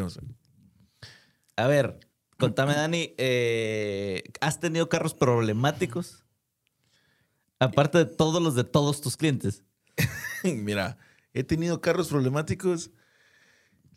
comencemos. 0.00 0.32
A 1.56 1.66
ver, 1.66 2.00
contame, 2.38 2.74
Dani, 2.74 3.14
eh, 3.18 4.22
¿has 4.40 4.58
tenido 4.60 4.88
carros 4.88 5.14
problemáticos? 5.14 6.24
Aparte 7.58 7.98
de 7.98 8.06
todos 8.06 8.42
los 8.42 8.54
de 8.54 8.64
todos 8.64 9.00
tus 9.00 9.16
clientes. 9.16 9.62
Mira, 10.44 10.98
he 11.34 11.44
tenido 11.44 11.80
carros 11.80 12.08
problemáticos. 12.08 12.90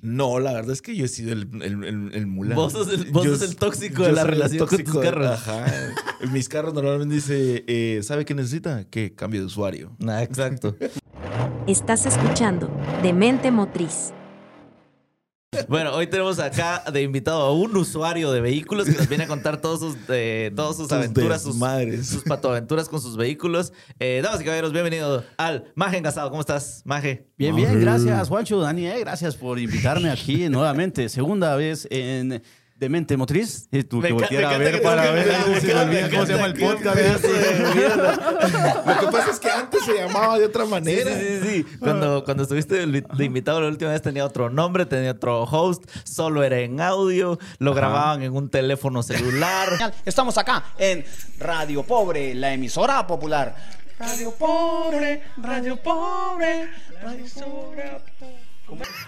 No, 0.01 0.39
la 0.39 0.53
verdad 0.53 0.71
es 0.73 0.83
que 0.83 0.95
yo 0.95 1.05
he 1.05 1.07
sido 1.07 1.33
el, 1.33 1.49
el, 1.63 1.83
el, 1.83 2.11
el 2.13 2.27
mulán. 2.27 2.55
Vos 2.55 2.73
sos 2.73 2.89
el, 2.89 3.09
vos 3.11 3.25
Yo 3.25 3.31
sos 3.31 3.41
el 3.41 3.49
s- 3.49 3.57
tóxico 3.57 4.03
de 4.03 4.11
la 4.11 4.23
relación 4.23 4.67
con 4.67 4.83
tus 4.83 4.99
carros. 5.01 5.25
Ajá. 5.31 5.65
Mis 6.31 6.47
carros 6.47 6.75
normalmente 6.75 7.15
dice, 7.15 7.63
eh, 7.67 8.03
¿sabe 8.03 8.23
qué 8.23 8.35
necesita? 8.35 8.87
Que 8.87 9.15
cambie 9.15 9.39
de 9.39 9.47
usuario. 9.47 9.95
Ah, 10.07 10.21
exacto. 10.21 10.77
Estás 11.65 12.05
escuchando 12.05 12.69
Demente 13.01 13.49
Motriz. 13.49 14.13
Bueno, 15.67 15.93
hoy 15.93 16.07
tenemos 16.07 16.39
acá 16.39 16.83
de 16.91 17.01
invitado 17.01 17.41
a 17.41 17.53
un 17.53 17.75
usuario 17.75 18.31
de 18.31 18.41
vehículos 18.41 18.85
que 18.87 18.93
nos 18.93 19.07
viene 19.07 19.23
a 19.23 19.27
contar 19.27 19.61
todos 19.61 19.79
sus, 19.79 19.97
eh, 20.09 20.51
todas 20.55 20.77
sus 20.77 20.91
aventuras, 20.91 21.41
sus, 21.41 21.53
desmadres. 21.53 22.07
sus 22.07 22.23
patoaventuras 22.23 22.89
con 22.89 23.01
sus 23.01 23.17
vehículos. 23.17 23.73
Eh, 23.99 24.21
damas 24.23 24.41
y 24.41 24.43
caballeros, 24.43 24.71
bienvenido 24.71 25.23
al 25.37 25.71
Maje 25.75 25.97
Engasado. 25.97 26.29
¿Cómo 26.29 26.41
estás, 26.41 26.81
Maje? 26.85 27.27
Bien, 27.37 27.55
bien, 27.55 27.79
gracias, 27.79 28.27
Juancho, 28.27 28.59
Dani, 28.59 28.87
eh, 28.87 28.99
gracias 28.99 29.35
por 29.35 29.59
invitarme 29.59 30.09
aquí 30.09 30.49
nuevamente, 30.49 31.09
segunda 31.09 31.55
vez 31.55 31.87
en 31.89 32.41
Demente 32.77 33.15
Motriz. 33.15 33.69
Y 33.71 33.83
tú 33.83 33.97
Me 34.01 34.09
que 34.09 34.13
encanta- 34.13 34.35
voltear 34.35 34.53
a 34.53 34.57
ver 34.57 34.81
para 34.81 35.11
ver 35.11 35.27
me 35.27 35.73
olvida 35.73 36.09
cómo 36.09 36.25
se 36.25 36.33
llama 36.33 36.45
el 36.47 36.53
podcast. 36.59 37.23
Lo 38.85 38.99
que 38.99 39.07
pasa 39.11 39.31
es 39.31 39.39
que 39.39 39.49
antes 39.49 39.85
se 39.85 39.93
llamaba 39.93 40.37
de 40.37 40.45
otra 40.45 40.65
manera. 40.65 41.09
sí, 41.17 41.25
sí, 41.41 41.63
sí. 41.63 41.77
Cuando, 41.79 42.23
cuando 42.25 42.43
estuviste 42.43 42.85
de 42.85 43.01
de 43.01 43.25
invitado 43.25 43.61
la 43.61 43.67
última 43.67 43.91
vez 43.91 44.01
tenía 44.01 44.25
otro 44.25 44.49
nombre, 44.49 44.85
tenía 44.85 45.11
otro 45.11 45.43
host, 45.43 45.85
solo 46.03 46.43
era 46.43 46.59
en 46.59 46.81
audio, 46.81 47.39
lo 47.59 47.73
grababan 47.73 48.23
en 48.23 48.35
un 48.35 48.49
teléfono 48.49 49.03
celular. 49.03 49.69
Estamos 50.05 50.37
acá 50.37 50.65
en 50.77 51.05
Radio 51.39 51.83
Pobre, 51.83 52.35
la 52.35 52.53
emisora 52.53 53.07
popular. 53.07 53.55
Radio 53.97 54.31
Pobre, 54.31 55.23
Radio 55.37 55.77
Pobre, 55.81 56.69
Radio 57.01 57.19
emisora 57.19 57.99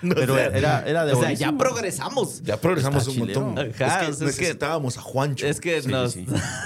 Pero 0.01 0.37
era, 0.37 0.83
era 0.87 1.05
de 1.05 1.13
o 1.13 1.19
sea, 1.21 1.33
ya 1.33 1.51
progresamos. 1.57 2.43
Ya 2.43 2.57
progresamos 2.57 3.07
Está 3.07 3.11
un 3.21 3.27
montón. 3.45 3.59
Ajá, 3.59 3.65
es 3.65 3.67
o 3.67 3.73
que 3.73 3.77
sea, 3.77 4.09
es 4.09 4.17
que- 4.17 4.25
necesitábamos 4.25 4.97
a 4.97 5.01
Juancho. 5.01 5.47
Es 5.47 5.59
que 5.59 5.81
Sí, 5.81 5.89
nos 5.89 6.13
sí, 6.13 6.25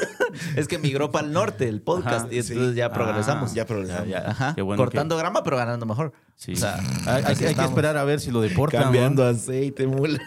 es 0.55 0.67
que 0.67 0.77
migró 0.77 1.11
para 1.11 1.25
el 1.27 1.33
norte 1.33 1.67
el 1.69 1.81
podcast 1.81 2.25
Ajá, 2.25 2.33
y 2.33 2.39
entonces 2.39 2.69
sí. 2.71 2.75
ya 2.75 2.85
Ah, 2.87 2.93
progresamos. 2.93 3.53
Ya 3.53 3.65
progresamos. 3.65 4.07
Ya, 4.07 4.21
ya. 4.23 4.29
Ajá. 4.31 4.55
Qué 4.55 4.61
bueno 4.61 4.81
Cortando 4.81 5.15
grama, 5.17 5.43
pero 5.43 5.57
ganando 5.57 5.85
mejor. 5.85 6.11
Sí. 6.35 6.53
O 6.53 6.55
sea, 6.55 6.77
hay, 7.05 7.23
hay 7.25 7.45
hay 7.45 7.55
que 7.55 7.63
esperar 7.63 7.97
a 7.97 8.03
ver 8.03 8.19
si 8.19 8.31
lo 8.31 8.41
deportan. 8.41 8.79
¿no? 8.79 8.83
Cambiando 8.85 9.25
aceite, 9.25 9.87
mula. 9.87 10.19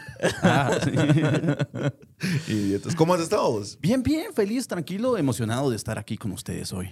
Ah. 0.43 0.71
¿Cómo 2.97 3.15
has 3.15 3.21
estado 3.21 3.51
vos? 3.51 3.79
Bien, 3.81 4.03
bien, 4.03 4.33
feliz, 4.35 4.67
tranquilo, 4.67 5.19
emocionado 5.19 5.71
de 5.71 5.77
estar 5.77 5.99
aquí 5.99 6.17
con 6.17 6.33
ustedes 6.33 6.73
hoy. 6.73 6.91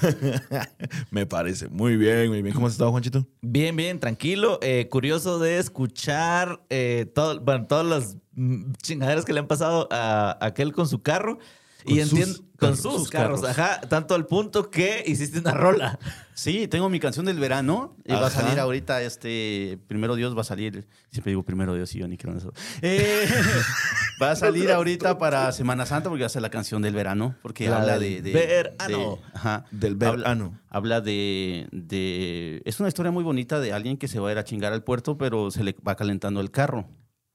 Me 1.10 1.26
parece. 1.26 1.68
Muy 1.68 1.96
bien, 1.96 2.28
muy 2.28 2.42
bien. 2.42 2.54
¿Cómo 2.54 2.66
has 2.66 2.74
estado, 2.74 2.90
Juanchito? 2.90 3.26
Bien, 3.42 3.74
bien, 3.76 4.00
tranquilo. 4.00 4.58
Eh, 4.62 4.88
curioso 4.90 5.38
de 5.38 5.58
escuchar 5.58 6.60
eh, 6.70 7.06
todo, 7.14 7.40
bueno, 7.40 7.66
todas 7.66 7.86
las 7.86 8.16
mm, 8.34 8.72
chingaderas 8.82 9.24
que 9.24 9.32
le 9.32 9.40
han 9.40 9.46
pasado 9.46 9.88
a 9.90 10.36
aquel 10.44 10.72
con 10.72 10.88
su 10.88 11.02
carro. 11.02 11.38
y 11.84 11.94
Con 11.94 11.98
entiendo 12.00 12.38
con 12.58 12.76
sus 12.76 13.10
carros, 13.10 13.42
carros. 13.42 13.58
ajá, 13.58 13.80
tanto 13.82 14.14
al 14.14 14.26
punto 14.26 14.70
que 14.70 15.04
hiciste 15.06 15.38
una 15.38 15.52
rola. 15.52 15.98
Sí, 16.38 16.68
tengo 16.68 16.90
mi 16.90 17.00
canción 17.00 17.24
del 17.24 17.38
verano 17.40 17.96
y 18.04 18.12
va 18.12 18.26
a 18.26 18.30
salir 18.30 18.60
ahorita, 18.60 19.00
este, 19.00 19.78
primero 19.88 20.16
Dios 20.16 20.36
va 20.36 20.42
a 20.42 20.44
salir, 20.44 20.86
siempre 21.10 21.30
digo 21.30 21.42
primero 21.42 21.74
Dios 21.74 21.94
y 21.94 21.98
yo 22.00 22.06
ni 22.08 22.18
creo 22.18 22.32
en 22.32 22.38
eso. 22.40 22.52
Eh, 22.82 23.26
va 24.22 24.32
a 24.32 24.36
salir 24.36 24.70
ahorita 24.70 25.16
para 25.16 25.50
Semana 25.52 25.86
Santa 25.86 26.10
porque 26.10 26.24
va 26.24 26.26
a 26.26 26.28
ser 26.28 26.42
la 26.42 26.50
canción 26.50 26.82
del 26.82 26.92
verano, 26.94 27.34
porque 27.40 27.70
La 27.70 27.80
habla 27.80 27.98
de... 27.98 28.20
de- 28.20 28.32
verano. 28.34 29.16
de- 29.16 29.18
ajá. 29.32 29.64
Del 29.70 29.94
verano. 29.96 30.60
Habla 30.68 31.00
de, 31.00 31.68
de... 31.72 32.60
Es 32.66 32.80
una 32.80 32.88
historia 32.90 33.10
muy 33.10 33.24
bonita 33.24 33.58
de 33.58 33.72
alguien 33.72 33.96
que 33.96 34.06
se 34.06 34.20
va 34.20 34.28
a 34.28 34.32
ir 34.32 34.38
a 34.38 34.44
chingar 34.44 34.74
al 34.74 34.84
puerto, 34.84 35.16
pero 35.16 35.50
se 35.50 35.64
le 35.64 35.74
va 35.88 35.96
calentando 35.96 36.42
el 36.42 36.50
carro. 36.50 36.86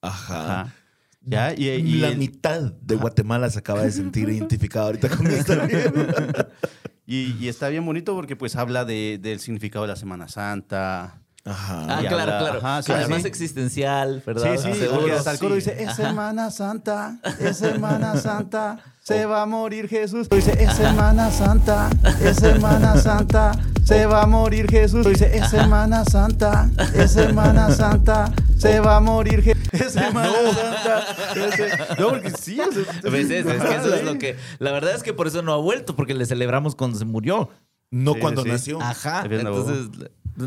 Ajá. 0.04 0.62
Ajá. 0.62 0.76
¿Ya? 1.24 1.54
Y, 1.56 1.68
y 1.70 1.98
la 1.98 2.12
mitad 2.12 2.62
de 2.72 2.96
Guatemala 2.96 3.50
se 3.50 3.60
acaba 3.60 3.82
de 3.84 3.92
sentir 3.92 4.30
identificada 4.30 4.86
ahorita 4.88 5.10
con 5.10 5.26
esta. 5.28 5.68
y- 7.16 7.38
y 7.40 7.48
está 7.48 7.70
bien 7.70 7.86
bonito 7.86 8.14
porque 8.16 8.36
pues 8.36 8.56
habla 8.56 8.86
de- 8.86 9.18
del 9.22 9.40
significado 9.40 9.84
de 9.84 9.90
la 9.90 9.96
Semana 9.96 10.28
Santa. 10.28 11.21
Ajá. 11.44 11.86
Ah, 11.90 12.00
claro, 12.02 12.34
habla- 12.34 12.38
claro. 12.40 12.60
ajá, 12.60 12.82
sí, 12.84 12.92
Además 12.92 13.22
sí. 13.24 13.28
existencial, 13.28 14.22
¿verdad? 14.26 14.58
Sí, 14.58 14.74
sí, 14.74 14.80
Seguro. 14.80 15.16
hasta 15.16 15.32
el 15.32 15.40
coro 15.40 15.56
dice, 15.56 15.76
es 15.82 15.90
Ajá. 15.90 16.10
Semana 16.10 16.52
Santa, 16.52 17.18
es 17.40 17.58
Semana 17.58 18.16
Santa, 18.18 18.78
se 19.02 19.26
va 19.26 19.42
a 19.42 19.46
morir 19.48 19.88
Jesús. 19.90 20.30
Dice, 20.30 20.56
es 20.64 20.74
Semana 20.76 21.32
Santa, 21.32 21.90
es 22.24 22.38
Semana 22.38 22.96
Santa, 22.98 23.54
se 23.84 24.06
va 24.06 24.22
a 24.22 24.28
morir 24.28 24.70
Jesús. 24.70 25.04
Dice, 25.10 25.36
es 25.36 25.50
Semana 25.50 26.06
Santa, 26.12 26.70
es 26.94 27.12
Semana 27.12 27.72
Santa, 27.72 28.32
se 28.58 28.80
va 28.80 28.98
a 28.98 29.00
morir 29.00 29.42
Jesús. 29.42 29.68
Es 29.74 29.94
Semana 29.94 30.30
Santa. 30.54 31.06
es- 31.56 32.00
No, 32.00 32.10
porque 32.10 32.30
sí. 32.32 32.56
sea, 32.58 32.66
Pues 33.02 33.32
es, 33.32 33.46
es 33.48 33.64
que 33.64 33.76
eso 33.76 33.96
es 33.96 34.04
lo 34.04 34.20
que. 34.20 34.36
La 34.60 34.72
verdad 34.72 34.94
es 34.94 35.02
que 35.02 35.14
por 35.14 35.26
eso 35.26 35.42
no 35.42 35.54
ha 35.54 35.58
vuelto, 35.58 35.96
porque 35.96 36.14
le 36.14 36.28
celebramos 36.28 36.76
cuando 36.76 37.00
se 37.00 37.06
murió. 37.06 37.50
No 37.90 38.14
cuando 38.16 38.46
nació. 38.46 38.80
Ajá. 38.82 39.24
Es 39.26 39.32
Entonces, 39.40 39.90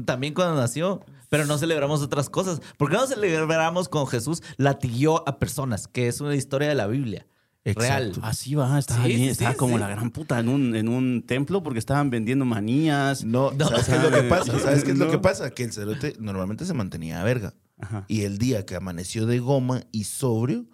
también 0.03 0.34
cuando 0.34 0.56
nació. 0.56 1.05
Pero 1.31 1.47
no 1.47 1.59
celebramos 1.59 2.00
otras 2.03 2.31
cosas. 2.31 2.60
¿Por 2.77 2.91
qué 2.91 2.97
no 2.97 3.06
celebramos 3.06 3.88
con 3.88 4.06
Jesús 4.06 4.43
latiguió 4.56 5.28
a 5.28 5.38
personas? 5.38 5.88
Que 5.88 6.06
es 6.06 6.21
una 6.21 6.34
historia 6.37 6.69
de 6.69 6.75
la 6.77 6.87
Biblia. 6.87 7.27
Real. 7.65 8.12
Así 8.22 8.55
va, 8.55 8.78
estaba 8.78 9.05
Sí, 9.05 9.09
bien, 9.16 9.22
estaba 9.31 9.53
sí, 9.53 9.56
como 9.56 9.77
sí. 9.77 9.81
la 9.81 9.88
gran 9.88 10.10
puta 10.10 10.38
en 10.38 10.49
un, 10.50 10.77
en 10.77 10.88
un 10.88 11.25
templo 11.27 11.62
porque 11.62 11.78
estaban 11.78 12.10
vendiendo 12.10 12.44
manías. 12.44 13.25
No, 13.25 13.50
No. 13.53 13.66
¿sabes 13.69 13.87
qué 13.87 13.97
es 13.97 14.03
lo 14.03 14.10
que 14.12 14.22
pasa? 14.25 14.59
¿Sabes 14.60 14.84
qué 14.84 14.91
es 14.93 14.99
lo 14.99 15.10
que 15.10 15.19
pasa? 15.19 15.50
Que 15.50 15.65
el 15.65 15.72
cerote 15.72 16.15
normalmente 16.21 16.66
se 16.66 16.75
mantenía 16.75 17.21
a 17.21 17.25
verga. 17.25 17.55
Ajá. 17.81 18.05
Y 18.06 18.22
el 18.22 18.37
día 18.38 18.66
que 18.66 18.76
amaneció 18.76 19.25
de 19.26 19.38
goma 19.41 19.82
y 19.93 20.05
sobrio, 20.05 20.66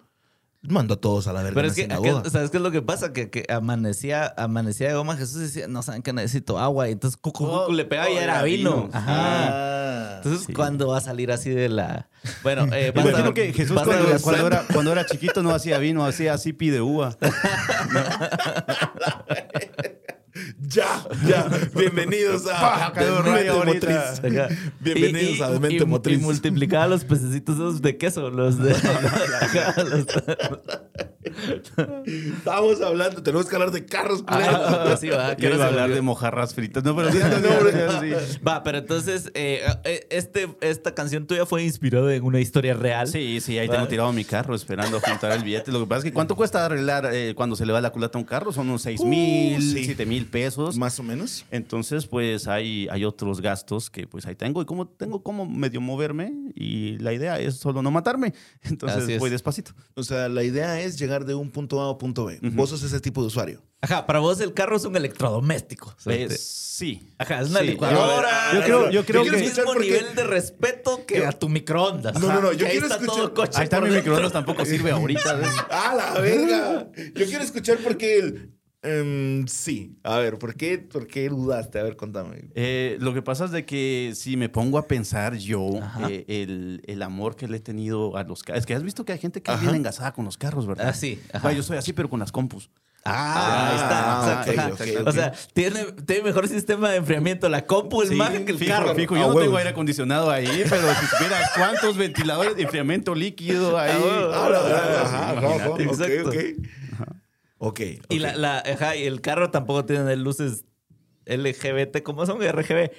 mandó 0.63 0.93
a 0.93 0.97
todos 0.97 1.27
a 1.27 1.33
la 1.33 1.41
verga 1.41 1.55
Pero 1.55 1.67
es 1.67 1.75
que, 1.75 1.87
¿sabes 2.29 2.51
qué 2.51 2.57
es 2.57 2.63
lo 2.63 2.71
que 2.71 2.81
pasa? 2.81 3.13
Que, 3.13 3.29
que 3.29 3.45
amanecía, 3.49 4.33
amanecía 4.37 4.89
de 4.89 4.93
goma 4.95 5.17
Jesús 5.17 5.39
decía, 5.39 5.67
no 5.67 5.81
saben 5.81 6.01
que 6.03 6.13
necesito 6.13 6.59
agua. 6.59 6.87
Y 6.89 6.93
entonces 6.93 7.17
cucu, 7.17 7.47
cucu, 7.47 7.73
le 7.73 7.85
pegaba 7.85 8.09
y 8.09 8.13
oh, 8.13 8.19
era 8.19 8.33
era 8.35 8.43
vino. 8.43 8.75
vino. 8.83 8.89
Ajá. 8.93 9.05
Ah. 9.07 10.13
Entonces, 10.17 10.45
Sí. 10.45 10.53
¿cuándo 10.53 10.87
va 10.87 10.99
a 10.99 11.01
salir 11.01 11.31
así 11.31 11.49
de 11.49 11.69
la...? 11.69 12.07
Bueno, 12.43 12.67
eh, 12.73 12.91
va 12.91 13.01
a 13.01 13.09
Imagino 13.09 13.33
que 13.33 13.51
Jesús 13.53 13.73
cuando, 13.73 14.47
era, 14.47 14.63
cuando 14.71 14.91
era 14.91 15.05
chiquito 15.05 15.41
no 15.41 15.49
hacía 15.49 15.79
vino, 15.79 16.05
hacía 16.05 16.33
así 16.33 16.53
pide 16.53 16.81
uva. 16.81 17.17
Ya, 20.59 21.03
ya. 21.27 21.47
Bienvenidos 21.75 22.43
a 22.47 22.91
Demente. 22.95 23.51
Motriz. 23.51 23.95
Ajá. 23.95 24.47
Bienvenidos 24.79 25.37
Y- 25.37 25.41
a 25.43 25.49
Demente 25.49 25.83
y- 25.83 25.87
Motriz. 25.87 26.19
Y 26.19 26.23
multiplicaba 26.23 26.87
los 26.87 27.03
pececitos 27.03 27.55
esos 27.55 27.81
de 27.81 27.97
queso, 27.97 28.29
los 28.29 28.57
de... 28.59 28.71
Ajá, 28.73 29.83
los- 29.83 30.05
Estábamos 31.23 32.81
hablando, 32.81 33.21
tenemos 33.23 33.47
que 33.47 33.55
hablar 33.55 33.71
de 33.71 33.85
carros. 33.85 34.23
Ah, 34.27 34.95
sí, 34.99 35.09
va, 35.09 35.31
Yo 35.31 35.37
que 35.37 35.45
ahora 35.47 35.55
iba 35.55 35.65
a 35.65 35.67
se 35.67 35.73
hablar 35.73 35.89
de 35.93 36.01
mojarras 36.01 36.53
fritas. 36.53 36.83
No, 36.83 36.95
pero 36.95 37.11
sí, 37.11 37.19
no, 37.19 37.29
no, 37.39 38.01
sí. 38.01 38.39
Va, 38.45 38.63
pero 38.63 38.79
entonces, 38.79 39.31
eh, 39.33 39.61
eh, 39.83 40.07
este, 40.09 40.49
esta 40.61 40.93
canción 40.93 41.27
tuya 41.27 41.45
fue 41.45 41.63
inspirada 41.63 42.13
en 42.13 42.23
una 42.23 42.39
historia 42.39 42.73
real. 42.73 43.07
Sí, 43.07 43.39
sí, 43.41 43.57
ahí 43.57 43.67
Va. 43.67 43.75
tengo 43.75 43.87
tirado 43.87 44.11
mi 44.13 44.23
carro 44.25 44.55
esperando 44.55 44.97
a 44.97 45.01
juntar 45.01 45.31
el 45.33 45.43
billete. 45.43 45.71
Lo 45.71 45.79
que 45.79 45.85
pasa 45.87 45.99
es 45.99 46.03
que 46.05 46.13
¿cuánto 46.13 46.35
cuesta 46.35 46.65
arreglar 46.65 47.09
eh, 47.13 47.33
cuando 47.35 47.55
se 47.55 47.65
le 47.65 47.73
va 47.73 47.81
la 47.81 47.91
culata 47.91 48.17
a 48.17 48.21
un 48.21 48.25
carro? 48.25 48.51
Son 48.51 48.67
unos 48.67 48.81
6 48.83 49.03
mil, 49.03 49.57
Uh, 49.57 49.61
sí. 49.61 49.85
7 49.85 50.05
mil 50.05 50.25
pesos. 50.27 50.77
Más 50.77 50.99
o 50.99 51.03
menos. 51.03 51.45
Entonces, 51.51 52.07
pues 52.07 52.47
hay, 52.47 52.87
hay 52.89 53.05
otros 53.05 53.41
gastos 53.41 53.89
que 53.89 54.07
pues 54.07 54.25
ahí 54.25 54.35
tengo. 54.35 54.61
Y 54.61 54.65
como 54.65 54.87
tengo 54.87 55.21
como 55.23 55.45
medio 55.45 55.81
moverme 55.81 56.31
y 56.55 56.97
la 56.99 57.13
idea 57.13 57.39
es 57.39 57.55
solo 57.55 57.81
no 57.81 57.91
matarme. 57.91 58.33
Entonces 58.63 59.19
voy 59.19 59.29
despacito. 59.29 59.71
O 59.95 60.03
sea, 60.03 60.29
la 60.29 60.43
idea 60.43 60.79
es 60.79 60.97
llegar 60.97 61.10
de 61.19 61.33
un 61.35 61.51
punto 61.51 61.81
A 61.81 61.85
a 61.85 61.91
un 61.91 61.97
punto 61.97 62.25
B. 62.25 62.39
Vos 62.41 62.69
sos 62.69 62.81
ese 62.83 62.99
tipo 62.99 63.21
de 63.21 63.27
usuario. 63.27 63.61
Ajá, 63.81 64.05
para 64.05 64.19
vos 64.19 64.39
el 64.41 64.53
carro 64.53 64.77
es 64.77 64.85
un 64.85 64.95
electrodoméstico. 64.95 65.95
Pues, 66.03 66.27
te- 66.29 66.37
sí. 66.37 67.13
Ajá, 67.17 67.41
es 67.41 67.49
una 67.49 67.59
Sí. 67.61 67.67
licuadora. 67.67 68.53
Yo 68.53 68.61
creo, 68.63 68.89
yo 68.91 69.05
creo 69.05 69.21
Tiene 69.23 69.37
el 69.37 69.43
que... 69.43 69.49
mismo 69.49 69.63
porque- 69.65 69.85
nivel 69.85 70.15
de 70.15 70.23
respeto 70.23 71.05
que 71.05 71.17
Yo- 71.19 71.27
a 71.27 71.31
tu 71.31 71.49
microondas. 71.49 72.13
No, 72.19 72.27
no, 72.27 72.41
no, 72.41 72.51
yo 72.51 72.59
Que 72.59 72.65
ahí 72.65 72.71
quiero 72.71 72.85
está 72.87 72.97
escuchar- 72.99 73.15
todo 73.15 73.33
coche 73.33 73.51
Ahí 73.57 73.63
está 73.65 73.81
mi 73.81 73.85
dentro. 73.89 74.01
microondas, 74.03 74.31
tampoco 74.33 74.65
sirve 74.65 74.91
ahorita. 74.91 75.33
¿ves? 75.35 75.49
¡Ah, 75.71 75.93
la 75.95 76.21
verga! 76.21 76.87
Yo 77.15 77.25
quiero 77.25 77.43
escuchar 77.43 77.77
porque 77.83 78.19
él. 78.19 78.57
Em, 78.83 79.47
sí. 79.47 79.95
A 80.03 80.17
ver, 80.17 80.37
¿por 80.39 80.55
qué, 80.55 80.77
¿por 80.79 81.07
qué 81.07 81.29
dudaste? 81.29 81.79
A 81.79 81.83
ver, 81.83 81.95
contame. 81.95 82.45
Eh, 82.55 82.97
lo 82.99 83.13
que 83.13 83.21
pasa 83.21 83.45
es 83.45 83.51
de 83.51 83.65
que 83.65 84.13
si 84.15 84.37
me 84.37 84.49
pongo 84.49 84.77
a 84.77 84.87
pensar 84.87 85.35
yo 85.37 85.69
eh, 86.09 86.25
el, 86.27 86.81
el 86.87 87.01
amor 87.01 87.35
que 87.35 87.47
le 87.47 87.57
he 87.57 87.59
tenido 87.61 88.17
a 88.17 88.23
los 88.23 88.43
carros. 88.43 88.59
Es 88.61 88.65
que 88.65 88.73
has 88.73 88.83
visto 88.83 89.05
que 89.05 89.13
hay 89.13 89.19
gente 89.19 89.41
que 89.41 89.55
viene 89.57 89.77
engasada 89.77 90.13
con 90.13 90.25
los 90.25 90.37
carros, 90.37 90.65
¿verdad? 90.67 90.89
Ah, 90.89 90.93
sí, 90.93 91.19
yo 91.55 91.63
soy 91.63 91.77
así, 91.77 91.93
pero 91.93 92.09
con 92.09 92.19
las 92.19 92.31
compus. 92.31 92.69
Ah, 93.03 93.69
ahí 93.69 93.75
está. 93.77 94.63
Ah. 95.01 95.03
O 95.07 95.11
sea, 95.11 95.33
tiene, 95.53 95.85
tiene 96.05 96.21
mejor 96.21 96.47
sistema 96.47 96.91
de 96.91 96.97
enfriamiento 96.97 97.49
la 97.49 97.65
compu, 97.65 98.03
el 98.03 98.09
Sí, 98.09 98.15
Mac 98.15 98.45
que 98.45 98.51
el 98.51 98.59
fijo, 98.59 98.71
carro. 98.71 98.93
fijo. 98.93 99.15
A 99.15 99.17
Yo 99.17 99.23
no 99.23 99.33
huevo. 99.33 99.41
tengo 99.41 99.57
aire 99.57 99.71
acondicionado 99.71 100.29
ahí, 100.29 100.63
pero 100.69 100.87
si 100.93 101.05
supieras 101.07 101.49
cuántos 101.57 101.97
ventiladores 101.97 102.55
de 102.55 102.61
enfriamiento 102.61 103.15
líquido 103.15 103.75
ahí. 103.79 103.91
Ah, 103.91 104.45
ajá, 104.45 105.01
ajá, 105.01 105.31
ajá, 105.31 105.33
Imagínate. 105.33 105.67
ok, 105.67 105.79
Exacto. 105.81 106.29
ok. 106.29 107.11
Ok. 107.63 107.79
Y, 108.09 108.17
la, 108.19 108.35
la, 108.35 108.57
ajá, 108.57 108.95
y 108.95 109.03
el 109.05 109.21
carro 109.21 109.51
tampoco 109.51 109.85
tiene 109.85 110.15
luces 110.15 110.65
LGBT, 111.27 112.01
¿cómo 112.01 112.25
son? 112.25 112.39
RGB. 112.41 112.89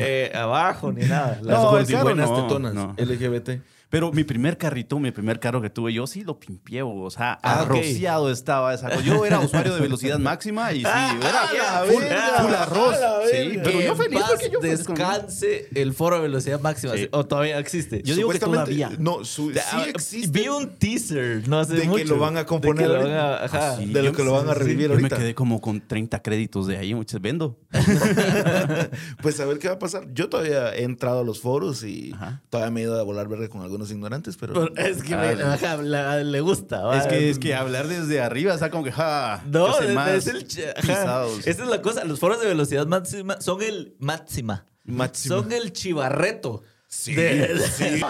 eh, 0.00 0.32
abajo 0.34 0.90
ni 0.92 1.02
nada. 1.06 1.38
Las 1.40 1.62
No, 1.62 1.78
el 1.78 1.86
gordibuenas 1.86 2.28
carro 2.28 2.40
no, 2.40 2.46
tetonas. 2.48 2.74
no. 2.74 2.94
LGBT. 2.98 3.50
Pero 3.90 4.12
mi 4.12 4.22
primer 4.22 4.58
carrito, 4.58 4.98
mi 4.98 5.10
primer 5.12 5.40
carro 5.40 5.62
que 5.62 5.70
tuve 5.70 5.92
yo, 5.94 6.06
sí 6.06 6.22
lo 6.22 6.38
pimpié, 6.38 6.82
o 6.82 7.08
sea, 7.10 7.38
Ah, 7.42 7.60
arrociado 7.62 8.30
estaba 8.30 8.74
esa 8.74 8.90
cosa. 8.90 9.00
Yo 9.00 9.24
era 9.24 9.40
usuario 9.40 9.74
de 9.74 9.80
velocidad 9.80 10.18
máxima 10.18 10.72
y 10.74 10.80
sí, 10.80 10.84
Ah, 10.86 11.16
era 11.54 11.84
full, 11.90 12.02
verga. 12.02 12.42
full 12.42 12.54
arroz. 12.54 12.96
Sí, 13.30 13.58
pero 13.64 13.80
yo 13.80 13.96
feliz 13.96 14.20
paz 14.20 14.30
porque 14.30 14.50
yo 14.50 14.60
descanse 14.60 15.68
el 15.74 15.94
foro 15.94 16.16
de 16.16 16.22
velocidad 16.22 16.60
máxima. 16.60 16.92
Sí. 16.94 17.08
O 17.12 17.24
todavía 17.24 17.58
existe. 17.58 18.02
Yo 18.02 18.14
digo 18.14 18.28
que 18.28 18.38
todavía. 18.38 18.90
No, 18.98 19.24
su- 19.24 19.52
sí 19.52 19.58
Ah, 19.72 19.84
existe. 19.88 20.38
Vi 20.38 20.48
un 20.48 20.68
teaser, 20.76 21.48
no 21.48 21.58
hace 21.60 21.74
De 21.74 21.88
que 21.90 22.04
lo 22.04 22.18
van 22.18 22.36
a 22.36 22.44
componer 22.44 22.76
De 22.76 22.82
que 22.82 22.88
lo 22.88 23.00
ahorita. 23.00 23.22
van 23.22 23.32
a- 23.40 23.44
ajá. 23.44 23.72
Ah, 23.72 23.76
sí. 23.78 23.86
de 23.86 24.02
lo 24.02 24.12
que 24.12 24.22
lo 24.22 24.32
van 24.32 24.48
a 24.50 24.54
revivir 24.54 24.88
Yo 24.88 24.96
me 24.96 25.02
ahorita. 25.02 25.16
quedé 25.16 25.34
como 25.34 25.60
con 25.62 25.80
30 25.80 26.20
créditos 26.20 26.66
de 26.66 26.76
ahí, 26.76 26.94
muchas 26.94 27.20
vendo. 27.22 27.58
Pues 29.22 29.40
a 29.40 29.44
ver 29.46 29.58
qué 29.58 29.68
va 29.68 29.74
a 29.74 29.78
pasar. 29.78 30.06
Yo 30.12 30.28
todavía 30.28 30.74
he 30.74 30.82
entrado 30.84 31.20
a 31.20 31.24
los 31.24 31.40
foros 31.40 31.82
y 31.84 32.12
Ajá. 32.14 32.42
todavía 32.50 32.70
me 32.70 32.80
he 32.80 32.84
ido 32.84 32.98
a 32.98 33.02
volar 33.02 33.28
verde 33.28 33.48
con 33.48 33.62
algunos 33.62 33.77
ignorantes, 33.90 34.36
pero. 34.36 34.52
Pero 34.54 34.74
Es 34.76 35.02
que 35.02 35.16
me- 35.16 35.42
Ah, 35.42 35.54
ajá, 35.54 35.76
la- 35.78 36.22
le 36.22 36.40
gusta. 36.40 36.80
va. 36.84 36.98
Es 36.98 37.06
que, 37.06 37.30
es 37.30 37.38
que 37.38 37.54
hablar 37.54 37.86
desde 37.88 38.20
arriba 38.20 38.54
está 38.54 38.70
como 38.70 38.84
que, 38.84 38.92
ja, 38.92 39.42
No, 39.46 39.78
que 39.78 39.88
más 39.88 40.10
es 40.10 40.26
el. 40.26 40.44
pisados. 40.80 41.46
Esa 41.46 41.62
es 41.62 41.68
la 41.68 41.80
cosa. 41.82 42.04
Los 42.04 42.18
foros 42.20 42.40
de 42.40 42.46
velocidad 42.46 42.86
máxima 42.86 43.40
son 43.40 43.62
el 43.62 43.94
máxima. 43.98 44.66
Máxima. 44.84 45.36
Son 45.36 45.52
el 45.52 45.72
chivarreto. 45.72 46.62
Sí, 46.88 47.14
de- 47.14 47.58
sí. 47.60 48.00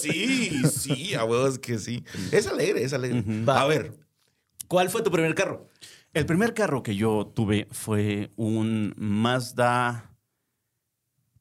Sí, 0.00 0.50
sí, 0.68 1.14
a 1.14 1.24
huevos 1.24 1.58
que 1.58 1.78
sí. 1.78 2.04
Es 2.32 2.46
alegre, 2.48 2.82
es 2.82 2.92
alegre. 2.92 3.22
A 3.46 3.64
ver, 3.66 3.92
¿Cuál 4.66 4.88
fue 4.88 5.02
tu 5.02 5.10
primer 5.10 5.34
carro? 5.34 5.68
El 6.14 6.26
primer 6.26 6.54
carro 6.54 6.82
que 6.84 6.94
yo 6.94 7.32
tuve 7.34 7.66
fue 7.72 8.30
un 8.36 8.94
Mazda 8.96 10.09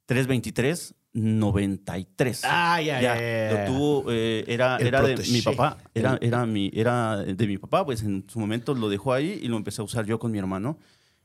323 0.10 0.96
93. 1.14 2.42
Ah, 2.44 2.82
ya, 2.82 3.00
ya, 3.00 3.16
ya, 3.16 3.22
ya. 3.22 3.54
Lo 3.54 3.74
tuvo, 3.74 4.12
eh, 4.12 4.44
era, 4.48 4.78
era 4.78 5.04
de 5.04 5.18
mi 5.18 5.42
papá. 5.44 5.78
Era, 5.94 6.18
era, 6.20 6.48
mi, 6.48 6.72
era 6.74 7.18
de 7.18 7.48
mi 7.48 7.60
papá, 7.60 7.86
pues 7.86 8.02
en 8.02 8.26
su 8.28 8.40
momento 8.40 8.74
lo 8.74 8.90
dejó 8.90 9.14
ahí 9.14 9.40
y 9.40 9.48
lo 9.48 9.58
empecé 9.58 9.82
a 9.82 9.86
usar 9.86 10.08
yo 10.08 10.18
con 10.18 10.32
mi 10.32 10.40
hermano. 10.40 10.80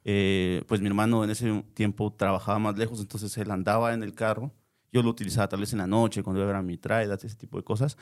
Eh, 0.05 0.65
pues 0.69 0.83
mi 0.83 0.89
hermano 0.89 1.25
en 1.25 1.31
ese 1.31 1.65
tiempo 1.73 2.13
trabajaba 2.13 2.59
más 2.59 2.77
lejos, 2.77 3.01
entonces 3.01 3.35
él 3.39 3.51
andaba 3.51 3.95
en 3.95 4.03
el 4.03 4.13
carro. 4.13 4.53
Yo 4.93 5.03
lo 5.03 5.09
utilizaba 5.09 5.49
tal 5.49 5.61
vez 5.61 5.73
en 5.73 5.79
la 5.79 5.87
noche, 5.87 6.23
cuando 6.23 6.41
iba 6.41 6.45
a 6.45 6.53
ver 6.53 6.57
a 6.57 6.63
mi 6.63 6.77
traida, 6.77 7.15
ese 7.15 7.35
tipo 7.37 7.57
de 7.57 7.65
cosas. 7.65 7.97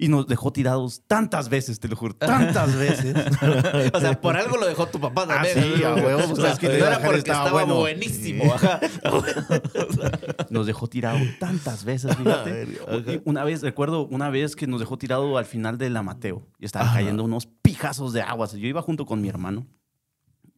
Y 0.00 0.06
nos 0.06 0.28
dejó 0.28 0.52
tirados 0.52 1.02
tantas 1.08 1.48
veces, 1.48 1.80
te 1.80 1.88
lo 1.88 1.96
juro, 1.96 2.14
tantas 2.14 2.76
veces. 2.76 3.16
O 3.92 3.98
sea, 4.00 4.20
por 4.20 4.36
algo 4.36 4.56
lo 4.56 4.66
dejó 4.66 4.86
tu 4.86 5.00
papá 5.00 5.22
Ah, 5.28 5.42
también. 5.42 5.74
sí, 5.76 5.82
a 5.82 5.94
huevo, 5.94 6.32
O 6.32 6.36
sea, 6.36 6.52
es 6.52 6.58
que 6.60 6.68
no 6.68 6.74
era 6.74 7.00
porque 7.00 7.18
estaba 7.18 7.46
estaba, 7.46 7.50
bueno. 7.64 7.74
buenísimo. 7.80 8.54
Ajá. 8.54 8.78
Nos 10.50 10.66
dejó 10.66 10.86
tirado 10.88 11.18
tantas 11.40 11.84
veces, 11.84 12.16
fíjate. 12.16 12.78
Una 13.24 13.42
vez, 13.44 13.62
recuerdo 13.62 14.06
una 14.06 14.30
vez 14.30 14.54
que 14.56 14.66
nos 14.68 14.80
dejó 14.80 14.98
tirado 14.98 15.36
al 15.36 15.44
final 15.46 15.78
del 15.78 15.96
Amateo 15.96 16.46
y 16.58 16.64
estaban 16.66 16.94
cayendo 16.94 17.24
unos 17.24 17.46
pijazos 17.46 18.12
de 18.12 18.22
aguas. 18.22 18.52
Yo 18.52 18.66
iba 18.68 18.82
junto 18.82 19.04
con 19.04 19.20
mi 19.20 19.28
hermano 19.28 19.66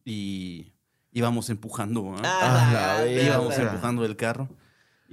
y 0.05 0.73
íbamos 1.11 1.49
empujando, 1.49 2.15
¿ah? 2.23 2.99
Ah, 3.01 3.05
íbamos 3.07 3.57
empujando 3.57 4.05
el 4.05 4.15
carro. 4.15 4.49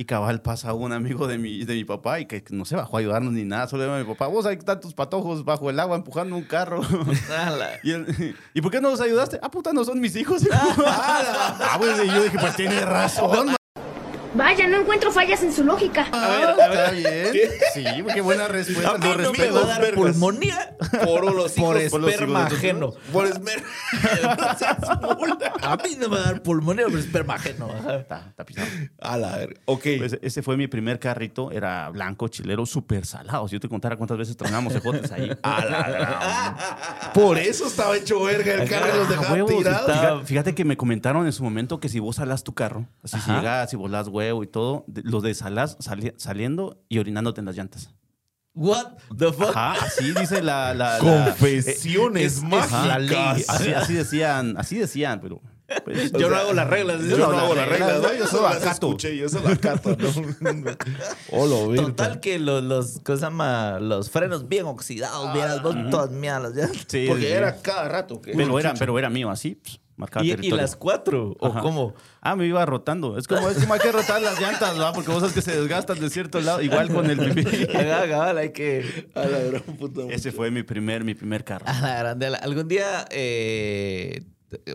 Y 0.00 0.04
cabal 0.04 0.40
pasa 0.42 0.74
un 0.74 0.92
amigo 0.92 1.26
de 1.26 1.38
mi, 1.38 1.64
de 1.64 1.74
mi 1.74 1.82
papá 1.82 2.20
y 2.20 2.26
que 2.26 2.44
no 2.50 2.64
se 2.64 2.76
bajó 2.76 2.96
a 2.96 3.00
ayudarnos 3.00 3.32
ni 3.32 3.42
nada. 3.42 3.66
Solo 3.66 3.82
iba 3.82 3.98
mi 3.98 4.04
papá, 4.04 4.28
vos 4.28 4.46
hay 4.46 4.56
tantos 4.56 4.94
patojos 4.94 5.44
bajo 5.44 5.70
el 5.70 5.80
agua 5.80 5.96
empujando 5.96 6.36
un 6.36 6.44
carro. 6.44 6.82
Y, 7.82 7.90
él, 7.90 8.36
¿Y 8.54 8.60
por 8.60 8.70
qué 8.70 8.80
no 8.80 8.90
nos 8.90 9.00
ayudaste? 9.00 9.40
Ah, 9.42 9.50
puta, 9.50 9.72
no 9.72 9.84
son 9.84 9.98
mis 10.00 10.14
hijos. 10.14 10.46
ah, 10.86 11.76
pues 11.78 11.98
y 12.04 12.06
yo 12.06 12.22
dije, 12.22 12.38
pues 12.38 12.54
tiene 12.54 12.80
razón. 12.84 13.57
Vaya, 14.34 14.66
no 14.68 14.80
encuentro 14.80 15.10
fallas 15.10 15.42
en 15.42 15.52
su 15.52 15.64
lógica. 15.64 16.06
A 16.12 16.28
ver, 16.28 16.50
está 16.50 16.90
bien. 16.90 17.50
Sí, 17.74 17.84
qué 18.14 18.20
buena 18.20 18.46
respuesta. 18.48 18.90
A 18.92 18.98
mí 18.98 19.04
no 19.08 19.16
me 19.16 19.24
respeto. 19.24 19.54
va 19.54 19.60
a 19.60 19.66
dar 19.66 19.80
vergas. 19.80 19.96
pulmonía 20.00 20.76
por 21.04 21.34
los 21.34 21.52
por 21.52 21.76
hijos, 21.80 21.90
por 21.90 22.08
esperma 22.10 22.48
tus 22.48 22.58
ajeno. 22.58 22.92
Por 23.12 23.26
esmer. 23.26 23.62
A 25.62 25.76
mí 25.82 25.96
no 25.98 26.08
me 26.08 26.16
va 26.16 26.22
a 26.22 26.26
dar 26.26 26.42
pulmonía 26.42 26.86
por 26.86 26.98
esperma 26.98 27.34
ajeno. 27.34 27.68
Está, 27.90 28.26
está 28.30 28.44
pisado. 28.44 28.68
A 29.00 29.16
la 29.16 29.36
ver. 29.36 29.60
Ok. 29.64 29.84
Pues 29.98 30.18
ese 30.22 30.42
fue 30.42 30.56
mi 30.56 30.66
primer 30.68 30.98
carrito. 30.98 31.50
Era 31.50 31.88
blanco, 31.90 32.28
chilero, 32.28 32.66
súper 32.66 33.06
salado. 33.06 33.48
Si 33.48 33.54
yo 33.54 33.60
te 33.60 33.68
contara 33.68 33.96
cuántas 33.96 34.18
veces 34.18 34.36
tronamos 34.36 34.74
ejotes 34.74 35.10
ahí. 35.12 35.30
A 35.42 35.64
la 35.64 35.88
gran. 35.90 37.12
Por 37.12 37.38
eso 37.38 37.66
estaba 37.66 37.96
hecho 37.96 38.22
verga 38.22 38.54
el 38.54 38.68
carro 38.68 38.86
y 38.94 38.98
los 38.98 39.06
Ah, 39.08 39.10
dejaba 39.10 39.32
huevos, 39.32 39.56
tirados. 39.56 39.80
está- 39.88 39.98
Fíjate, 40.00 40.26
fíjate 40.26 40.54
que 40.54 40.64
me 40.64 40.76
comentaron 40.76 41.26
en 41.26 41.32
su 41.32 41.42
momento 41.42 41.80
que 41.80 41.88
si 41.88 41.98
vos 41.98 42.16
salás 42.16 42.44
tu 42.44 42.54
carro, 42.54 42.86
así 43.02 43.16
si 43.20 43.30
Ajá. 43.30 43.38
llegas, 43.40 43.70
si 43.70 43.76
volás 43.76 44.08
huevo 44.18 44.42
y 44.42 44.46
todo, 44.46 44.84
los 45.04 45.22
desalás 45.22 45.76
sali- 45.80 46.12
saliendo 46.16 46.82
y 46.88 46.98
orinándote 46.98 47.40
en 47.40 47.46
las 47.46 47.56
llantas. 47.56 47.90
What 48.54 48.96
the 49.16 49.32
fuck? 49.32 49.50
Ajá, 49.54 49.84
así 49.86 50.12
dice 50.12 50.42
la... 50.42 50.74
la- 50.74 50.98
la- 50.98 51.26
Confesiones 51.34 52.24
es- 52.24 52.36
es 52.38 52.42
mágicas. 52.42 52.86
la 52.86 52.98
ley. 52.98 53.44
Así, 53.46 53.72
así 53.72 53.92
decían, 53.94 54.56
así 54.58 54.76
decían, 54.78 55.20
pero... 55.20 55.40
pues, 55.84 56.10
Yo 56.12 56.28
no 56.28 56.34
hago 56.34 56.52
las 56.54 56.66
reglas. 56.68 57.00
Yo 57.04 57.18
no 57.18 57.26
hago 57.38 57.54
las 57.54 57.68
reglas, 57.68 58.02
¿no? 58.02 58.08
yo 58.12 58.18
Yo 58.18 58.26
solo 58.26 58.48
las 58.48 58.56
acato. 58.56 58.88
escuché, 58.88 59.16
yo 59.16 59.28
solo 59.28 59.48
acato, 59.50 59.96
¿no? 59.96 60.08
Total 61.76 62.18
que 62.20 62.38
los, 62.40 62.64
los, 62.64 63.00
¿cómo 63.04 63.16
se 63.18 63.24
llama? 63.24 63.78
Los 63.78 64.10
frenos 64.10 64.48
bien 64.48 64.66
oxidados, 64.66 65.32
bien 65.34 65.46
las. 65.46 65.62
¿ya? 66.56 66.66
Sí, 66.88 67.04
Porque 67.08 67.26
sí. 67.26 67.32
era 67.32 67.56
cada 67.62 67.88
rato. 67.88 68.20
que- 68.20 68.32
Pero 68.32 68.58
era, 68.58 68.74
pero 68.74 68.98
era 68.98 69.08
mío, 69.10 69.30
así, 69.30 69.54
pues, 69.54 69.78
marcaba 69.98 70.24
¿Y, 70.24 70.50
las 70.50 70.76
cuatro? 70.76 71.36
¿O 71.40 71.48
Ajá. 71.48 71.60
cómo? 71.60 71.94
Ah, 72.20 72.36
me 72.36 72.46
iba 72.46 72.64
rotando. 72.64 73.18
Es 73.18 73.28
como, 73.28 73.48
es 73.50 73.58
como 73.58 73.74
hay 73.74 73.80
que 73.80 73.92
rotar 73.92 74.22
las 74.22 74.40
llantas, 74.40 74.72
¿verdad? 74.72 74.92
Porque 74.94 75.10
vos 75.10 75.20
sabes 75.20 75.34
que 75.34 75.42
se 75.42 75.60
desgastan 75.60 76.00
de 76.00 76.08
cierto 76.08 76.40
lado. 76.40 76.62
Igual 76.62 76.88
con 76.92 77.10
el 77.10 77.18
pipí. 77.18 77.46
Hay 77.76 78.52
que... 78.52 79.10
A 79.14 79.26
la 79.26 79.38
gran 79.38 79.62
puta. 79.76 80.02
Ese 80.08 80.32
fue 80.32 80.50
mi 80.50 80.62
primer, 80.62 81.04
mi 81.04 81.14
primer 81.14 81.44
carro. 81.44 81.66
A 81.66 81.80
la 81.80 81.98
grande. 81.98 82.26
Algún 82.26 82.68
día, 82.68 83.04
eh, 83.10 84.24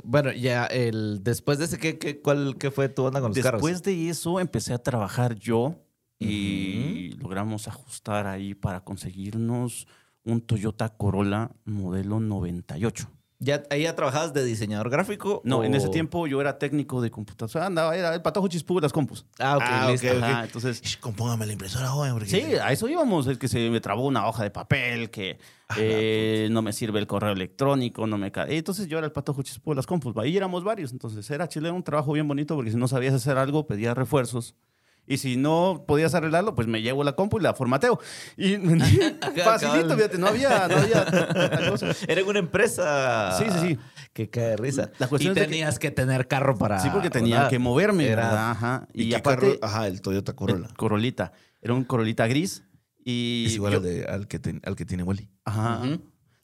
bueno, 0.04 0.32
ya 0.32 0.66
el 0.66 1.24
después 1.24 1.58
de 1.58 1.66
ese, 1.66 1.80
¿qué, 1.80 1.98
qué, 1.98 2.20
cuál, 2.20 2.58
qué 2.60 2.72
fue 2.72 2.90
tu 2.90 3.04
onda 3.04 3.22
con 3.22 3.30
los 3.30 3.40
carros? 3.40 3.62
Después 3.62 3.84
de 3.84 4.10
eso 4.10 4.40
empecé 4.40 4.74
a 4.74 4.78
trabajar 4.78 5.36
yo 5.36 5.76
y 6.20 7.12
logramos 7.20 7.68
ajustar 7.68 8.28
ahí 8.28 8.54
para 8.54 8.84
conseguirnos 8.84 9.88
un 10.24 10.42
Toyota 10.42 10.90
Corolla 10.90 11.52
modelo 11.66 12.20
98. 12.20 13.10
¿Ya, 13.44 13.64
ahí 13.70 13.84
ya 13.84 13.96
trabajabas 13.96 14.34
de 14.34 14.44
diseñador 14.46 14.90
gráfico? 14.90 15.42
No, 15.44 15.64
en 15.64 15.76
ese 15.76 15.90
tiempo 15.90 16.28
yo 16.28 16.40
era 16.40 16.58
técnico 16.58 17.02
de 17.02 17.12
computación. 17.12 17.64
Andaba, 17.64 17.96
era 17.96 18.14
el 18.14 18.22
patojo 18.22 18.48
chispú 18.48 18.76
de 18.76 18.82
las 18.84 18.94
compus. 18.94 19.26
Ah, 19.40 19.58
ok, 19.58 19.64
Ah, 19.66 19.88
listo. 19.92 20.08
ok, 20.08 20.14
ok. 20.18 20.24
Ajá, 20.24 20.44
entonces, 20.46 20.82
Shh, 20.82 21.00
Compóngame 21.00 21.46
la 21.46 21.54
impresora, 21.54 21.88
joven. 21.90 22.14
Porque... 22.14 22.28
Sí, 22.30 22.42
a 22.56 22.72
eso 22.72 22.88
íbamos. 22.88 23.28
Es 23.28 23.38
que 23.38 23.48
se 23.48 23.70
me 23.70 23.82
trabó 23.82 24.06
una 24.06 24.28
hoja 24.28 24.44
de 24.44 24.52
papel, 24.52 25.10
que 25.10 25.38
eh, 25.78 26.48
no 26.52 26.62
me 26.62 26.72
sirve 26.72 27.00
el 27.00 27.08
correo 27.08 27.32
electrónico, 27.34 28.08
no 28.08 28.18
me 28.18 28.32
cae. 28.32 28.58
Entonces 28.58 28.88
yo 28.88 28.98
era 28.98 29.06
el 29.08 29.12
patojo 29.12 29.42
chispo 29.44 29.72
de 29.72 29.76
las 29.76 29.86
compus. 29.88 30.16
Ahí 30.18 30.38
éramos 30.38 30.64
varios. 30.64 30.92
Entonces 30.94 31.30
era 31.30 31.48
chile 31.50 31.70
un 31.72 31.84
trabajo 31.84 32.14
bien 32.14 32.28
bonito 32.28 32.56
porque 32.56 32.72
si 32.72 32.78
no 32.78 32.88
sabías 32.88 33.14
hacer 33.14 33.38
algo, 33.38 33.68
pedías 33.68 33.98
refuerzos. 33.98 34.56
Y 35.06 35.18
si 35.18 35.36
no 35.36 35.84
podías 35.86 36.14
arreglarlo, 36.16 36.56
pues 36.56 36.68
me 36.68 36.82
llevo 36.82 37.04
la 37.04 37.14
compu 37.14 37.38
y 37.40 37.42
la 37.44 37.54
formateo. 37.54 38.00
Y 38.38 38.56
facilito, 39.44 39.96
fíjate, 39.96 40.18
no 40.18 40.28
había, 40.28 40.68
no 40.68 40.78
había 40.78 41.06
cosa. 41.70 41.88
Era 42.08 42.24
una 42.24 42.40
empresa. 42.40 43.38
Sí, 43.38 43.46
sí, 43.52 43.68
sí. 43.68 43.78
Que 44.14 44.30
cae 44.30 44.50
de 44.50 44.58
risa. 44.58 44.92
La 45.00 45.08
cuestión 45.08 45.32
y 45.32 45.32
es 45.32 45.36
de 45.36 45.42
que- 45.42 45.48
tenías 45.52 45.80
que... 45.80 45.92
tener 45.92 46.28
carro 46.28 46.58
para. 46.58 46.80
Sí, 46.80 46.90
porque 46.92 47.10
tenía 47.10 47.36
¿verdad? 47.38 47.50
que 47.50 47.60
moverme, 47.60 48.08
Era- 48.08 48.24
¿verdad? 48.28 48.52
Ajá. 48.52 48.88
¿Y, 48.94 49.04
Y, 49.04 49.10
qué 49.10 49.16
aparte, 49.18 49.60
carro? 49.60 49.74
Ajá, 49.74 49.88
el 49.88 50.02
Toyota 50.02 50.34
Corolla. 50.36 50.68
el 50.68 50.74
Corolita. 50.76 51.34
Era 51.62 51.74
un 51.74 51.84
Corolita 51.84 52.26
gris. 52.28 52.64
Y 53.04 53.44
es 53.48 53.56
igual 53.56 53.74
yo- 53.74 53.78
al, 53.80 53.84
de- 53.84 54.06
al 54.06 54.28
que 54.28 54.40
ten- 54.40 54.62
al 54.64 54.76
que 54.78 54.86
tiene 54.86 55.04
Wally. 55.04 55.30
Ajá. 55.44 55.82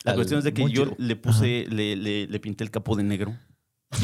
La 0.03 0.11
Al 0.11 0.15
cuestión 0.17 0.39
es 0.39 0.43
de 0.43 0.53
que 0.53 0.69
yo 0.69 0.93
le 0.97 1.15
puse, 1.15 1.65
le, 1.69 1.95
le, 1.95 2.25
le 2.27 2.39
pinté 2.39 2.63
el 2.63 2.71
capó 2.71 2.95
de 2.95 3.03
negro. 3.03 3.35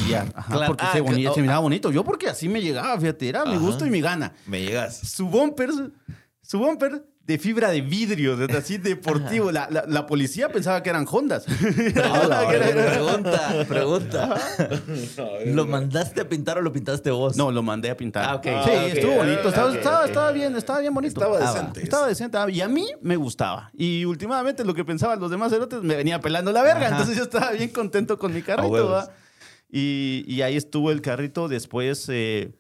Y 0.06 0.10
ya, 0.10 0.26
ajá, 0.36 0.54
Claro. 0.54 0.68
porque 0.68 0.86
Ah, 0.88 0.94
se, 0.94 1.02
bonito, 1.02 1.30
que- 1.32 1.36
se 1.36 1.42
miraba 1.42 1.60
bonito. 1.60 1.92
Yo 1.92 2.04
porque 2.04 2.28
así 2.30 2.48
me 2.50 2.62
llegaba, 2.62 3.00
fíjate, 3.00 3.30
era 3.30 3.46
mi 3.46 3.58
gusto 3.58 3.86
y 3.86 3.90
mi 3.90 4.02
gana. 4.02 4.34
Me 4.48 4.62
llegas. 4.62 4.98
Su 4.98 5.28
bumper, 5.28 5.70
su 6.42 6.60
bumper 6.60 7.04
de 7.26 7.40
fibra 7.40 7.70
de 7.72 7.82
vidrio, 7.82 8.38
de- 8.38 8.56
así 8.58 8.78
deportivo. 8.78 9.52
La, 9.52 9.68
la- 9.72 9.86
la 9.88 10.06
policía 10.06 10.50
pensaba 10.50 10.82
que 10.84 10.90
eran 10.92 11.06
Hondas. 11.10 11.46
pregunta, 12.46 13.66
pregunta. 13.68 14.36
¿Lo 15.46 15.66
mandaste 15.66 16.22
a 16.22 16.30
pintar 16.30 16.58
o 16.58 16.62
lo 16.62 16.72
pintaste 16.72 17.12
vos? 17.12 17.36
No, 17.36 17.52
lo 17.52 17.64
mandé 17.64 17.90
a 17.90 17.98
pintar. 17.98 18.26
Ah, 18.26 18.36
ok. 18.36 18.44
Sí, 18.44 18.50
Ah, 18.54 18.86
estuvo 18.86 19.16
bonito. 19.16 19.50
Estaba, 19.50 19.74
estaba- 20.06 20.32
bien, 20.32 20.56
estaba 20.56 20.80
bien 20.80 20.94
bonito. 20.94 21.20
Estaba 21.20 21.38
Ah, 21.50 21.54
decente. 21.54 21.84
Estaba 21.84 22.08
decente. 22.08 22.38
Y 22.52 22.62
a 22.62 22.68
mí 22.68 22.88
me 23.02 23.16
gustaba. 23.16 23.72
Y 23.74 24.06
últimamente 24.06 24.64
lo 24.64 24.74
que 24.74 24.86
pensaban 24.86 25.20
los 25.20 25.32
demás 25.32 25.52
erotes 25.52 25.82
me 25.82 25.96
venía 25.96 26.20
pelando 26.20 26.52
la 26.52 26.62
verga. 26.64 26.90
Entonces 26.90 27.18
yo 27.18 27.24
estaba 27.24 27.52
bien 27.52 27.70
contento 27.70 28.18
con 28.20 28.34
mi 28.34 28.42
carrito. 28.42 29.08
Y, 29.78 30.24
y 30.26 30.42
ahí 30.42 30.56
estuvo 30.56 30.90
el 30.90 31.02
carrito. 31.02 31.50
Después, 31.50 32.08
eh, 32.08 32.56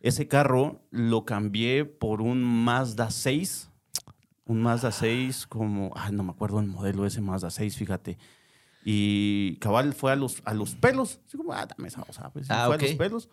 ese 0.00 0.28
carro 0.28 0.82
lo 0.90 1.24
cambié 1.24 1.86
por 1.86 2.20
un 2.20 2.42
Mazda 2.42 3.10
6. 3.10 3.70
Un 4.44 4.60
Mazda 4.62 4.92
6 4.92 5.46
como... 5.46 5.92
Ay, 5.96 6.12
no 6.12 6.24
me 6.24 6.30
acuerdo 6.32 6.60
el 6.60 6.66
modelo 6.66 7.02
de 7.02 7.08
ese 7.08 7.22
Mazda 7.22 7.48
6, 7.48 7.74
fíjate. 7.74 8.18
Y 8.84 9.56
cabal 9.60 9.94
fue 9.94 10.12
a 10.12 10.16
los, 10.16 10.42
a 10.44 10.52
los 10.52 10.74
pelos. 10.74 11.20
Así 11.26 11.38
como, 11.38 11.54
ah, 11.54 11.66
dame 11.66 11.88
esa 11.88 12.02
cosa. 12.02 12.30
Pues, 12.30 12.50
Ah, 12.50 12.64
fue 12.66 12.76
ok. 12.76 12.82
a 12.82 12.86
los 12.86 12.94
pelos. 12.96 13.28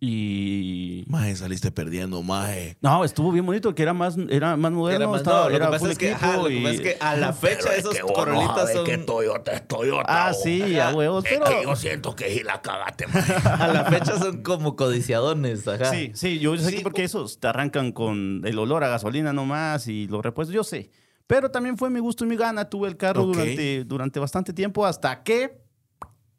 Y... 0.00 1.04
Maje, 1.08 1.34
saliste 1.36 1.70
perdiendo, 1.72 2.22
maje. 2.22 2.76
No, 2.80 3.04
estuvo 3.04 3.32
bien 3.32 3.44
bonito, 3.44 3.74
que 3.74 3.82
era 3.82 3.92
más, 3.92 4.16
era 4.30 4.56
más 4.56 4.70
moderno, 4.72 4.96
Era 5.04 5.08
más- 5.10 5.20
estaba, 5.20 5.42
no, 5.44 5.48
lo 5.50 5.56
era 5.56 5.66
que 5.66 5.70
pasa 5.72 5.90
es 5.90 5.98
que, 5.98 6.10
lo 6.10 6.44
que 6.46 6.54
y- 6.54 6.62
pasa 6.62 6.74
es 6.74 6.80
que 6.80 6.96
a 7.00 7.16
la 7.16 7.32
fecha 7.32 7.74
esos 7.76 7.98
corolitas 8.00 8.72
son... 8.72 9.06
Toyota 9.06 9.52
es 9.52 9.66
Toyota. 9.66 10.04
Ah, 10.28 10.32
sí, 10.34 10.78
a 10.78 10.94
huevos, 10.94 11.24
pero... 11.28 11.74
siento 11.76 12.14
que 12.14 12.30
sí 12.30 12.42
la 12.44 12.60
cagaste, 12.62 13.06
maje. 13.08 13.32
A 13.48 13.68
la 13.68 13.84
fecha 13.86 14.18
son 14.18 14.42
como 14.42 14.76
codiciadones, 14.76 15.66
ajá. 15.66 15.86
Sí, 15.86 16.12
sí, 16.14 16.38
yo 16.38 16.56
sé 16.56 16.70
Sí, 16.70 16.76
que 16.76 16.82
porque 16.82 17.04
esos 17.04 17.40
te 17.40 17.48
arrancan 17.48 17.92
con 17.92 18.42
el 18.44 18.58
olor 18.58 18.84
a 18.84 18.88
gasolina 18.88 19.32
nomás 19.32 19.88
y 19.88 20.06
los 20.06 20.22
repuestos, 20.22 20.54
yo 20.54 20.62
sé. 20.64 20.90
Pero 21.26 21.50
también 21.50 21.76
fue 21.76 21.90
mi 21.90 22.00
gusto 22.00 22.24
y 22.24 22.28
mi 22.28 22.36
gana, 22.36 22.68
tuve 22.70 22.88
el 22.88 22.96
carro 22.96 23.24
durante, 23.26 23.84
durante 23.84 24.20
bastante 24.20 24.52
tiempo 24.52 24.86
hasta 24.86 25.22
que... 25.22 25.66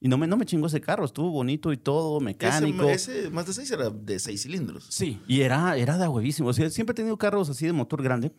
Y 0.02 0.08
no 0.08 0.18
me, 0.18 0.28
no 0.28 0.38
me 0.38 0.46
chingó 0.46 0.68
ese 0.68 0.80
carro, 0.80 1.04
estuvo 1.04 1.30
bonito 1.30 1.74
y 1.74 1.78
todo, 1.78 2.20
mecánico. 2.22 2.84
Ese, 2.90 3.20
ese 3.20 3.30
Mazda 3.32 3.52
6 3.54 3.72
era 3.72 3.90
de 3.90 4.18
6 4.20 4.42
cilindros. 4.42 4.86
Sí, 4.90 5.20
y 5.28 5.42
era, 5.42 5.76
era 5.78 5.98
de 5.98 6.08
huevísimo. 6.08 6.50
O 6.50 6.54
sea, 6.54 6.70
siempre 6.70 6.94
he 6.94 6.96
tenido 6.96 7.18
carros 7.18 7.50
así 7.50 7.66
de 7.66 7.74
motor 7.74 8.02
grande. 8.02 8.32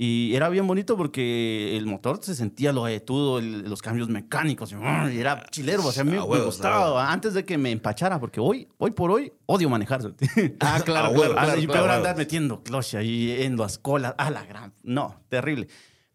Y 0.00 0.32
era 0.36 0.48
bien 0.48 0.64
bonito 0.64 0.96
porque 0.96 1.76
el 1.76 1.84
motor 1.86 2.20
se 2.22 2.36
sentía 2.36 2.72
lo 2.72 2.84
todo, 3.00 3.40
los 3.40 3.82
cambios 3.82 4.08
mecánicos. 4.08 4.72
Y, 4.72 5.18
era 5.18 5.44
chilero, 5.50 5.84
o 5.84 5.90
sea, 5.90 6.02
a 6.02 6.04
mí 6.04 6.12
A 6.12 6.14
me 6.14 6.20
huevos, 6.22 6.40
a 6.40 6.44
gustaba 6.46 6.84
huevos. 6.94 7.02
antes 7.12 7.34
de 7.34 7.44
que 7.44 7.58
me 7.58 7.72
empachara, 7.72 8.20
porque 8.20 8.38
hoy, 8.38 8.68
hoy 8.78 8.92
por 8.92 9.10
hoy 9.10 9.32
odio 9.46 9.68
manejar. 9.68 10.00
Ah, 10.60 10.80
claro, 10.84 11.08
Ah, 11.10 11.14
claro, 11.14 11.34
claro, 11.34 11.60
y 11.60 11.66
claro. 11.66 11.72
peor 11.80 11.90
andar 11.90 12.16
metiendo 12.16 12.62
clutch 12.62 12.94
ahí 12.94 13.42
en 13.42 13.56
las 13.56 13.78
colas. 13.78 14.14
Ah, 14.18 14.30
la 14.30 14.44
gran. 14.44 14.72
No, 14.84 15.20
terrible. 15.28 15.66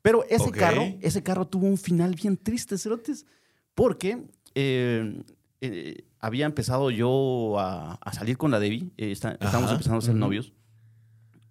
Pero 0.02 0.24
ese 0.30 0.44
Ok. 0.50 0.56
carro, 0.58 0.84
ese 1.02 1.22
carro 1.22 1.46
tuvo 1.48 1.68
un 1.68 1.78
final 1.78 2.16
bien 2.16 2.38
triste, 2.38 2.78
Cerotes, 2.78 3.26
porque 3.76 4.28
eh, 4.56 5.24
eh, 5.62 6.06
había 6.20 6.46
empezado 6.46 6.92
yo 6.92 7.60
a, 7.60 7.96
a 7.96 8.14
salir 8.14 8.38
con 8.38 8.52
la 8.52 8.60
Debbie. 8.60 8.92
eh, 8.98 9.12
está- 9.12 9.32
estábamos 9.34 9.72
empezando 9.72 9.98
a 10.00 10.02
ser 10.02 10.12
ujú. 10.12 10.20
novios. 10.20 10.54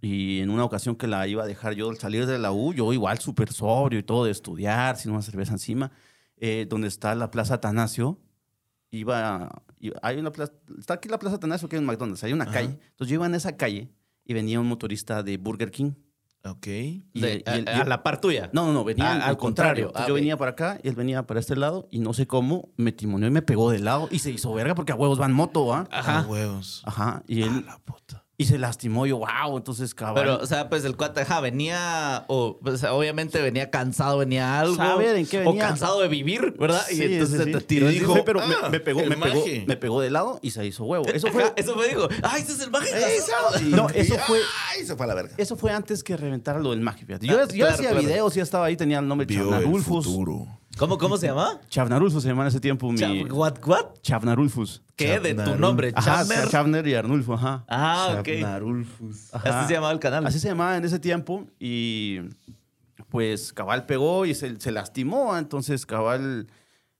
Y 0.00 0.40
en 0.40 0.50
una 0.50 0.64
ocasión 0.64 0.96
que 0.96 1.06
la 1.06 1.26
iba 1.28 1.44
a 1.44 1.46
dejar 1.46 1.74
yo 1.74 1.88
al 1.88 1.96
salir 1.98 2.26
de 2.26 2.38
la 2.38 2.50
U, 2.52 2.74
yo 2.74 2.92
igual 2.92 3.18
súper 3.20 3.52
sobrio 3.52 4.00
y 4.00 4.02
todo 4.02 4.24
de 4.24 4.32
estudiar, 4.32 4.96
sin 4.96 5.12
una 5.12 5.22
cerveza 5.22 5.52
encima, 5.52 5.92
eh, 6.38 6.66
donde 6.68 6.88
está 6.88 7.14
la 7.14 7.30
Plaza 7.30 7.54
Atanasio, 7.54 8.18
iba, 8.90 9.62
iba- 9.78 9.98
hay 10.02 10.18
una 10.18 10.32
plaza, 10.32 10.52
está 10.78 10.94
aquí 10.94 11.08
la 11.08 11.18
Plaza 11.18 11.36
Atanasio 11.36 11.68
que 11.68 11.76
es 11.76 11.80
un 11.80 11.86
McDonald's, 11.86 12.24
hay 12.24 12.32
una 12.32 12.44
Ajá. 12.44 12.52
calle. 12.54 12.78
Entonces 12.90 13.08
yo 13.08 13.14
iba 13.14 13.26
en 13.26 13.34
esa 13.36 13.56
calle 13.56 13.88
y 14.24 14.34
venía 14.34 14.58
un 14.60 14.66
motorista 14.66 15.22
de 15.22 15.36
Burger 15.36 15.70
King. 15.70 15.92
Ok. 16.44 16.66
Y, 16.66 17.02
De- 17.14 17.44
y 17.46 17.50
él- 17.50 17.68
a, 17.68 17.82
a 17.82 17.84
la 17.84 18.02
par 18.02 18.20
tuya. 18.20 18.50
no, 18.52 18.66
no, 18.66 18.72
no, 18.72 18.82
venía 18.84 19.12
Ah, 19.12 19.28
al, 19.28 19.36
contrario. 19.36 19.92
Ah, 19.94 20.06
yo 20.08 20.14
venía 20.14 20.36
para 20.36 20.50
acá 20.52 20.80
y 20.82 20.88
él 20.88 20.94
venía 20.96 21.24
para 21.26 21.38
este 21.38 21.54
lado 21.54 21.86
y 21.90 22.00
no 22.00 22.12
sé 22.14 22.26
cómo 22.26 22.68
me 22.76 22.90
timoneó 22.90 23.28
y 23.28 23.30
me 23.30 23.42
pegó 23.42 23.70
de 23.70 23.78
lado 23.78 24.08
y 24.10 24.18
se 24.18 24.30
hizo 24.32 24.52
verga 24.52 24.74
porque 24.74 24.90
a 24.92 24.96
huevos 24.96 25.18
van 25.18 25.32
moto, 25.32 25.72
¿ah? 25.72 25.86
Ajá. 25.92 26.18
Ah, 26.20 26.26
huevos. 26.28 26.82
Ajá. 26.84 27.22
Y 27.28 27.42
A 27.42 27.46
él 27.46 27.64
la 27.66 27.78
puta. 27.78 28.21
Y 28.42 28.46
se 28.46 28.58
lastimó 28.58 29.06
yo, 29.06 29.18
wow, 29.18 29.56
entonces 29.56 29.94
cabal. 29.94 30.14
Pero, 30.14 30.38
o 30.38 30.46
sea, 30.46 30.68
pues 30.68 30.84
el 30.84 30.96
cuate, 30.96 31.22
ajá, 31.22 31.40
venía, 31.40 32.24
o, 32.28 32.58
pues, 32.62 32.82
obviamente 32.84 33.40
venía 33.40 33.70
cansado, 33.70 34.18
venía 34.18 34.60
algo. 34.60 34.76
Saber 34.76 35.16
en 35.16 35.26
qué 35.26 35.40
O 35.40 35.50
venía. 35.50 35.68
cansado 35.68 36.00
de 36.00 36.08
vivir, 36.08 36.54
¿verdad? 36.58 36.82
Sí, 36.88 36.96
y 36.98 37.02
entonces 37.14 37.30
sí, 37.38 37.44
se 37.44 37.44
sí. 37.44 37.52
te 37.52 37.60
tiró 37.60 37.90
Y 37.90 37.94
dijo, 38.00 38.24
pero 38.24 38.40
ah, 38.40 38.46
me, 38.64 38.68
me 38.70 38.80
pegó, 38.80 39.00
me 39.04 39.16
pegó, 39.16 39.36
maje. 39.40 39.64
me 39.66 39.76
pegó 39.76 40.00
de 40.00 40.10
lado 40.10 40.38
y 40.42 40.50
se 40.50 40.64
hizo 40.66 40.84
huevo. 40.84 41.06
Eso 41.06 41.28
Ajá, 41.28 41.38
fue, 41.38 41.52
eso 41.56 41.76
me 41.76 41.86
dijo. 41.88 42.08
¡Ay, 42.22 42.42
ese 42.42 42.52
es 42.52 42.60
el 42.60 42.70
mago! 42.70 42.84
No, 43.62 43.88
eso 43.90 44.16
fue- 44.26 44.40
Ay, 44.70 44.84
se 44.84 44.96
fue 44.96 45.04
a 45.04 45.08
la 45.08 45.14
verga. 45.14 45.34
eso 45.38 45.56
fue 45.56 45.72
antes 45.72 46.02
que 46.04 46.16
reventara 46.16 46.58
lo 46.58 46.70
del 46.70 46.80
magia. 46.80 47.06
fíjate. 47.06 47.26
Yo, 47.26 47.38
Ah, 47.38 47.42
yo 47.48 47.54
claro, 47.54 47.74
hacía 47.74 47.90
claro. 47.90 48.06
videos, 48.06 48.34
ya 48.34 48.42
estaba 48.42 48.66
ahí, 48.66 48.76
tenía 48.76 48.98
el 48.98 49.08
nombre 49.08 49.26
futuro. 49.26 50.46
¿Cómo, 50.78 50.96
¿Cómo 50.98 51.16
se 51.16 51.26
llama? 51.26 51.60
Chavnarulfus 51.68 52.22
se 52.22 52.28
llamaba 52.30 52.46
en 52.46 52.48
ese 52.48 52.60
tiempo 52.60 52.90
mi... 52.90 52.98
Chav- 52.98 53.30
¿What? 53.32 53.54
¿What? 53.66 53.86
Chavnarulfus. 54.02 54.82
¿Qué? 54.96 55.20
De 55.20 55.34
tu 55.34 55.56
nombre, 55.56 55.92
Ajá, 55.94 56.24
Chavner. 56.24 56.48
Chavner 56.48 56.86
y 56.88 56.94
Arnulfo, 56.94 57.34
ajá. 57.34 57.64
Ah, 57.68 58.16
ok. 58.18 58.24
Chavnarulfus. 58.26 59.34
Ajá. 59.34 59.60
Así 59.60 59.68
se 59.68 59.74
llamaba 59.74 59.92
el 59.92 59.98
canal. 59.98 60.26
Así 60.26 60.38
se 60.40 60.48
llamaba 60.48 60.76
en 60.76 60.84
ese 60.84 60.98
tiempo 60.98 61.46
y 61.58 62.20
pues 63.08 63.52
Cabal 63.52 63.84
pegó 63.86 64.24
y 64.26 64.34
se, 64.34 64.58
se 64.60 64.72
lastimó. 64.72 65.36
Entonces 65.36 65.84
Cabal, 65.86 66.48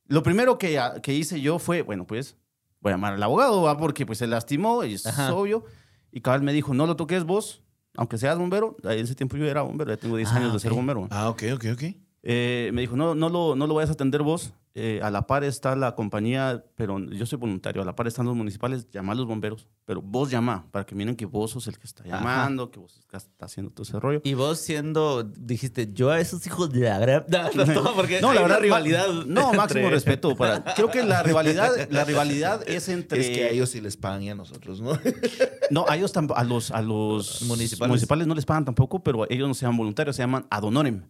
lo 0.07 0.23
primero 0.23 0.59
que, 0.59 0.79
que 1.03 1.15
hice 1.15 1.41
yo 1.41 1.59
fue, 1.59 1.83
bueno, 1.83 2.07
pues 2.07 2.37
voy 2.81 2.91
a 2.91 2.95
llamar 2.97 3.15
al 3.15 3.23
abogado, 3.23 3.63
¿va? 3.63 3.77
porque 3.79 4.05
pues 4.05 4.19
se 4.19 4.27
lastimó 4.27 4.85
y 4.85 4.95
es 4.95 5.07
Ajá. 5.07 5.33
obvio. 5.35 5.65
Y 6.13 6.21
Cabal 6.21 6.43
me 6.43 6.53
dijo, 6.53 6.75
no 6.75 6.87
lo 6.87 6.95
toques 6.97 7.25
vos, 7.25 7.63
aunque 7.97 8.19
seas 8.19 8.37
bombero. 8.39 8.77
En 8.85 8.99
ese 8.99 9.15
tiempo 9.15 9.37
yo 9.39 9.47
era 9.47 9.63
bombero, 9.63 9.91
ya 9.91 9.97
tengo 9.97 10.17
10 10.17 10.29
Ah, 10.31 10.37
años 10.37 10.53
de 10.53 10.59
ser 10.61 10.73
bombero. 10.75 11.09
Ah, 11.11 11.31
ok, 11.31 11.43
ok, 11.55 11.65
ok. 11.73 11.83
Eh, 12.25 12.71
me 12.73 12.81
dijo, 12.83 12.97
no, 12.97 13.15
no, 13.15 13.29
lo, 13.29 13.57
no 13.57 13.67
lo 13.67 13.75
vayas 13.75 13.91
a 13.91 13.95
atender 13.95 14.23
vos. 14.23 14.53
Eh, 14.75 15.01
a 15.03 15.11
la 15.11 15.27
par 15.27 15.45
está 15.45 15.77
la 15.77 15.95
compañía, 15.95 16.65
pero 16.77 16.99
yo 16.99 17.27
soy 17.27 17.37
voluntario. 17.39 17.83
A 17.83 17.85
la 17.85 17.95
par 17.95 18.07
están 18.07 18.25
los 18.25 18.35
municipales, 18.35 18.89
llama 18.91 19.13
a 19.13 19.17
los 19.17 19.27
bomberos. 19.27 19.69
Pero 19.85 20.01
vos 20.01 20.31
llama 20.31 20.67
para 20.71 20.87
que 20.87 20.95
miren 20.95 21.15
que 21.15 21.27
vos 21.27 21.51
sos 21.51 21.67
el 21.67 21.79
que 21.79 21.87
está 21.87 22.05
Ajá. 22.05 22.13
llamando, 22.17 22.71
que 22.71 22.79
vos 22.81 22.97
estás 22.97 23.29
haciendo 23.41 23.71
todo 23.71 23.83
ese 23.83 24.01
rollo. 24.01 24.23
Y 24.25 24.33
vos 24.33 24.59
siendo, 24.61 25.25
dijiste, 25.25 25.91
yo 25.93 26.11
a 26.11 26.21
esos 26.21 26.47
hijos 26.47 26.73
de 26.73 26.81
la 26.89 26.99
gran... 26.99 27.25
No, 27.55 27.65
no, 27.67 27.83
no, 27.83 27.95
porque 27.97 28.23
No, 28.23 28.31
hay 28.31 28.37
la 28.37 28.43
verdad, 28.43 28.61
rivalidad. 28.61 29.09
No, 29.27 29.43
entre- 29.43 29.57
máximo 29.59 29.91
respeto. 29.91 30.35
Para, 30.37 30.65
creo 30.75 30.91
que 30.91 31.03
la 31.03 31.23
rivalidad, 31.23 31.71
la 31.91 32.05
rivalidad 32.05 32.67
es 32.67 32.89
entre. 32.89 33.21
Es 33.21 33.29
que 33.37 33.45
a 33.45 33.51
ellos 33.51 33.69
sí 33.69 33.81
les 33.83 33.99
pagan 33.99 34.23
y 34.23 34.31
a 34.31 34.35
nosotros, 34.35 34.81
¿no? 34.81 34.93
No, 35.71 35.85
a 35.87 35.97
ellos 35.97 36.13
a 36.17 36.45
los, 36.45 36.71
a 36.71 36.81
los 36.81 37.43
Municipales. 37.43 38.27
no 38.27 38.35
les 38.35 38.47
pagan 38.47 38.65
tampoco, 38.65 39.03
pero 39.03 39.31
ellos 39.31 39.49
no 39.49 39.53
se 39.55 39.67
llaman 39.67 39.77
voluntarios, 39.79 40.17
se 40.17 40.23
llaman 40.23 40.47
ad 40.49 40.63
honorem. 40.65 41.03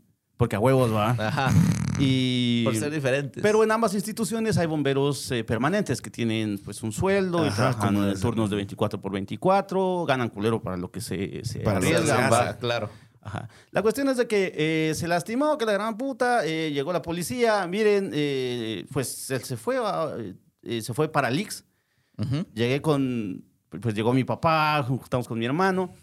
Porque 0.42 0.56
a 0.56 0.58
huevos 0.58 0.92
va. 0.92 1.10
Ajá. 1.10 1.52
Y. 2.00 2.64
Por 2.64 2.74
ser 2.74 2.90
diferentes. 2.90 3.40
Pero 3.40 3.62
en 3.62 3.70
ambas 3.70 3.94
instituciones 3.94 4.58
hay 4.58 4.66
bomberos 4.66 5.30
eh, 5.30 5.44
permanentes 5.44 6.02
que 6.02 6.10
tienen 6.10 6.58
pues 6.58 6.82
un 6.82 6.90
sueldo 6.90 7.46
y 7.46 7.50
trabajan 7.50 7.94
en 7.96 8.20
turnos 8.20 8.50
de 8.50 8.56
24 8.56 9.00
por 9.00 9.12
24, 9.12 10.04
ganan 10.04 10.30
culero 10.30 10.60
para 10.60 10.76
lo 10.76 10.90
que 10.90 11.00
se, 11.00 11.44
se 11.44 11.60
Para 11.60 11.78
lo 11.78 11.86
que 11.86 11.94
arriesgan, 11.94 12.24
se 12.24 12.28
va. 12.28 12.40
hace. 12.40 12.58
Claro. 12.58 12.90
Ajá. 13.20 13.48
La 13.70 13.82
cuestión 13.82 14.08
es 14.08 14.16
de 14.16 14.26
que 14.26 14.52
eh, 14.56 14.94
se 14.96 15.06
lastimó, 15.06 15.56
que 15.58 15.64
la 15.64 15.74
gran 15.74 15.96
puta, 15.96 16.44
eh, 16.44 16.72
llegó 16.72 16.92
la 16.92 17.02
policía, 17.02 17.64
miren, 17.68 18.10
eh, 18.12 18.84
pues 18.92 19.30
él 19.30 19.44
se 19.44 19.56
fue, 19.56 19.76
ah, 19.80 20.12
eh, 20.64 20.82
se 20.82 20.92
fue 20.92 21.06
para 21.06 21.30
Lix. 21.30 21.64
Ujú. 22.18 22.46
Llegué 22.52 22.82
con, 22.82 23.44
pues 23.80 23.94
llegó 23.94 24.12
mi 24.12 24.24
papá, 24.24 24.82
juntamos 24.82 25.28
con 25.28 25.38
mi 25.38 25.44
hermano 25.46 25.94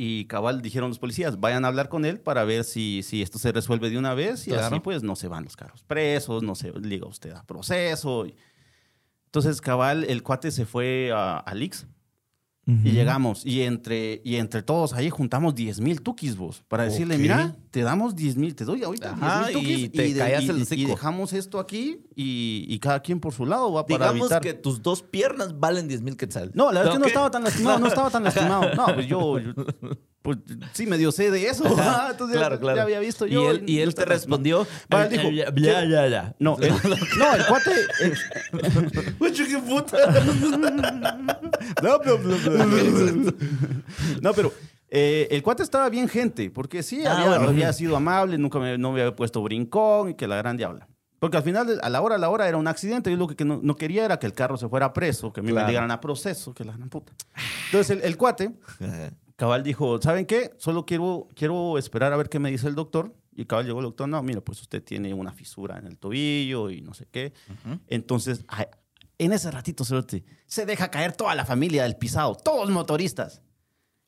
y 0.00 0.26
cabal 0.26 0.62
dijeron 0.62 0.90
los 0.90 1.00
policías, 1.00 1.40
vayan 1.40 1.64
a 1.64 1.68
hablar 1.68 1.88
con 1.88 2.04
él 2.04 2.20
para 2.20 2.44
ver 2.44 2.62
si, 2.62 3.02
si 3.02 3.20
esto 3.20 3.36
se 3.40 3.50
resuelve 3.50 3.90
de 3.90 3.98
una 3.98 4.14
vez 4.14 4.46
y 4.46 4.50
Claro. 4.52 4.66
así 4.66 4.78
pues 4.78 5.02
no 5.02 5.16
se 5.16 5.26
van 5.26 5.42
los 5.42 5.56
carros 5.56 5.82
presos, 5.82 6.44
no 6.44 6.54
se 6.54 6.70
liga 6.78 7.08
usted 7.08 7.32
a 7.32 7.42
proceso. 7.42 8.24
Entonces 9.26 9.60
cabal, 9.60 10.04
el 10.04 10.22
cuate 10.22 10.52
se 10.52 10.64
fue 10.66 11.10
a, 11.12 11.38
a 11.38 11.54
Lix. 11.54 11.86
Y 12.70 12.90
llegamos, 12.90 13.46
y 13.46 13.62
entre, 13.62 14.20
y 14.24 14.36
entre 14.36 14.62
todos 14.62 14.92
ahí 14.92 15.08
juntamos 15.08 15.54
10 15.54 15.80
mil 15.80 16.02
tukis 16.02 16.36
vos, 16.36 16.62
para 16.68 16.84
decirle, 16.84 17.16
mira, 17.16 17.56
te 17.70 17.80
damos 17.80 18.14
10 18.14 18.36
mil, 18.36 18.54
te 18.54 18.66
doy 18.66 18.82
ahorita 18.82 19.12
Ajá, 19.12 19.46
10 19.46 19.46
mil 19.46 19.54
tukis 19.54 19.78
y 19.84 19.88
te 19.88 20.02
el 20.04 20.58
y- 20.58 20.60
y 20.60 20.62
hocico. 20.62 20.90
dejamos 20.90 21.32
esto 21.32 21.60
aquí 21.60 22.02
y, 22.14 22.66
cada 22.78 23.00
quien 23.00 23.20
por 23.20 23.32
su 23.32 23.46
lado 23.46 23.72
va 23.72 23.86
para 23.86 24.06
Digamos 24.12 24.30
evitar. 24.30 24.42
que 24.42 24.52
tus 24.52 24.82
dos 24.82 25.02
piernas 25.02 25.58
valen 25.58 25.88
10 25.88 26.02
mil 26.02 26.18
quetzales. 26.18 26.54
No, 26.54 26.66
la 26.70 26.80
verdad 26.80 26.88
es 26.88 26.98
que 26.98 27.00
no 27.00 27.06
estaba 27.06 27.30
tan 27.30 27.44
lastimado, 27.44 27.78
no 27.78 27.86
estaba 27.86 28.10
tan 28.10 28.22
lastimado. 28.24 28.74
No, 28.74 28.84
pues 28.94 29.06
yo, 29.06 29.38
yo- 29.38 29.54
pues 30.36 30.58
sí 30.72 30.86
medio 30.86 31.10
sé 31.12 31.30
de 31.30 31.46
eso. 31.46 31.66
Ajá, 31.66 32.08
Entonces 32.10 32.34
ya- 32.34 32.40
claro, 32.40 32.60
claro. 32.60 32.76
ya 32.76 32.82
había 32.82 33.00
visto 33.00 33.26
y 33.26 33.30
yo. 33.30 33.50
él, 33.50 33.62
y 33.66 33.80
él 33.80 33.94
te 33.94 34.04
respondió. 34.04 34.66
Él 34.90 35.08
dijo, 35.08 35.30
ya, 35.30 35.52
ya, 35.54 35.84
ya, 35.84 36.06
ya. 36.08 36.34
No, 36.38 36.56
no, 37.18 37.34
el 37.34 37.46
cuate. 37.46 37.70
qué 39.48 39.58
puta! 39.66 39.96
No, 41.82 41.98
pero, 42.02 42.18
no, 44.20 44.32
pero 44.32 44.52
eh, 44.90 45.28
el 45.30 45.42
cuate 45.42 45.62
estaba 45.62 45.88
bien 45.88 46.08
gente, 46.08 46.50
porque 46.50 46.82
sí, 46.82 47.02
Ah, 47.06 47.12
había, 47.16 47.28
bueno. 47.28 47.48
había 47.48 47.72
sido 47.72 47.96
amable, 47.96 48.38
nunca 48.38 48.58
me, 48.58 48.78
no 48.78 48.92
me 48.92 49.00
había 49.02 49.14
puesto 49.14 49.42
brincón 49.42 50.10
y 50.10 50.14
que 50.14 50.26
la 50.26 50.36
gran 50.36 50.56
diabla. 50.56 50.88
Porque 51.18 51.36
al 51.36 51.42
final, 51.42 51.80
a 51.82 51.88
la 51.88 52.00
hora, 52.00 52.14
a 52.14 52.18
la 52.18 52.30
hora 52.30 52.48
era 52.48 52.56
un 52.56 52.68
accidente. 52.68 53.10
Yo 53.10 53.16
lo 53.16 53.26
que 53.26 53.34
que 53.36 53.44
no, 53.44 53.58
no 53.62 53.74
quería 53.76 54.04
era 54.04 54.18
que 54.18 54.26
el 54.26 54.32
carro 54.34 54.56
se 54.56 54.68
fuera 54.68 54.92
preso, 54.92 55.32
que 55.32 55.40
a 55.40 55.42
mí 55.42 55.50
Claro. 55.50 55.66
me 55.66 55.72
ligaran 55.72 55.90
a 55.90 56.00
proceso, 56.00 56.54
que 56.54 56.64
la 56.64 56.72
gran 56.76 56.88
puta. 56.88 57.12
Entonces, 57.66 57.90
el, 57.96 58.02
el 58.04 58.16
cuate, 58.16 58.52
Cabal 59.38 59.62
dijo, 59.62 60.02
¿saben 60.02 60.26
qué? 60.26 60.50
Solo 60.58 60.84
quiero, 60.84 61.28
quiero 61.36 61.78
esperar 61.78 62.12
a 62.12 62.16
ver 62.16 62.28
qué 62.28 62.40
me 62.40 62.50
dice 62.50 62.66
el 62.66 62.74
doctor. 62.74 63.14
Y 63.36 63.44
Cabal 63.44 63.66
llegó 63.66 63.78
el 63.78 63.84
doctor, 63.84 64.08
no, 64.08 64.20
mira, 64.20 64.40
pues 64.40 64.60
usted 64.60 64.82
tiene 64.82 65.14
una 65.14 65.32
fisura 65.32 65.78
en 65.78 65.86
el 65.86 65.96
tobillo 65.96 66.70
y 66.70 66.80
no 66.80 66.92
sé 66.92 67.06
qué. 67.08 67.32
Entonces, 67.86 68.44
a- 68.48 68.66
en 69.16 69.32
ese 69.32 69.48
ratito, 69.52 69.84
cerote, 69.84 70.24
se 70.46 70.66
deja 70.66 70.90
caer 70.90 71.12
toda 71.12 71.36
la 71.36 71.44
familia 71.44 71.84
del 71.84 71.94
pisado, 71.94 72.34
todos 72.34 72.68
motoristas. 72.70 73.40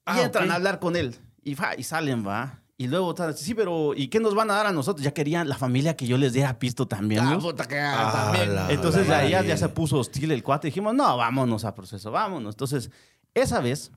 Y 0.09 0.19
Ah, 0.19 0.23
entran 0.25 0.47
ok. 0.47 0.51
a 0.51 0.55
hablar 0.57 0.81
con 0.81 0.97
él. 0.97 1.17
Y, 1.45 1.55
va, 1.55 1.77
y 1.79 1.85
salen, 1.85 2.27
va. 2.27 2.63
Y 2.77 2.89
luego, 2.89 3.15
sí, 3.37 3.55
pero 3.55 3.95
¿y 3.95 4.09
qué 4.09 4.19
nos 4.19 4.35
van 4.35 4.51
a 4.51 4.55
dar 4.55 4.67
a 4.67 4.73
nosotros? 4.73 5.05
Ya 5.05 5.13
querían 5.15 5.49
la 5.49 5.57
familia 5.57 5.97
que 5.97 6.09
yo 6.09 6.19
les 6.19 6.33
diera 6.33 6.59
pisto 6.59 6.89
también. 6.89 7.21
Ah, 7.25 7.31
¿no? 7.35 7.39
puta, 7.41 7.69
que 7.69 7.79
Ah, 7.79 8.11
también. 8.13 8.53
la- 8.55 8.73
Entonces 8.73 9.07
la 9.07 9.19
ahí 9.19 9.31
ya, 9.31 9.45
ya 9.45 9.57
se 9.57 9.69
puso 9.69 9.99
hostil 9.99 10.33
el 10.33 10.43
cuate. 10.43 10.67
Dijimos, 10.69 10.93
no, 10.93 11.17
vámonos 11.17 11.65
a 11.65 11.73
proceso, 11.75 12.11
vámonos. 12.11 12.55
Entonces, 12.55 12.91
esa 13.35 13.61
vez 13.61 13.93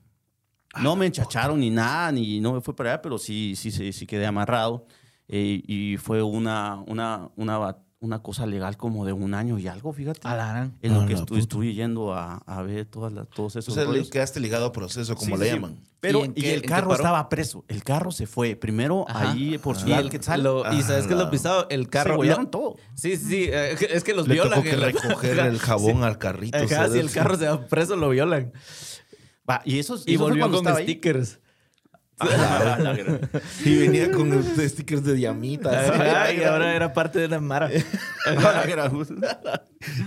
no 0.82 0.96
me 0.96 1.06
enchacharon 1.06 1.60
ni 1.60 1.70
nada, 1.70 2.10
ni 2.12 2.40
no 2.40 2.52
me 2.52 2.60
fue 2.60 2.74
para 2.74 2.92
allá, 2.94 3.02
pero 3.02 3.18
sí, 3.18 3.54
sí, 3.56 3.70
sí, 3.70 3.92
sí 3.92 4.06
quedé 4.06 4.26
amarrado. 4.26 4.86
Eh, 5.28 5.62
y 5.66 5.96
fue 5.96 6.22
una, 6.22 6.82
una, 6.86 7.30
una, 7.36 7.78
una 8.00 8.22
cosa 8.22 8.44
legal 8.46 8.76
como 8.76 9.06
de 9.06 9.14
un 9.14 9.32
año 9.32 9.58
y 9.58 9.66
algo, 9.68 9.90
fíjate. 9.94 10.20
A 10.24 10.36
la 10.36 10.48
gran. 10.48 10.78
En 10.82 10.92
lo 10.92 11.00
A 11.00 11.06
que 11.06 11.14
estu- 11.16 11.26
puta. 11.26 11.40
estuve 11.40 11.72
yendo 11.72 12.12
a, 12.12 12.36
a 12.46 12.60
ver 12.62 12.84
todas 12.84 13.10
las, 13.12 13.26
todos 13.30 13.56
O 13.56 13.58
esos 13.58 13.72
sea, 13.72 13.84
le 13.84 13.90
rollos. 13.90 14.10
quedaste 14.10 14.38
ligado 14.40 14.66
a 14.66 14.72
proceso, 14.72 15.14
como 15.14 15.36
Sí, 15.36 15.42
le 15.42 15.48
sí, 15.48 15.54
llaman. 15.54 15.80
Pero, 16.00 16.22
¿Y 16.26 16.28
y, 16.28 16.32
qué- 16.34 16.52
el 16.54 16.62
carro 16.62 16.92
estaba 16.94 17.26
preso. 17.30 17.64
El 17.68 17.82
carro 17.82 18.12
se 18.12 18.26
fue. 18.26 18.54
Primero 18.56 19.06
Ajá. 19.08 19.30
ahí 19.32 19.56
por 19.56 19.76
Y, 19.76 19.80
Ciudad 19.80 20.00
el- 20.00 20.10
Quetzal. 20.10 20.42
lo- 20.42 20.70
y 20.74 20.82
sabes 20.82 21.06
que 21.06 21.14
lo 21.14 21.30
pisado, 21.30 21.66
el 21.70 21.88
carro. 21.88 22.20
se 22.22 22.28
lo- 22.28 22.46
todo. 22.48 22.76
Sí, 22.94 23.16
sí, 23.16 23.24
sí. 23.26 23.44
eh, 23.50 23.74
es 23.90 24.04
que 24.04 24.12
los 24.12 24.28
Le 24.28 24.34
violan. 24.34 24.50
tocó 24.62 24.62
que 24.64 24.76
recoger 24.76 25.38
el 25.38 25.58
jabón 25.58 26.04
al 26.04 26.18
carrito. 26.18 26.58
Si 26.58 26.98
el 26.98 27.10
carro 27.10 27.36
se 27.38 27.48
va 27.48 27.64
preso, 27.66 27.96
lo 27.96 28.10
violan. 28.10 28.52
Va, 29.48 29.60
y 29.64 29.78
eso, 29.78 29.98
Y 30.06 30.14
eso 30.14 30.24
volvió 30.24 30.50
con 30.50 30.64
stickers. 30.76 31.40
Y 33.64 33.76
venía 33.76 34.10
con 34.10 34.42
stickers 34.68 35.04
de 35.04 35.14
diamitas. 35.14 35.92
Y 36.36 36.42
ahora 36.44 36.74
era 36.74 36.92
parte 36.92 37.18
de 37.18 37.26
una 37.26 37.40
mara. 37.40 37.70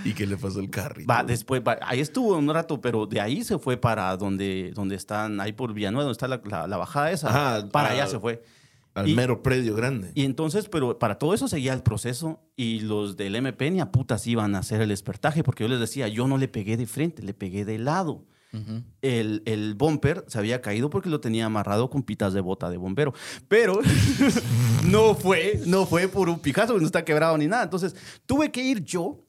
¿Y 0.03 0.13
qué 0.13 0.25
le 0.25 0.37
pasó 0.37 0.59
al 0.59 0.69
carrito? 0.69 1.11
Va, 1.11 1.23
después, 1.23 1.61
va, 1.67 1.77
ahí 1.81 1.99
estuvo 1.99 2.35
un 2.37 2.51
rato, 2.51 2.79
pero 2.81 3.05
de 3.05 3.19
ahí 3.21 3.43
se 3.43 3.59
fue 3.59 3.77
para 3.77 4.15
donde, 4.17 4.71
donde 4.73 4.95
están, 4.95 5.39
ahí 5.41 5.53
por 5.53 5.73
Villanueva, 5.73 6.03
donde 6.05 6.13
está 6.13 6.27
la, 6.27 6.41
la- 6.45 6.67
la 6.67 6.77
bajada 6.77 7.11
esa. 7.11 7.29
Ajá, 7.29 7.69
para 7.69 7.89
allá 7.91 8.07
se 8.07 8.19
fue. 8.19 8.43
Al 8.95 9.07
y- 9.09 9.15
mero 9.15 9.43
predio 9.43 9.75
grande. 9.75 10.11
Y 10.15 10.23
entonces, 10.25 10.69
pero 10.69 10.97
para 10.97 11.19
todo 11.19 11.33
eso 11.35 11.47
seguía 11.47 11.73
el 11.73 11.83
proceso 11.83 12.39
y 12.55 12.79
los 12.79 13.17
del 13.17 13.35
MP 13.35 13.69
ni 13.69 13.79
a 13.81 13.91
putas 13.91 14.25
iban 14.25 14.55
a 14.55 14.59
hacer 14.59 14.81
el 14.81 14.89
despertaje 14.89 15.43
porque 15.43 15.63
yo 15.63 15.67
les 15.67 15.79
decía, 15.79 16.07
yo 16.07 16.27
no 16.27 16.37
le 16.37 16.47
pegué 16.47 16.77
de 16.77 16.87
frente, 16.87 17.21
le 17.21 17.33
pegué 17.35 17.65
de 17.65 17.77
lado. 17.77 18.25
El, 19.01 19.43
el 19.45 19.75
bumper 19.75 20.23
se 20.27 20.39
había 20.39 20.61
caído 20.61 20.89
porque 20.89 21.09
lo 21.09 21.19
tenía 21.19 21.45
amarrado 21.45 21.89
con 21.89 22.03
pitas 22.03 22.33
de 22.33 22.41
bota 22.41 22.69
de 22.69 22.77
bombero. 22.77 23.13
Pero 23.47 23.79
no 24.85 25.15
fue, 25.15 25.61
no 25.65 25.85
fue 25.85 26.07
por 26.07 26.29
un 26.29 26.39
pijazo, 26.39 26.77
no 26.77 26.85
está 26.85 27.03
quebrado 27.05 27.37
ni 27.37 27.47
nada. 27.47 27.63
Entonces 27.63 27.95
tuve 28.25 28.51
que 28.51 28.61
ir 28.61 28.83
yo 28.83 29.25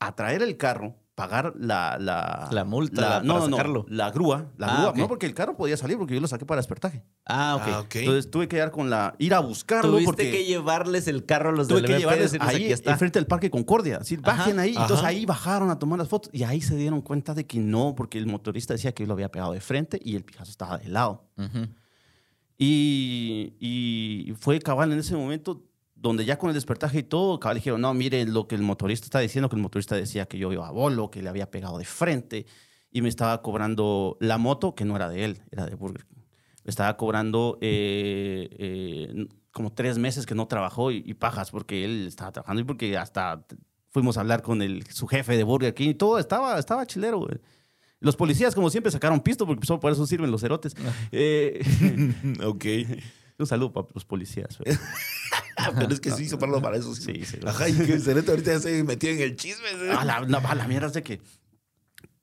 a 0.00 0.14
traer 0.14 0.42
el 0.42 0.56
carro, 0.56 0.96
pagar 1.18 1.52
la... 1.58 1.98
La, 1.98 2.48
La 2.52 2.64
multa, 2.64 3.00
la- 3.00 3.22
no, 3.22 3.34
para 3.34 3.46
no, 3.48 3.56
sacarlo. 3.56 3.86
la 3.88 4.10
grúa. 4.12 4.52
La 4.56 4.66
Ah, 4.68 4.80
grúa. 4.90 4.92
No, 4.96 5.08
porque 5.08 5.26
el 5.26 5.34
carro 5.34 5.56
podía 5.56 5.76
salir 5.76 5.98
porque 5.98 6.14
yo 6.14 6.20
lo 6.20 6.28
saqué 6.28 6.46
para 6.46 6.60
despertaje. 6.60 7.02
Ah, 7.26 7.56
ok. 7.56 7.62
Ah, 7.66 7.80
ok. 7.80 7.96
Entonces 7.96 8.30
tuve 8.30 8.46
que 8.46 8.56
ir 8.56 8.70
con 8.70 8.88
la... 8.88 9.14
Ir 9.18 9.34
a 9.34 9.40
buscarlo 9.40 9.90
Tuviste 9.90 10.06
porque... 10.06 10.30
que 10.30 10.44
llevarles 10.44 11.08
el 11.08 11.26
carro 11.26 11.48
a 11.48 11.52
los 11.52 11.66
Tuve 11.66 11.80
del 11.82 11.86
que 11.86 11.92
MP 11.94 12.00
llevarles 12.02 12.32
decirles, 12.32 12.82
ahí 12.84 12.92
enfrente 12.92 13.18
del 13.18 13.26
Parque 13.26 13.50
Concordia. 13.50 14.04
Sí, 14.04 14.16
bajen 14.16 14.60
ahí. 14.60 14.72
Ajá. 14.76 14.82
Entonces 14.82 15.04
ahí 15.04 15.26
bajaron 15.26 15.70
a 15.70 15.78
tomar 15.80 15.98
las 15.98 16.08
fotos 16.08 16.30
y 16.32 16.44
ahí 16.44 16.60
se 16.60 16.76
dieron 16.76 17.00
cuenta 17.02 17.34
de 17.34 17.44
que 17.46 17.58
no, 17.58 17.94
porque 17.96 18.18
el 18.18 18.26
motorista 18.26 18.74
decía 18.74 18.92
que 18.92 19.02
yo 19.02 19.08
lo 19.08 19.14
había 19.14 19.30
pegado 19.30 19.52
de 19.52 19.60
frente 19.60 20.00
y 20.02 20.14
el 20.14 20.22
pijazo 20.24 20.50
estaba 20.52 20.78
de 20.78 20.88
lado. 20.88 21.24
Y, 22.60 23.54
y 23.60 24.32
fue 24.40 24.58
cabal 24.60 24.92
en 24.92 24.98
ese 24.98 25.14
momento 25.16 25.62
donde 26.00 26.24
ya 26.24 26.38
con 26.38 26.50
el 26.50 26.54
despertaje 26.54 27.00
y 27.00 27.02
todo, 27.02 27.40
cabal 27.40 27.56
dijeron, 27.56 27.80
no, 27.80 27.92
mire 27.94 28.24
lo 28.24 28.46
que 28.46 28.54
el 28.54 28.62
motorista 28.62 29.06
está 29.06 29.18
diciendo, 29.18 29.48
que 29.48 29.56
el 29.56 29.62
motorista 29.62 29.96
decía 29.96 30.26
que 30.26 30.38
yo 30.38 30.52
iba 30.52 30.66
a 30.66 30.70
bolo, 30.70 31.10
que 31.10 31.22
le 31.22 31.28
había 31.28 31.50
pegado 31.50 31.78
de 31.78 31.84
frente 31.84 32.46
y 32.90 33.02
me 33.02 33.08
estaba 33.08 33.42
cobrando 33.42 34.16
la 34.20 34.38
moto, 34.38 34.74
que 34.74 34.84
no 34.84 34.96
era 34.96 35.08
de 35.08 35.24
él, 35.24 35.42
era 35.50 35.66
de 35.66 35.74
Burger 35.74 36.06
King. 36.06 36.22
Me 36.64 36.70
estaba 36.70 36.96
cobrando 36.96 37.58
eh, 37.60 38.48
eh, 38.58 39.26
como 39.50 39.72
tres 39.72 39.98
meses 39.98 40.26
que 40.26 40.34
no 40.34 40.46
trabajó 40.46 40.90
y, 40.90 41.02
y 41.04 41.14
pajas 41.14 41.50
porque 41.50 41.84
él 41.84 42.06
estaba 42.06 42.32
trabajando 42.32 42.62
y 42.62 42.64
porque 42.64 42.96
hasta 42.96 43.44
fuimos 43.90 44.16
a 44.16 44.20
hablar 44.20 44.42
con 44.42 44.62
el, 44.62 44.86
su 44.86 45.06
jefe 45.06 45.36
de 45.36 45.44
Burger 45.44 45.74
King 45.74 45.90
y 45.90 45.94
todo, 45.94 46.18
estaba, 46.18 46.58
estaba 46.58 46.86
chilero, 46.86 47.18
güey. 47.18 47.38
Los 48.00 48.14
policías, 48.14 48.54
como 48.54 48.70
siempre, 48.70 48.92
sacaron 48.92 49.20
pisto 49.20 49.46
porque 49.46 49.66
solo 49.66 49.80
por 49.80 49.90
eso 49.90 50.06
sirven 50.06 50.30
los 50.30 50.40
cerotes. 50.40 50.74
Eh, 51.10 51.60
ok. 52.44 52.64
un 53.38 53.46
saludo 53.46 53.72
para 53.72 53.88
los 53.92 54.04
policías. 54.04 54.58
Pero 55.78 55.92
es 55.92 56.00
que 56.00 56.10
sí 56.10 56.24
hizo 56.24 56.38
para 56.38 56.76
eso. 56.76 56.94
Sí, 56.94 57.24
Sí. 57.24 57.38
Ajá, 57.46 57.68
y 57.68 57.74
que 57.74 57.94
el 57.94 58.02
cerote 58.02 58.30
ahorita 58.30 58.52
ya 58.52 58.60
se 58.60 58.84
metió 58.84 59.10
en 59.10 59.20
el 59.20 59.36
chisme. 59.36 59.68
¿sí? 59.70 59.88
A 59.96 60.04
la, 60.04 60.66
mierda 60.68 60.86
es 60.88 60.92
de 60.92 61.02
que 61.02 61.20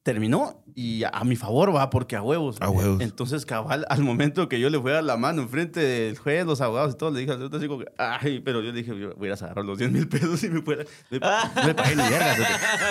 terminó 0.04 0.64
y 0.76 1.04
a, 1.04 1.10
a 1.10 1.24
mi 1.24 1.36
favor 1.36 1.76
va, 1.76 1.90
porque 1.90 2.16
a 2.16 2.22
huevos. 2.22 2.58
A 2.60 2.70
huevos. 2.70 3.02
Entonces, 3.02 3.46
cabal, 3.46 3.86
al 3.90 4.04
momento 4.04 4.48
que 4.48 4.60
yo 4.60 4.70
le 4.70 4.80
fui 4.80 4.92
a 4.92 4.96
dar 4.96 5.04
la 5.04 5.18
mano 5.18 5.42
enfrente 5.42 5.80
del 5.80 6.18
juez, 6.18 6.46
los 6.46 6.62
abogados 6.62 6.94
y 6.94 6.98
todo, 6.98 7.10
le 7.12 7.22
dije 7.22 7.32
al 7.32 7.50
así 7.52 7.68
como 7.68 7.80
que, 7.80 7.92
ay, 7.98 8.40
pero 8.40 8.62
yo 8.62 8.72
dije, 8.72 8.98
yo 9.00 9.16
voy 9.16 9.30
a 9.30 9.34
agarrar 9.34 9.66
los 9.66 9.80
10 9.80 9.92
mil 9.92 10.08
pesos 10.08 10.44
y 10.44 10.50
me 10.50 10.62
fuera. 10.62 10.84
No, 11.10 11.66
me 11.66 11.74
pagué 11.74 11.96
ni 11.96 12.04
verga, 12.04 12.36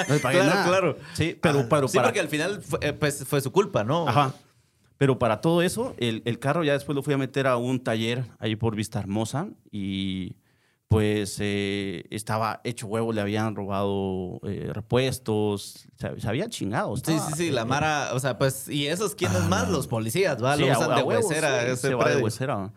no 0.08 0.14
me 0.14 0.20
pagué 0.20 0.38
Claro, 0.40 0.54
nada. 0.54 0.66
claro. 0.68 0.96
Sí, 1.14 1.38
pero, 1.40 1.68
pero 1.68 1.86
Sí, 1.86 1.96
para... 1.96 2.08
porque 2.08 2.20
al 2.20 2.28
final 2.28 2.60
fue, 2.62 2.80
eh, 2.82 2.92
pues, 2.92 3.24
fue 3.24 3.40
su 3.40 3.52
culpa, 3.52 3.84
¿no? 3.84 4.08
Ajá. 4.08 4.34
Pero 4.96 5.18
para 5.18 5.40
todo 5.40 5.62
eso, 5.62 5.94
el, 5.98 6.22
el 6.24 6.38
carro 6.38 6.62
ya 6.64 6.72
después 6.72 6.94
lo 6.94 7.02
fui 7.02 7.14
a 7.14 7.18
meter 7.18 7.46
a 7.46 7.56
un 7.56 7.80
taller 7.82 8.24
ahí 8.38 8.54
por 8.56 8.76
Vista 8.76 9.00
Hermosa 9.00 9.48
y 9.70 10.36
pues 10.88 11.38
eh, 11.40 12.04
estaba 12.10 12.60
hecho 12.62 12.86
huevo, 12.86 13.12
le 13.12 13.20
habían 13.20 13.56
robado 13.56 14.38
eh, 14.44 14.70
repuestos, 14.72 15.88
se, 15.96 16.20
se 16.20 16.28
había 16.28 16.48
chingado. 16.48 16.94
Sí, 16.96 17.02
estaba, 17.12 17.30
sí, 17.30 17.46
sí, 17.46 17.50
la 17.50 17.62
eh, 17.62 17.64
Mara, 17.64 18.10
o 18.12 18.20
sea, 18.20 18.38
pues, 18.38 18.68
y 18.68 18.86
esos 18.86 19.14
quiénes 19.16 19.42
más, 19.48 19.68
los 19.68 19.88
policías, 19.88 20.42
¿va? 20.42 20.54
sí, 20.54 20.60
Lo 20.62 20.70
usan 20.70 20.92
a 20.92 20.96
de 20.96 21.02
huesera 21.02 21.64
sí, 21.64 21.70
ese 21.72 21.88
se 21.88 21.94
va 21.94 22.08
de 22.10 22.22
huesera. 22.22 22.72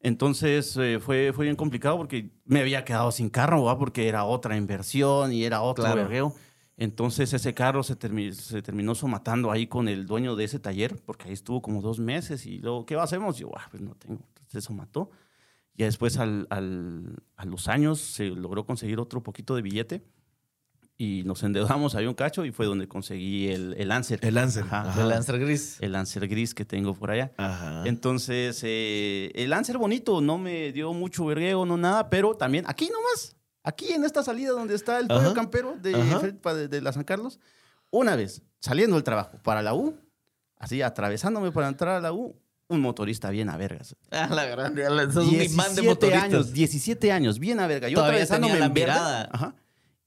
Entonces 0.00 0.76
eh, 0.76 0.98
fue, 1.00 1.32
fue 1.34 1.46
bien 1.46 1.56
complicado 1.56 1.96
porque 1.96 2.30
me 2.44 2.60
había 2.60 2.84
quedado 2.84 3.10
sin 3.10 3.30
carro, 3.30 3.62
¿va? 3.64 3.78
porque 3.78 4.06
era 4.08 4.24
otra 4.24 4.56
inversión 4.56 5.32
y 5.32 5.44
era 5.44 5.62
otro 5.62 5.84
Claro. 5.84 6.02
vergueo. 6.02 6.34
Entonces 6.76 7.32
ese 7.32 7.54
carro 7.54 7.82
se, 7.84 7.96
termi- 7.98 8.32
se 8.32 8.60
terminó 8.62 8.94
somatando 8.94 9.50
ahí 9.52 9.66
con 9.68 9.86
el 9.88 10.06
dueño 10.06 10.34
de 10.34 10.44
ese 10.44 10.58
taller, 10.58 10.96
porque 11.06 11.28
ahí 11.28 11.32
estuvo 11.32 11.62
como 11.62 11.80
dos 11.82 11.98
meses 12.00 12.46
y 12.46 12.58
luego, 12.58 12.84
¿qué 12.84 12.96
hacemos? 12.96 13.38
Yo, 13.38 13.50
"Ah, 13.56 13.68
pues 13.70 13.82
no 13.82 13.94
tengo. 13.94 14.20
Entonces 14.28 14.50
se 14.50 14.60
somató. 14.60 15.10
Y 15.76 15.84
después 15.84 16.18
al, 16.18 16.46
al- 16.50 17.16
a 17.36 17.44
los 17.44 17.68
años 17.68 18.00
se 18.00 18.26
logró 18.26 18.64
conseguir 18.66 18.98
otro 18.98 19.22
poquito 19.22 19.54
de 19.56 19.62
billete 19.62 20.02
y 20.96 21.22
nos 21.24 21.42
endeudamos 21.42 21.96
ahí 21.96 22.06
un 22.06 22.14
cacho 22.14 22.44
y 22.44 22.52
fue 22.52 22.66
donde 22.66 22.86
conseguí 22.86 23.48
el, 23.48 23.74
el 23.78 23.88
Lancer. 23.88 24.20
El 24.22 24.34
Lancer. 24.34 24.62
Ajá. 24.64 24.82
Ajá. 24.90 25.02
El 25.02 25.08
Lancer 25.08 25.38
Gris. 25.40 25.78
El 25.80 25.92
Lancer 25.92 26.28
gris 26.28 26.54
que 26.54 26.64
tengo 26.64 26.94
por 26.94 27.10
allá. 27.10 27.32
Ajá. 27.36 27.82
Entonces, 27.86 28.60
eh, 28.64 29.32
el 29.34 29.50
Lancer 29.50 29.78
bonito 29.78 30.20
no 30.20 30.38
me 30.38 30.70
dio 30.72 30.92
mucho 30.92 31.24
vergueo, 31.26 31.66
no 31.66 31.76
nada, 31.76 32.08
pero 32.10 32.34
también 32.36 32.64
aquí 32.68 32.88
nomás, 32.92 33.36
aquí 33.64 33.92
en 33.92 34.04
esta 34.04 34.22
salida 34.22 34.50
donde 34.52 34.74
está 34.76 35.00
el 35.00 35.10
Ajá. 35.10 35.34
campero 35.34 35.76
de, 35.80 35.92
de, 35.92 36.68
de 36.68 36.80
la 36.80 36.92
San 36.92 37.02
Carlos, 37.04 37.40
una 37.90 38.14
vez 38.14 38.42
saliendo 38.60 38.94
del 38.96 39.02
trabajo 39.04 39.38
para 39.42 39.60
la 39.62 39.74
U, 39.74 39.96
así 40.58 40.80
atravesándome 40.82 41.50
para 41.50 41.66
entrar 41.68 41.96
a 41.96 42.00
la 42.00 42.12
U, 42.12 42.36
un 42.68 42.80
motorista 42.80 43.30
bien 43.30 43.48
a 43.50 43.56
vergas. 43.56 43.96
Ah, 44.10 44.28
la 44.30 44.46
gran, 44.46 44.78
es 44.78 45.16
un 45.16 45.24
imán 45.28 45.74
de 45.74 45.82
17 45.82 45.82
motoristas. 45.88 46.22
años, 46.24 46.52
17 46.52 47.12
años, 47.12 47.38
bien 47.38 47.58
a 47.60 47.66
verga. 47.66 47.88
Yo 47.88 47.96
Todavía 47.96 48.22
atravesándome 48.22 48.58
la 48.60 48.66
en 48.66 48.72
mirada. 48.72 49.28
ajá, 49.32 49.54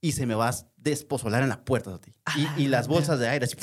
y 0.00 0.12
se 0.12 0.26
me 0.26 0.34
va 0.34 0.48
a 0.48 0.54
desposolar 0.76 1.42
en 1.42 1.48
la 1.48 1.64
puerta. 1.64 1.94
a 1.94 1.98
ti. 2.00 2.12
Y, 2.56 2.62
y 2.64 2.68
las 2.68 2.86
bolsas 2.88 3.18
de 3.18 3.28
aire 3.28 3.44
así. 3.46 3.56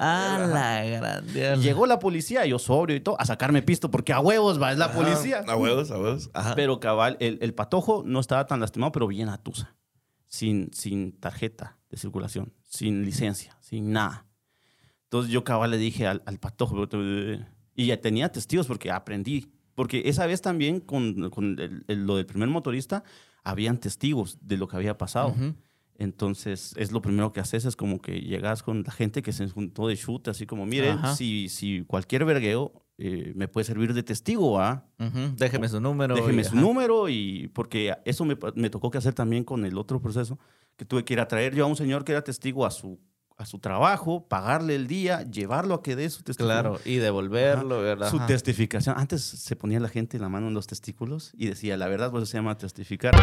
Ah, 0.00 0.46
la 0.52 0.84
grande. 0.84 1.54
Y 1.56 1.60
Llegó 1.62 1.86
la 1.86 1.98
policía, 1.98 2.44
yo 2.46 2.58
sobrio 2.58 2.96
y 2.96 3.00
todo, 3.00 3.20
a 3.20 3.24
sacarme 3.24 3.62
pisto, 3.62 3.90
porque 3.90 4.12
a 4.12 4.20
huevos 4.20 4.60
va, 4.60 4.72
es 4.72 4.78
la 4.78 4.86
Ajá. 4.86 4.94
policía. 4.94 5.44
A 5.46 5.56
huevos, 5.56 5.90
a 5.90 5.98
huevos. 5.98 6.30
Ajá. 6.34 6.54
Pero 6.54 6.80
cabal, 6.80 7.16
el, 7.20 7.38
el 7.42 7.54
patojo 7.54 8.02
no 8.06 8.20
estaba 8.20 8.46
tan 8.46 8.60
lastimado, 8.60 8.92
pero 8.92 9.06
bien 9.06 9.28
atusa. 9.28 9.74
Sin, 10.26 10.72
sin 10.72 11.12
tarjeta 11.20 11.78
de 11.90 11.96
circulación, 11.96 12.52
sin 12.64 13.04
licencia, 13.04 13.56
sin 13.60 13.92
nada. 13.92 14.26
Entonces 15.04 15.30
yo 15.30 15.44
cabal 15.44 15.70
le 15.70 15.76
dije 15.78 16.06
al, 16.08 16.22
al 16.26 16.38
patojo, 16.40 16.88
y 17.76 17.86
ya 17.86 18.00
tenía 18.00 18.30
testigos 18.32 18.66
porque 18.66 18.90
aprendí. 18.90 19.52
Porque 19.76 20.02
esa 20.06 20.26
vez 20.26 20.40
también 20.40 20.80
con, 20.80 21.30
con 21.30 21.58
el- 21.58 21.84
el- 21.88 22.06
lo 22.06 22.16
del 22.16 22.26
primer 22.26 22.48
motorista, 22.48 23.02
habían 23.42 23.78
testigos 23.78 24.38
de 24.40 24.56
lo 24.56 24.66
que 24.68 24.76
había 24.76 24.96
pasado. 24.98 25.28
Ujú. 25.28 25.54
Entonces, 25.96 26.74
es 26.76 26.90
lo 26.92 27.00
primero 27.02 27.32
que 27.32 27.40
haces, 27.40 27.64
es 27.64 27.76
como 27.76 28.00
que 28.00 28.20
llegas 28.20 28.62
con 28.62 28.82
la 28.84 28.90
gente 28.92 29.22
que 29.22 29.32
se 29.32 29.48
juntó 29.48 29.86
de 29.88 29.94
shoot, 29.96 30.26
así 30.28 30.44
como, 30.46 30.66
miren, 30.66 30.98
Ajá. 30.98 31.14
si, 31.14 31.48
si 31.48 31.84
cualquier 31.86 32.24
vergueo 32.24 32.72
eh, 32.98 33.32
me 33.36 33.48
puede 33.48 33.64
servir 33.64 33.94
de 33.94 34.02
testigo, 34.02 34.60
¿ah? 34.60 34.86
Déjeme 35.36 35.68
su 35.68 35.80
número. 35.80 36.14
Déjeme 36.16 36.42
y- 36.42 36.44
su 36.44 36.52
ajá. 36.52 36.60
número 36.60 37.08
y 37.08 37.48
porque 37.54 37.94
eso 38.04 38.24
me, 38.24 38.36
me 38.54 38.70
tocó 38.70 38.90
que 38.90 38.98
hacer 38.98 39.14
también 39.14 39.44
con 39.44 39.64
el 39.64 39.78
otro 39.78 40.00
proceso, 40.00 40.38
que 40.76 40.84
tuve 40.84 41.04
que 41.04 41.14
ir 41.14 41.20
a 41.20 41.28
traer 41.28 41.54
yo 41.54 41.64
a 41.64 41.68
un 41.68 41.76
señor 41.76 42.04
que 42.04 42.12
era 42.12 42.22
testigo 42.22 42.66
a 42.66 42.70
su, 42.70 43.00
a 43.36 43.46
su 43.46 43.58
trabajo, 43.58 44.28
pagarle 44.28 44.74
el 44.76 44.86
día, 44.86 45.22
llevarlo 45.22 45.74
a 45.74 45.82
que 45.82 45.96
dé 45.96 46.08
su 46.10 46.22
testimonio. 46.22 46.60
Claro, 46.60 46.80
y 46.84 46.96
devolverlo, 46.96 47.80
¿verdad? 47.82 48.10
Su 48.10 48.16
Ajá. 48.18 48.26
testificación. 48.26 48.96
Antes 48.98 49.22
se 49.22 49.56
ponía 49.56 49.80
la 49.80 49.88
gente 49.88 50.18
la 50.20 50.28
mano 50.28 50.46
en 50.48 50.54
los 50.54 50.66
testículos 50.68 51.32
y 51.36 51.46
decía, 51.46 51.76
la 51.76 51.88
verdad, 51.88 52.10
pues 52.12 52.22
eso 52.24 52.30
se 52.32 52.38
llama 52.38 52.56
testificar. 52.56 53.14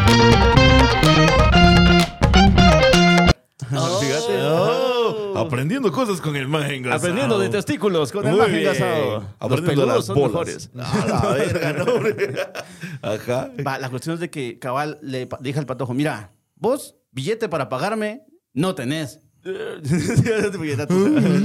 Fíjate. 4.00 4.42
Oh, 4.42 5.34
aprendiendo 5.36 5.90
cosas 5.92 6.20
con 6.20 6.36
el 6.36 6.48
más 6.48 6.70
engasado. 6.70 6.98
Aprendiendo 6.98 7.38
de 7.38 7.48
testículos 7.48 8.12
con 8.12 8.26
el 8.26 8.36
más 8.36 8.48
engasado. 8.48 9.20
Los 9.20 9.24
Aprendiendo 9.40 9.70
peludos 9.82 9.96
las 9.96 10.04
son 10.06 10.14
bolas. 10.16 10.32
mejores. 10.32 10.70
No, 10.74 10.82
la 11.08 11.34
verga, 11.34 11.72
no, 11.72 11.84
hombre. 11.92 12.34
Ajá. 13.02 13.50
Va, 13.66 13.78
la 13.78 13.90
cuestión 13.90 14.14
es 14.14 14.20
de 14.20 14.30
que 14.30 14.58
Cabal 14.58 14.98
le 15.02 15.28
dije 15.40 15.58
al 15.58 15.66
patojo, 15.66 15.94
mira, 15.94 16.32
vos, 16.56 16.96
billete 17.10 17.48
para 17.48 17.68
pagarme, 17.68 18.24
no 18.52 18.74
tenés. 18.74 19.20
Porque 19.42 20.76
ya 20.76 20.86
tú 20.86 21.14
sabes. 21.14 21.42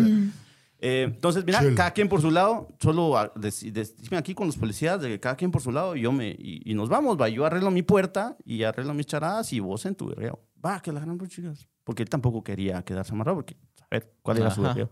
Eh, 0.79 1.03
entonces, 1.07 1.43
mira, 1.43 1.59
cada 1.75 1.91
quien 1.91 2.07
por 2.07 2.21
su 2.21 2.29
lado, 2.29 2.67
solo 2.79 3.31
decime 3.35 4.17
aquí 4.17 4.35
con 4.35 4.47
los 4.47 4.57
policías 4.57 5.01
de 5.01 5.09
que 5.09 5.19
cada 5.19 5.35
quien 5.35 5.51
por 5.51 5.61
su 5.61 5.71
lado 5.71 5.95
y 5.95 6.01
yo 6.01 6.11
me 6.11 6.29
y, 6.29 6.61
y 6.65 6.73
nos 6.75 6.87
vamos, 6.87 7.19
va, 7.19 7.29
yo 7.29 7.45
arreglo 7.45 7.71
mi 7.71 7.81
puerta 7.81 8.37
y 8.45 8.63
arreglo 8.63 8.93
mis 8.93 9.07
charadas 9.07 9.51
y 9.53 9.59
vos 9.59 9.85
en 9.85 9.95
tu 9.95 10.07
berreo. 10.07 10.39
Va, 10.63 10.79
que 10.81 10.91
la 10.91 10.99
gran 10.99 11.19
chicas. 11.27 11.67
Porque 11.83 12.03
él 12.03 12.09
tampoco 12.09 12.43
quería 12.43 12.83
quedarse 12.83 13.13
amarrado 13.13 13.37
porque 13.37 13.57
a 13.81 13.87
ver 13.89 14.13
cuál 14.21 14.37
era 14.37 14.51
su 14.51 14.61
berreo. 14.61 14.89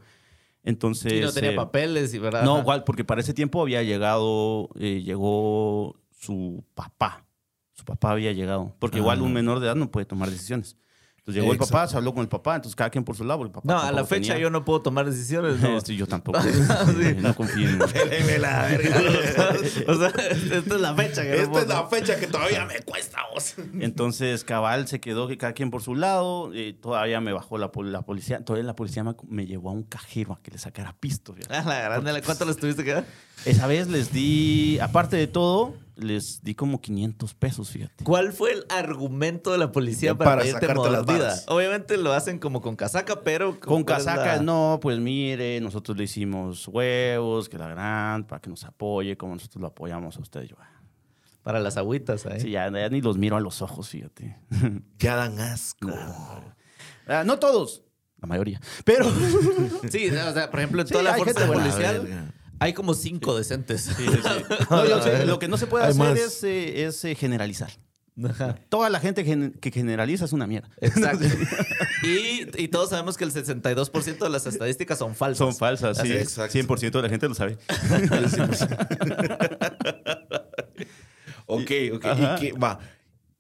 Entonces, 0.63 1.13
Y 1.13 1.21
no 1.21 1.31
tenía 1.31 1.51
eh, 1.51 1.55
papeles, 1.55 2.13
y 2.15 2.19
verdad. 2.19 2.43
no, 2.43 2.59
igual, 2.59 2.83
porque 2.83 3.03
para 3.03 3.21
ese 3.21 3.35
tiempo 3.35 3.61
había 3.61 3.83
llegado, 3.83 4.69
eh, 4.79 5.03
llegó 5.03 5.95
su 6.09 6.65
papá. 6.73 7.27
Su 7.73 7.85
papá 7.85 8.11
había 8.11 8.31
llegado. 8.31 8.75
Porque 8.79 8.97
igual 8.97 9.21
un 9.21 9.31
menor 9.31 9.59
de 9.59 9.67
edad 9.67 9.75
no 9.75 9.91
puede 9.91 10.07
tomar 10.07 10.29
decisiones. 10.31 10.77
Entonces 11.27 11.41
llegó 11.41 11.53
el 11.53 11.57
papá, 11.57 11.88
se 11.88 11.97
habló 11.97 12.13
con 12.13 12.21
el 12.21 12.27
papá, 12.27 12.55
entonces 12.55 12.75
cada 12.75 12.91
quien 12.91 13.03
por 13.03 13.15
su 13.15 13.23
lado. 13.23 13.41
el 13.43 13.49
papá 13.49 13.61
No, 13.67 13.79
a 13.81 13.91
la 13.91 14.05
fecha 14.05 14.33
tenía- 14.33 14.43
yo 14.43 14.51
no 14.51 14.63
puedo 14.63 14.83
tomar 14.83 15.07
decisiones, 15.09 15.59
¿no? 15.59 15.75
Este, 15.75 15.95
yo 15.95 16.05
tampoco. 16.05 16.38
No 17.19 17.35
confío 17.35 17.67
en 17.67 17.79
Deme 17.79 18.38
la 18.39 18.61
verga. 18.67 18.95
o 19.88 19.95
sea, 19.95 20.07
esta 20.09 20.75
es 20.75 20.81
la 20.81 20.93
fecha. 20.93 21.23
que 21.23 21.41
Esta 21.41 21.61
es 21.61 21.67
la 21.67 21.88
fecha 21.88 22.19
que 22.19 22.27
todavía 22.27 22.65
me 22.65 22.79
cuesta 22.81 23.17
vos. 23.33 23.55
Entonces, 23.79 24.43
cabal 24.43 24.88
se 24.88 24.99
quedó 24.99 25.27
que 25.27 25.39
cada 25.39 25.53
quien 25.53 25.71
por 25.71 25.81
su 25.81 25.95
lado. 25.95 26.51
eh, 26.53 26.77
todavía 26.79 27.19
me 27.21 27.33
bajó 27.33 27.57
la, 27.57 27.71
la 27.75 28.01
policía. 28.03 28.45
Todavía 28.45 28.67
la 28.67 28.75
policía 28.75 29.03
me, 29.03 29.15
me 29.27 29.47
llevó 29.47 29.71
a 29.71 29.73
un 29.73 29.81
cajero 29.83 30.33
a 30.33 30.41
que 30.43 30.51
le 30.51 30.59
sacara 30.59 30.95
pisto. 30.99 31.33
Ah, 31.49 31.63
la 31.65 31.81
grande, 31.81 32.21
¿cuánto 32.21 32.45
les 32.45 32.57
tuviste 32.57 32.83
que 32.83 32.93
dar? 32.93 33.05
Esa 33.45 33.65
vez 33.65 33.88
les 33.88 34.13
di, 34.13 34.77
aparte 34.79 35.17
de 35.17 35.25
todo, 35.25 35.73
les 35.97 36.41
di 36.43 36.55
como 36.55 36.81
500 36.81 37.34
pesos, 37.36 37.69
fíjate. 37.69 38.03
¿Cuál 38.03 38.34
fue 38.34 38.51
el 38.53 38.65
argumento 38.69 39.51
de 39.51 39.58
la 39.58 39.71
policía 39.71 40.15
para, 40.15 40.31
para 40.31 40.41
pedirte 40.41 40.67
sacarte 40.67 40.89
las 40.91 41.05
varas. 41.05 41.45
Obviamente 41.47 41.97
lo 41.97 42.13
hacen 42.13 42.39
como 42.39 42.62
con 42.62 42.75
casaca, 42.75 43.21
pero... 43.21 43.60
Con 43.60 43.84
¿cuál 43.84 43.99
es 43.99 44.05
casaca, 44.05 44.36
la- 44.38 44.41
no, 44.41 44.79
pues 44.81 44.99
mire, 44.99 45.60
nosotros 45.62 45.97
le 45.97 46.03
hicimos 46.05 46.67
huevos, 46.67 47.47
que 47.49 47.58
la 47.58 47.67
gran, 47.69 48.25
para 48.25 48.41
que 48.41 48.49
nos 48.49 48.63
apoye, 48.65 49.15
como 49.17 49.34
nosotros 49.36 49.62
lo 49.62 49.67
apoyamos 49.67 50.17
a 50.17 50.21
usted. 50.21 50.43
Yo, 50.43 50.55
ah, 50.60 50.69
Para 51.43 51.60
las 51.60 51.77
agüitas, 51.77 52.25
¿eh? 52.25 52.39
sí, 52.39 52.51
ya, 52.51 52.69
ya 52.71 52.89
ni 52.89 53.01
los 53.01 53.17
miro 53.17 53.38
a 53.38 53.39
los 53.39 53.62
ojos, 53.62 53.89
fíjate. 53.89 54.38
Ya 54.99 55.15
dan 55.15 55.39
asco. 55.39 55.89
Ah, 57.08 57.23
no 57.25 57.38
todos, 57.39 57.84
la 58.19 58.27
mayoría. 58.27 58.60
Pero, 58.84 59.05
Sí, 59.91 60.10
o 60.10 60.34
sea, 60.34 60.49
por 60.49 60.60
ejemplo, 60.60 60.81
en 60.81 60.88
Sí, 60.88 60.93
toda 60.93 61.03
la 61.03 61.13
fuerza 61.15 61.45
policial 61.47 62.01
verga. 62.01 62.34
Hay 62.59 62.73
como 62.73 62.93
cinco 62.93 63.35
decentes. 63.37 63.89
No, 64.69 64.85
yo 64.87 65.01
sé, 65.01 65.25
lo 65.25 65.39
que 65.39 65.47
no 65.47 65.57
se 65.57 65.67
puede 65.67 65.85
Hay 65.85 65.91
hacer 65.91 66.03
más. 66.03 66.17
es, 66.19 66.43
eh, 66.43 66.85
es, 66.85 67.03
eh, 67.05 67.15
generalizar. 67.15 67.71
Ajá. 68.23 68.55
Toda 68.69 68.89
la 68.89 68.99
gente 69.01 69.25
gen- 69.25 69.51
que 69.59 69.71
generaliza 69.71 70.23
es 70.25 70.31
una 70.33 70.47
mierda. 70.47 70.69
Exacto. 70.79 71.25
y, 72.03 72.47
y 72.63 72.67
todos 72.69 72.89
sabemos 72.91 73.17
que 73.17 73.25
el 73.25 73.31
62% 73.33 74.17
de 74.19 74.29
las 74.29 74.45
estadísticas 74.45 74.97
son 74.97 75.15
falsas. 75.15 75.37
Son 75.39 75.53
falsas, 75.55 75.97
sí. 75.97 76.03
Así, 76.03 76.13
exacto. 76.13 76.57
100% 76.57 76.91
de 76.91 77.01
la 77.01 77.09
gente 77.09 77.27
lo 77.27 77.35
sabe. 77.35 77.57
Ok, 81.47 81.71
ok. 81.93 82.05
Ajá. 82.05 82.35
¿Y 82.37 82.39
qué, 82.39 82.53
va, 82.53 82.79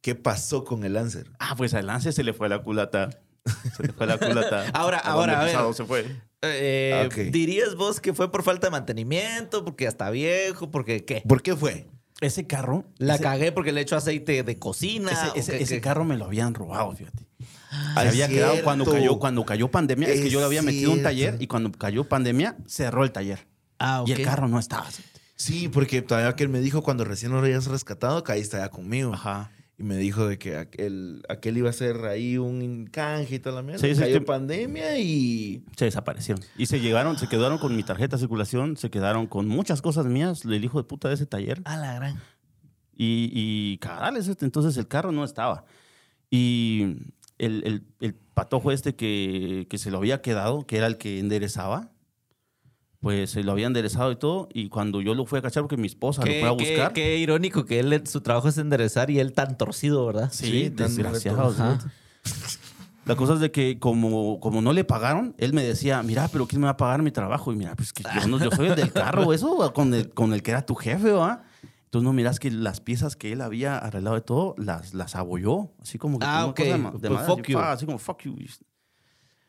¿qué 0.01 0.13
pasó 0.15 0.63
con 0.63 0.83
el 0.83 0.93
Lancer? 0.93 1.25
Ah, 1.39 1.55
pues 1.57 1.73
al 1.73 1.87
lance 1.87 2.11
se 2.11 2.23
le 2.23 2.33
fue 2.33 2.49
la 2.49 2.59
culata. 2.61 3.09
Se 3.75 3.83
le 3.83 3.93
fue 3.93 4.05
la 4.05 4.17
culata. 4.19 4.65
Ahora, 4.73 4.99
¿A 4.99 5.11
ahora, 5.13 5.39
a 5.39 5.43
ver. 5.43 5.51
pisado 5.53 5.73
se 5.73 5.85
fue? 5.85 6.05
Eh. 6.47 7.29
¿Dirías 7.31 7.75
vos 7.75 7.99
que 7.99 8.13
fue 8.13 8.31
por 8.31 8.43
falta 8.43 8.67
de 8.67 8.71
mantenimiento, 8.71 9.63
porque 9.65 9.83
ya 9.85 9.89
está 9.89 10.09
viejo, 10.09 10.71
porque 10.71 11.05
qué? 11.05 11.23
¿Por 11.27 11.41
qué 11.41 11.55
fue? 11.55 11.87
Ese 12.21 12.47
carro. 12.47 12.85
La 12.97 13.15
ese- 13.15 13.23
cagué 13.23 13.51
porque 13.51 13.71
le 13.71 13.81
echo 13.81 13.95
aceite 13.97 14.43
de 14.43 14.57
cocina. 14.57 15.11
Ese, 15.11 15.27
o 15.29 15.35
ese- 15.35 15.51
qué- 15.57 15.63
ese 15.63 15.75
qué? 15.75 15.81
carro 15.81 16.05
me 16.05 16.15
lo 16.17 16.25
habían 16.25 16.53
robado, 16.53 16.91
fíjate. 16.95 17.25
Ah, 17.71 18.01
Se 18.03 18.07
había 18.09 18.27
quedado 18.29 18.63
cuando 18.63 18.85
cayó, 18.89 19.19
cuando 19.19 19.45
cayó 19.45 19.69
pandemia. 19.69 20.07
Es, 20.07 20.21
que 20.21 20.29
yo 20.29 20.39
le 20.39 20.45
había 20.45 20.61
metido 20.61 20.93
un 20.93 21.03
taller 21.03 21.35
y 21.39 21.47
cuando 21.47 21.71
cayó 21.73 22.05
pandemia 22.05 22.55
cerró 22.67 23.03
el 23.03 23.11
taller. 23.11 23.47
Ah, 23.79 24.01
ok. 24.01 24.07
Y 24.09 24.11
el 24.13 24.21
carro 24.21 24.47
no 24.47 24.59
estaba. 24.59 24.87
Sí, 25.35 25.67
porque 25.67 26.01
todavía 26.01 26.33
que 26.37 26.43
él 26.43 26.49
me 26.49 26.61
dijo 26.61 26.81
cuando 26.81 27.03
recién 27.03 27.33
lo 27.33 27.39
habías 27.39 27.65
rescatado, 27.67 28.23
caíste 28.23 28.55
allá 28.55 28.69
conmigo. 28.69 29.13
Ajá. 29.13 29.51
Y 29.77 29.83
me 29.83 29.97
dijo 29.97 30.25
de 30.25 30.37
que 30.37 30.55
aquel, 30.55 31.21
aquel 31.27 31.57
iba 31.57 31.69
a 31.69 31.73
ser 31.73 32.05
ahí 32.05 32.37
un 32.37 32.87
canje 32.89 33.35
y 33.35 33.39
toda 33.39 33.57
la 33.57 33.61
mierda. 33.61 33.79
Sí, 33.85 33.93
sí, 33.93 33.99
Cayó 34.01 34.19
sí. 34.19 34.23
pandemia 34.25 34.97
y... 34.99 35.65
Se 35.75 35.83
desaparecieron. 35.85 36.41
Y 36.57 36.67
se 36.67 36.79
llegaron, 36.79 37.17
se 37.17 37.27
quedaron 37.27 37.57
con 37.57 37.75
mi 37.75 37.83
tarjeta 37.83 38.15
de 38.15 38.21
circulación, 38.21 38.77
se 38.77 38.89
quedaron 38.89 39.27
con 39.27 39.47
muchas 39.49 39.81
cosas 39.81 40.05
mías, 40.05 40.45
el 40.45 40.63
hijo 40.63 40.77
de 40.77 40.85
puta 40.87 41.09
de 41.09 41.15
ese 41.15 41.25
taller. 41.25 41.61
A 41.65 41.75
la 41.75 41.93
gran. 41.95 42.15
Y, 42.95 43.29
y 43.33 43.77
cabales, 43.79 44.29
este, 44.29 44.45
entonces 44.45 44.77
el 44.77 44.87
carro 44.87 45.11
no 45.11 45.25
estaba. 45.25 45.65
Y 46.31 46.95
el, 47.37 47.63
el- 47.65 47.83
el 47.99 48.13
patojo 48.13 48.71
este 48.71 48.95
que, 48.95 49.67
que 49.69 49.77
se 49.77 49.91
lo 49.91 49.97
había 49.97 50.21
quedado, 50.21 50.65
que 50.65 50.77
era 50.77 50.87
el 50.87 50.97
que 50.97 51.19
enderezaba, 51.19 51.91
pues 53.05 53.29
se 53.29 53.43
lo 53.43 53.51
había 53.51 53.67
enderezado 53.67 54.11
y 54.11 54.15
todo. 54.15 54.49
Y 54.51 54.67
cuando 54.69 54.99
yo 54.99 55.13
lo 55.13 55.27
fui 55.27 55.37
a 55.37 55.41
cachar, 55.43 55.61
porque 55.61 55.77
mi 55.77 55.85
esposa 55.85 56.25
lo 56.25 56.31
fue 56.39 56.47
a 56.47 56.51
buscar. 56.53 56.91
qué 56.91 57.19
irónico 57.19 57.63
que 57.63 57.79
él, 57.79 58.01
su 58.07 58.21
trabajo 58.21 58.47
es 58.47 58.57
enderezar 58.57 59.11
y 59.11 59.19
él 59.19 59.31
tan 59.31 59.59
torcido, 59.59 60.07
¿verdad? 60.07 60.31
Sí, 60.33 60.47
Sí, 60.47 60.69
tan 60.71 60.87
desgraciado. 60.95 61.77
La 63.05 63.15
cosa 63.15 63.35
es 63.35 63.41
de 63.41 63.51
que 63.51 63.77
como, 63.77 64.39
como 64.39 64.59
no 64.63 64.73
le 64.73 64.85
pagaron, 64.85 65.35
él 65.37 65.53
me 65.53 65.61
decía, 65.63 66.01
mira, 66.01 66.27
pero 66.29 66.47
¿quién 66.47 66.61
me 66.61 66.65
va 66.65 66.71
a 66.71 66.77
pagar 66.77 67.03
mi 67.03 67.11
trabajo? 67.11 67.53
Y 67.53 67.55
mira, 67.55 67.75
pues 67.75 67.93
que 67.93 68.01
yo, 68.01 68.27
no, 68.27 68.43
yo 68.43 68.49
soy 68.49 68.69
el 68.69 68.75
del 68.75 68.91
carro, 68.91 69.31
eso, 69.33 69.71
con 69.75 69.93
el, 69.93 70.09
con 70.09 70.33
el 70.33 70.41
que 70.41 70.49
era 70.49 70.65
tu 70.65 70.73
jefe, 70.73 71.11
¿va? 71.11 71.43
Entonces 71.83 72.03
no 72.03 72.11
miras 72.11 72.39
que 72.39 72.49
las 72.49 72.81
piezas 72.81 73.15
que 73.15 73.31
él 73.33 73.41
había 73.41 73.77
arreglado 73.77 74.15
de 74.15 74.23
todo, 74.23 74.55
las, 74.57 74.95
las 74.95 75.13
abolló, 75.15 75.73
así 75.79 75.99
como 75.99 76.17
que 76.17 76.25
Ah, 76.27 76.47
ok. 76.47 76.55
cosa 76.57 76.69
de 76.71 76.79
Pues 76.79 76.93
madera, 77.11 77.19
fuck 77.27 77.39
así, 77.41 77.51
you. 77.51 77.59
así 77.59 77.85
como 77.85 77.99
fuck 77.99 78.21
you. 78.23 78.35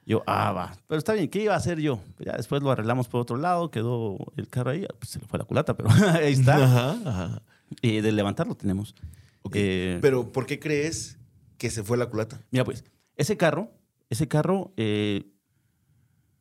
Yo, 0.09 0.23
ah, 0.27 0.53
va. 0.53 0.79
Pero 0.87 0.99
está 0.99 1.15
bien, 1.15 1.29
¿qué 1.29 1.43
iba 1.43 1.55
a 1.55 1.57
hacer 1.57 1.81
yo? 1.81 1.99
Ya 2.21 2.33
después 2.37 2.63
lo 2.63 2.71
arreglamos 2.71 3.09
por 3.09 3.21
otro 3.21 3.37
lado, 3.37 3.71
quedó 3.73 4.17
el 4.37 4.49
carro 4.49 4.71
ahí, 4.71 4.87
pues 5.01 5.11
se 5.11 5.19
le 5.19 5.27
fue 5.27 5.39
la 5.39 5.45
culata, 5.45 5.77
pero 5.77 5.91
ahí 6.15 6.33
está. 6.33 6.57
Ajá, 6.65 6.91
ajá. 7.05 7.43
Y 7.83 8.01
de 8.01 8.13
levantarlo 8.13 8.55
tenemos. 8.55 8.95
Ok. 9.43 9.57
Eh, 9.57 9.99
Pero 10.01 10.31
¿por 10.31 10.47
qué 10.47 10.61
crees 10.61 11.19
que 11.59 11.71
se 11.71 11.83
fue 11.83 11.97
la 11.97 12.07
culata? 12.07 12.41
Mira, 12.53 12.65
pues, 12.65 12.85
ese 13.17 13.37
carro, 13.37 13.73
ese 14.09 14.29
carro, 14.29 14.73
eh, 14.77 15.25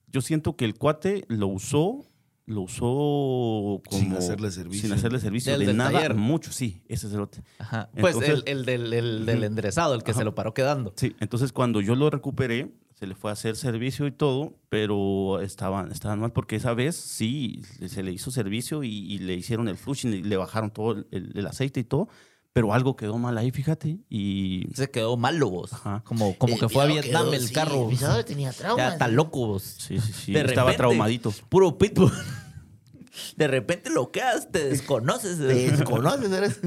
yo 0.08 0.22
siento 0.22 0.56
que 0.56 0.66
el 0.66 0.76
cuate 0.76 1.26
lo 1.28 1.48
usó, 1.48 2.06
lo 2.46 2.62
usó 2.62 3.82
como... 3.90 4.00
Sin 4.00 4.14
hacerle 4.14 4.52
servicio. 4.52 4.82
Sin 4.84 4.92
hacerle 4.94 5.20
servicio. 5.20 5.52
Del 5.54 5.62
de 5.62 5.66
del 5.68 5.78
nada, 5.78 5.92
taller. 5.92 6.14
mucho, 6.16 6.52
sí, 6.52 6.84
ese 6.88 7.08
es 7.08 7.14
el 7.14 7.22
otro. 7.22 7.42
Ajá. 7.58 7.90
Pues 8.00 8.16
Entonces- 8.16 8.44
el, 8.46 8.60
el 8.60 8.66
del, 8.66 8.94
el 8.94 9.26
del 9.26 9.44
enderezado, 9.44 9.96
el 9.96 10.04
que 10.04 10.14
se 10.14 10.24
lo 10.24 10.36
paró 10.36 10.54
quedando. 10.54 10.94
Sí, 10.96 11.16
entonces 11.20 11.52
cuando 11.52 11.82
yo 11.82 11.96
lo 11.96 12.10
recuperé, 12.12 12.72
se 12.96 13.08
le 13.08 13.14
fue 13.16 13.30
a 13.30 13.34
hacer 13.34 13.56
servicio 13.58 14.08
y 14.08 14.12
todo, 14.12 14.58
pero 14.70 15.42
estaban, 15.42 15.92
estaban 15.92 16.20
mal 16.20 16.32
porque 16.32 16.56
esa 16.56 16.74
vez 16.74 16.96
sí, 16.96 17.62
se 17.88 18.02
le 18.04 18.12
hizo 18.12 18.32
servicio 18.32 18.84
y, 18.84 18.90
y 18.90 19.18
le 19.20 19.34
hicieron 19.36 19.68
el 19.68 19.78
flushing 19.78 20.14
y 20.14 20.24
le 20.24 20.38
bajaron 20.38 20.72
todo 20.72 20.94
el, 20.94 21.08
el- 21.12 21.32
el 21.38 21.46
aceite 21.48 21.82
y 21.82 21.84
todo, 21.84 22.08
pero 22.54 22.74
algo 22.74 22.96
quedó 22.96 23.18
mal 23.18 23.38
ahí, 23.38 23.52
fíjate, 23.52 23.98
y... 24.10 24.66
Se 24.74 24.90
quedó 24.90 25.18
malo 25.18 25.50
vos. 25.50 25.74
Ajá. 25.74 26.04
Como, 26.06 26.38
como 26.38 26.58
que 26.58 26.70
fue 26.70 26.84
a 26.84 26.86
Vietnam 26.86 27.34
el 27.34 27.52
carro. 27.52 27.90
tenía 28.26 28.52
Ya 28.78 28.94
está 28.94 29.10
loco 29.10 29.46
vos. 29.46 29.64
Sí, 29.64 30.00
sí, 30.00 30.14
sí, 30.14 30.32
De 30.32 30.40
estaba 30.40 30.72
repente, 30.72 30.78
traumadito. 30.78 31.34
Puro 31.50 31.78
pitbull. 31.78 32.14
De 33.38 33.48
repente 33.48 33.90
lo 33.90 34.12
quedas, 34.12 34.52
te 34.52 34.66
desconoces. 34.70 35.38
Te 35.38 35.44
desconoces, 35.72 36.32
eres. 36.32 36.60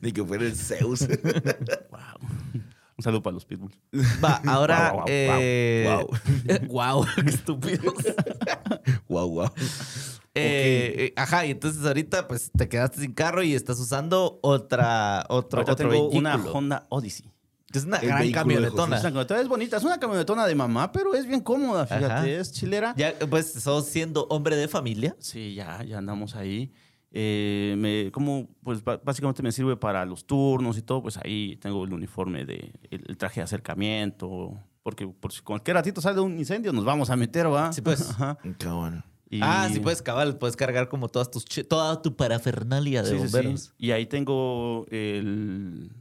Ni 0.00 0.12
que 0.12 0.24
fuera 0.24 0.44
el 0.44 0.54
Zeus. 0.56 1.00
Un 2.98 3.04
saludo 3.04 3.22
para 3.22 3.34
los 3.34 3.44
pitbulls. 3.44 3.78
Va, 4.22 4.42
ahora. 4.46 4.90
Guau, 4.90 5.06
guau, 6.66 7.04
eh, 7.04 7.08
qué 7.24 7.30
estúpidos. 7.30 7.94
Wow, 9.08 9.30
wow. 9.30 9.50
Eh, 10.34 10.94
eh, 10.98 11.12
ajá, 11.16 11.46
y 11.46 11.52
entonces 11.52 11.84
ahorita 11.84 12.28
pues 12.28 12.50
te 12.56 12.68
quedaste 12.68 13.00
sin 13.00 13.12
carro 13.12 13.42
y 13.42 13.54
estás 13.54 13.78
usando 13.80 14.38
otra, 14.42 15.24
otro, 15.28 15.58
Ahorita 15.60 15.72
otro 15.72 15.88
tengo 15.90 16.08
vehículo. 16.10 16.18
una 16.18 16.36
Honda 16.52 16.86
Odyssey. 16.90 17.30
Que 17.70 17.78
es 17.78 17.84
una 17.84 17.98
El 17.98 18.08
gran 18.08 18.22
Es, 18.22 18.32
camionetona. 18.32 18.84
una 18.96 19.02
camionetona, 19.02 19.40
es 19.40 19.48
bonita, 19.48 19.76
es 19.76 19.84
una 19.84 19.98
camionetona 20.00 20.46
de 20.46 20.54
mamá, 20.54 20.90
pero 20.90 21.14
es 21.14 21.26
bien 21.26 21.40
cómoda, 21.40 21.86
fíjate, 21.86 22.06
Ajá. 22.06 22.26
es 22.28 22.50
chilera. 22.52 22.94
Ya, 22.96 23.14
pues, 23.30 23.52
sos 23.52 23.86
siendo 23.86 24.26
hombre 24.30 24.56
de 24.56 24.68
familia. 24.68 25.14
Sí, 25.18 25.54
ya, 25.54 25.82
ya 25.84 25.98
andamos 25.98 26.34
ahí. 26.34 26.72
Eh, 27.10 27.74
me, 27.78 28.10
como, 28.12 28.48
pues 28.62 28.82
básicamente 28.84 29.42
me 29.42 29.50
sirve 29.52 29.76
para 29.76 30.04
los 30.04 30.26
turnos 30.26 30.76
y 30.76 30.82
todo, 30.82 31.02
pues 31.02 31.16
ahí 31.16 31.56
tengo 31.56 31.84
el 31.84 31.92
uniforme 31.92 32.44
de, 32.44 32.72
el, 32.90 33.04
el 33.08 33.16
traje 33.16 33.40
de 33.40 33.44
acercamiento, 33.44 34.58
Porque 34.82 35.06
por 35.08 35.32
si 35.32 35.40
cualquier 35.42 35.76
ratito 35.76 36.00
sale 36.00 36.20
un 36.20 36.38
incendio, 36.38 36.72
nos 36.72 36.84
vamos 36.84 37.08
a 37.10 37.16
meter, 37.16 37.50
¿va? 37.52 37.72
Sí, 37.72 37.80
pues. 37.80 38.00
Ajá. 38.10 38.38
Qué 38.58 38.68
bueno. 38.68 39.02
Y- 39.30 39.40
Ah, 39.42 39.68
sí, 39.72 39.80
puedes 39.80 40.00
cabal, 40.02 40.38
puedes 40.38 40.56
cargar 40.56 40.88
como 40.88 41.08
todas 41.08 41.30
tus 41.30 41.44
toda 41.68 42.00
tu 42.00 42.14
parafernalia 42.16 43.02
de 43.02 43.10
Sí, 43.10 43.14
sí, 43.16 43.20
sí. 43.20 43.22
bomberos. 43.24 43.74
Y 43.78 43.90
ahí 43.90 44.06
tengo 44.06 44.86
el 44.90 45.92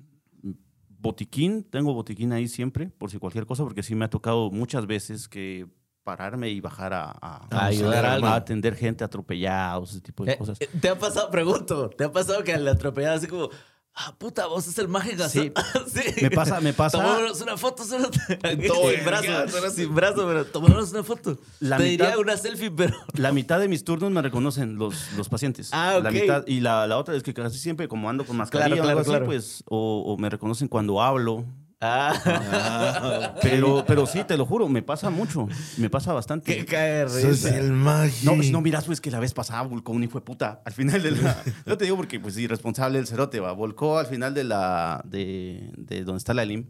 botiquín, 1.00 1.64
tengo 1.64 1.94
botiquín 1.94 2.32
ahí 2.34 2.48
siempre, 2.48 2.90
por 2.90 3.12
si 3.12 3.18
cualquier 3.20 3.46
cosa, 3.46 3.64
porque 3.64 3.84
sí 3.84 3.96
me 3.96 4.06
ha 4.06 4.10
tocado 4.10 4.50
muchas 4.52 4.88
veces 4.88 5.28
que 5.28 5.68
pararme 6.08 6.50
y 6.50 6.62
bajar 6.62 6.94
a, 6.94 7.12
a- 7.22 7.48
A 7.52 7.66
ayudar 7.66 8.06
a 8.06 8.36
atender 8.36 8.76
gente 8.76 9.04
atropellados, 9.04 9.92
ese 9.92 10.00
tipo 10.02 10.24
de 10.24 10.32
Eh, 10.32 10.38
cosas. 10.38 10.58
eh, 10.62 10.70
¿Te 10.80 10.88
ha 10.88 10.98
pasado, 10.98 11.30
pregunto, 11.30 11.90
te 11.90 12.06
ha 12.06 12.12
pasado 12.14 12.46
que 12.46 12.54
al 12.54 12.66
atropellar 12.66 13.16
así 13.18 13.28
como, 13.28 13.50
ah, 13.94 14.16
puta, 14.18 14.46
vos 14.48 14.66
es 14.68 14.78
el 14.78 14.88
mágico? 14.88 15.28
Sí. 15.28 15.52
sí. 15.94 16.22
Me 16.22 16.32
pasa, 16.32 16.62
me 16.62 16.72
pasa. 16.72 16.98
Tomémonos 16.98 17.42
una 17.42 17.58
foto, 17.58 17.84
solo 17.84 18.10
Todo 18.68 18.90
sin 18.90 19.04
brazo, 19.04 19.70
sin 19.72 19.94
brazo, 19.94 20.26
pero 20.26 20.46
tomémonos 20.46 20.92
una 20.92 21.04
foto. 21.04 21.38
La 21.60 21.76
Te 21.76 21.84
mitad- 21.84 22.06
diría 22.06 22.18
una 22.20 22.38
selfie, 22.38 22.72
pero... 22.72 22.96
La 23.16 23.34
mitad 23.34 23.60
de 23.60 23.68
mis 23.68 23.84
turnos 23.84 24.10
me 24.10 24.22
reconocen 24.22 24.78
los, 24.78 25.12
los 25.18 25.28
pacientes. 25.28 25.72
Ah, 25.74 26.00
La 26.02 26.08
ok. 26.10 26.16
mitad, 26.16 26.48
y 26.48 26.62
la, 26.62 26.88
la 26.88 26.98
otra 26.98 27.16
es 27.18 27.24
que 27.24 27.34
casi 27.34 27.60
siempre, 27.60 27.90
como 27.90 28.10
ando 28.10 28.24
con 28.26 28.38
mascarilla 28.38 28.76
Claro, 28.76 28.88
o 28.88 28.90
algo 28.92 29.02
claro, 29.02 29.02
así, 29.02 29.10
claro. 29.10 29.26
pues, 29.26 29.62
o, 29.68 30.04
o 30.08 30.18
me 30.18 30.30
reconocen 30.30 30.70
cuando 30.70 31.02
hablo. 31.02 31.44
Ah, 31.80 33.36
Pero, 33.42 33.84
pero 33.86 34.06
sí, 34.08 34.24
te 34.24 34.36
lo 34.36 34.46
juro, 34.46 34.68
me 34.68 34.82
pasa 34.82 35.10
mucho. 35.12 35.48
Me 35.78 35.90
pasa 35.90 36.12
bastante. 36.14 36.56
qué 36.58 36.66
cae 36.66 37.06
risa. 37.06 37.56
el 37.56 37.72
mágico. 37.72 38.36
No, 38.36 38.42
si 38.42 38.52
no 38.52 38.62
miras, 38.62 38.86
pues 38.86 39.00
que 39.00 39.12
la 39.12 39.20
vez 39.20 39.34
pasada 39.34 39.62
volcó 39.62 39.92
un 39.92 40.04
hijo 40.04 40.18
de 40.20 40.26
puta 40.26 40.62
al 40.66 40.74
final 40.74 41.04
de 41.04 41.12
la. 41.12 41.44
No 41.68 41.78
te 41.78 41.86
digo 41.86 41.96
porque, 41.98 42.20
pues, 42.20 42.36
irresponsable 42.38 42.98
el 42.98 43.06
cerote, 43.08 43.40
va. 43.40 43.52
Volcó 43.52 44.00
al 44.00 44.08
final 44.08 44.34
de 44.34 44.44
la. 44.44 45.02
de, 45.06 45.72
de 45.78 46.04
donde 46.04 46.18
está 46.18 46.34
la 46.34 46.46
LIM. 46.46 46.66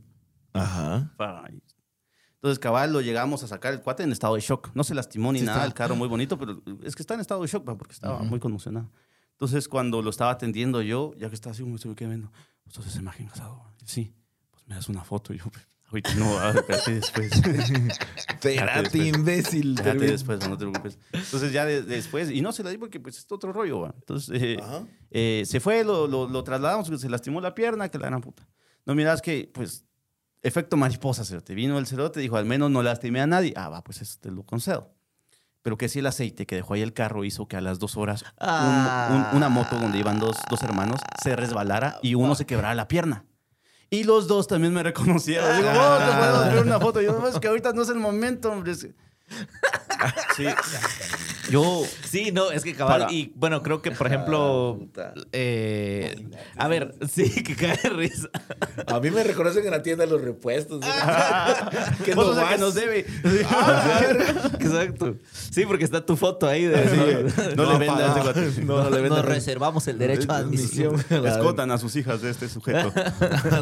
Ajá. 0.53 1.13
Ay. 1.19 1.61
Entonces, 2.35 2.59
cabal, 2.59 2.91
lo 2.93 3.01
llegamos 3.01 3.43
a 3.43 3.47
sacar 3.47 3.73
el 3.73 3.81
cuate 3.81 4.03
en 4.03 4.11
estado 4.11 4.35
de 4.35 4.41
shock. 4.41 4.71
No 4.75 4.83
se 4.83 4.93
lastimó 4.93 5.31
ni 5.33 5.39
Sí, 5.39 5.45
nada, 5.45 5.57
está. 5.59 5.67
el 5.67 5.73
carro 5.73 5.95
muy 5.95 6.07
bonito, 6.07 6.37
pero 6.37 6.61
es 6.83 6.95
que 6.95 7.01
está 7.01 7.13
en 7.15 7.19
estado 7.21 7.41
de 7.41 7.47
shock, 7.47 7.67
va, 7.67 7.77
porque 7.77 7.93
estaba 7.93 8.19
muy 8.23 8.39
conmocionado. 8.39 8.91
Entonces, 9.31 9.67
cuando 9.67 10.01
lo 10.01 10.09
estaba 10.09 10.31
atendiendo 10.31 10.81
yo, 10.81 11.13
ya 11.17 11.29
que 11.29 11.35
estaba 11.35 11.53
así, 11.53 11.63
me 11.63 11.77
pues 11.77 12.87
esa 12.87 12.99
imagen 12.99 13.27
casado. 13.27 13.57
va?" 13.57 13.73
Sí, 13.85 14.13
me 14.67 14.75
das 14.75 14.87
una 14.89 15.03
foto. 15.03 15.33
Y 15.33 15.39
yo, 15.39 15.45
"Pues, 15.51 15.65
ahorita 15.89 16.13
no, 16.15 16.49
espérate 16.51 16.93
después. 16.95 17.31
Espérate, 18.27 18.97
imbécil. 18.97 19.75
Espérate 19.75 20.05
después, 20.11 20.39
no 20.47 20.57
te 20.57 20.65
preocupes. 20.65 20.99
Entonces 21.11 21.51
ya 21.51 21.65
de- 21.65 21.81
después, 21.81 22.29
y 22.29 22.41
no 22.41 22.51
se 22.51 22.63
la 22.63 22.69
di 22.69 22.77
porque 22.77 22.99
pues 22.99 23.17
es 23.17 23.31
otro 23.31 23.51
rollo, 23.53 23.79
va. 23.81 23.93
Entonces 23.97 24.41
eh, 24.41 24.57
eh, 25.11 25.43
se 25.45 25.59
fue, 25.59 25.83
lo, 25.83 26.07
lo, 26.07 26.27
lo 26.27 26.43
trasladamos, 26.43 26.87
se 26.99 27.09
lastimó 27.09 27.41
la 27.41 27.55
pierna, 27.55 27.89
que 27.89 27.97
la 27.97 28.07
gran 28.07 28.21
puta. 28.21 28.47
No 28.85 28.95
miras 28.95 29.21
que, 29.21 29.49
pues, 29.53 29.85
efecto 30.41 30.77
mariposa, 30.77 31.25
cerote. 31.25 31.55
Vino 31.55 31.77
el 31.79 31.87
cerote, 31.87 32.19
dijo, 32.19 32.37
al 32.37 32.45
menos 32.45 32.69
no 32.71 32.83
lastimé 32.83 33.21
a 33.21 33.27
nadie. 33.27 33.53
Ah, 33.55 33.69
va, 33.69 33.83
pues 33.83 34.01
eso 34.01 34.17
te 34.21 34.31
lo 34.31 34.43
concedo. 34.43 34.93
Pero 35.61 35.77
que 35.77 35.89
si 35.89 35.99
el 35.99 36.05
aceite 36.07 36.45
que 36.45 36.55
dejó 36.55 36.75
ahí 36.75 36.81
el 36.81 36.93
carro 36.93 37.25
hizo 37.25 37.47
que 37.47 37.57
a 37.57 37.61
las 37.61 37.79
dos 37.79 37.97
horas 37.97 38.21
un- 38.23 38.29
Ah. 38.39 39.29
un- 39.31 39.37
una 39.37 39.49
moto 39.49 39.77
donde 39.77 39.97
iban 39.97 40.19
dos, 40.19 40.37
dos 40.49 40.61
hermanos 40.63 41.01
se 41.21 41.35
resbalara 41.35 41.97
y 42.01 42.15
uno 42.15 42.35
se 42.35 42.45
quebrara 42.45 42.75
la 42.75 42.87
pierna. 42.87 43.25
Y 43.89 44.03
los 44.03 44.27
dos 44.27 44.47
también 44.47 44.73
me 44.73 44.83
reconocieron. 44.83 45.55
Digo, 45.57 45.69
oh, 45.69 45.97
te 45.97 46.17
puedo 46.17 46.35
hacer 46.37 46.63
una 46.63 46.79
foto. 46.79 47.01
Yo, 47.01 47.17
no, 47.17 47.27
es 47.27 47.39
que 47.39 47.47
ahorita 47.47 47.73
no 47.73 47.81
es 47.83 47.89
el 47.89 47.99
momento, 47.99 48.51
hombre. 48.51 48.73
Sí. 50.35 50.45
Yo, 51.49 51.83
Sí, 52.09 52.31
no, 52.31 52.51
es 52.51 52.63
que 52.63 52.73
cabal. 52.73 53.01
Para- 53.01 53.13
Y 53.13 53.31
bueno, 53.35 53.61
creo 53.63 53.81
que, 53.81 53.91
por 53.91 54.07
ejemplo. 54.07 54.79
eh, 55.31 56.27
a 56.57 56.67
ver, 56.67 56.95
sí, 57.11 57.43
que 57.43 57.55
cae 57.55 57.77
de 57.81 57.89
risa. 57.89 58.29
A 58.87 58.99
mí 58.99 59.11
me 59.11 59.23
reconocen 59.23 59.65
en 59.65 59.71
la 59.71 59.81
tienda 59.83 60.05
de 60.05 60.11
los 60.11 60.21
repuestos. 60.21 60.81
¿no? 60.81 60.87
que 62.05 62.15
no 62.15 62.49
que 62.49 62.57
nos 62.57 62.73
debe. 62.75 63.05
Exacto. 64.59 65.15
Sí, 65.31 65.65
porque 65.65 65.83
está 65.85 66.05
tu 66.05 66.15
foto 66.15 66.47
ahí. 66.47 66.65
De, 66.65 67.31
No, 67.55 67.63
le 67.63 67.73
No, 67.73 67.79
vendas. 67.79 68.17
No, 68.59 68.83
no 68.83 68.89
le 68.89 68.89
Nos 68.89 69.01
vendan. 69.01 69.25
reservamos 69.25 69.87
el 69.87 69.97
derecho 69.97 70.31
a 70.31 70.37
admisión. 70.37 70.95
Escotan 71.09 71.71
a 71.71 71.77
sus 71.77 71.95
hijas 71.95 72.21
de 72.21 72.29
este 72.29 72.49
sujeto. 72.49 72.91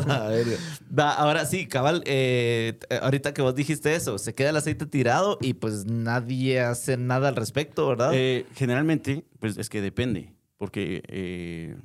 A 0.09 0.27
ver. 0.27 0.57
Va, 0.97 1.11
ahora 1.13 1.45
sí, 1.45 1.67
cabal, 1.67 2.03
eh, 2.05 2.77
ahorita 3.01 3.33
que 3.33 3.41
vos 3.41 3.55
dijiste 3.55 3.95
eso, 3.95 4.17
se 4.17 4.33
queda 4.33 4.49
el 4.49 4.57
aceite 4.57 4.85
tirado 4.85 5.37
y 5.41 5.53
pues 5.55 5.85
nadie 5.85 6.61
hace 6.61 6.97
nada 6.97 7.29
al 7.29 7.35
respecto, 7.35 7.74
¿verdad? 7.87 8.11
Eh, 8.13 8.45
generalmente, 8.55 9.25
pues 9.39 9.57
es 9.57 9.69
que 9.69 9.81
depende. 9.81 10.33
Porque 10.57 11.03
eh, 11.07 11.75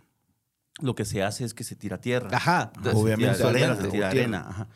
lo 0.81 0.95
que 0.95 1.05
se 1.05 1.23
hace 1.23 1.45
es 1.45 1.55
que 1.55 1.65
se 1.65 1.75
tira 1.77 2.01
tierra. 2.01 2.29
Ajá, 2.33 2.73
obviamente, 2.95 3.35
tira 3.37 3.51
tierra, 3.51 3.51
arena, 3.51 3.77
se 3.77 3.89
tira 3.89 4.11
arena. 4.11 4.47
ajá. 4.49 4.69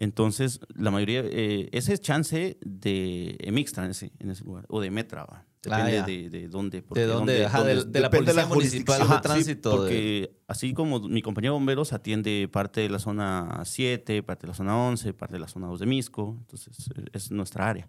Entonces, 0.00 0.60
la 0.76 0.92
mayoría, 0.92 1.22
eh, 1.24 1.68
ese 1.72 1.92
es 1.92 2.00
chance 2.00 2.56
de 2.64 3.36
Emixtra 3.40 3.84
en 3.84 3.90
ese, 3.90 4.12
en 4.20 4.30
ese 4.30 4.44
lugar, 4.44 4.64
o 4.68 4.80
de 4.80 4.90
Metra, 4.92 5.24
va. 5.24 5.44
Depende 5.60 5.84
Ah, 5.86 5.90
ya. 5.90 6.02
de, 6.06 6.30
de 6.30 6.46
dónde. 6.48 6.82
porque 6.82 7.00
¿De 7.00 7.06
dónde? 7.06 7.44
Ajá, 7.44 7.64
de, 7.64 7.84
de 7.84 8.00
la 8.00 8.08
depende 8.08 8.32
de 8.32 8.42
Policía 8.42 8.42
la 8.42 8.46
Municipal 8.48 9.00
de 9.08 9.14
sí, 9.16 9.20
Tránsito. 9.22 9.70
de- 9.70 9.76
porque 9.76 10.36
así 10.46 10.72
como 10.72 11.00
mi 11.00 11.20
compañero 11.20 11.54
de 11.54 11.58
bomberos 11.58 11.92
atiende 11.92 12.48
parte 12.52 12.80
de 12.82 12.90
la 12.90 13.00
zona 13.00 13.62
7, 13.64 14.22
parte 14.22 14.42
de 14.46 14.48
la 14.52 14.54
zona 14.54 14.76
11, 14.78 15.12
parte 15.14 15.32
de 15.34 15.40
la 15.40 15.48
zona 15.48 15.66
2 15.66 15.80
de 15.80 15.86
Misco, 15.86 16.36
entonces 16.38 16.88
es 17.12 17.30
nuestra 17.32 17.68
área. 17.68 17.88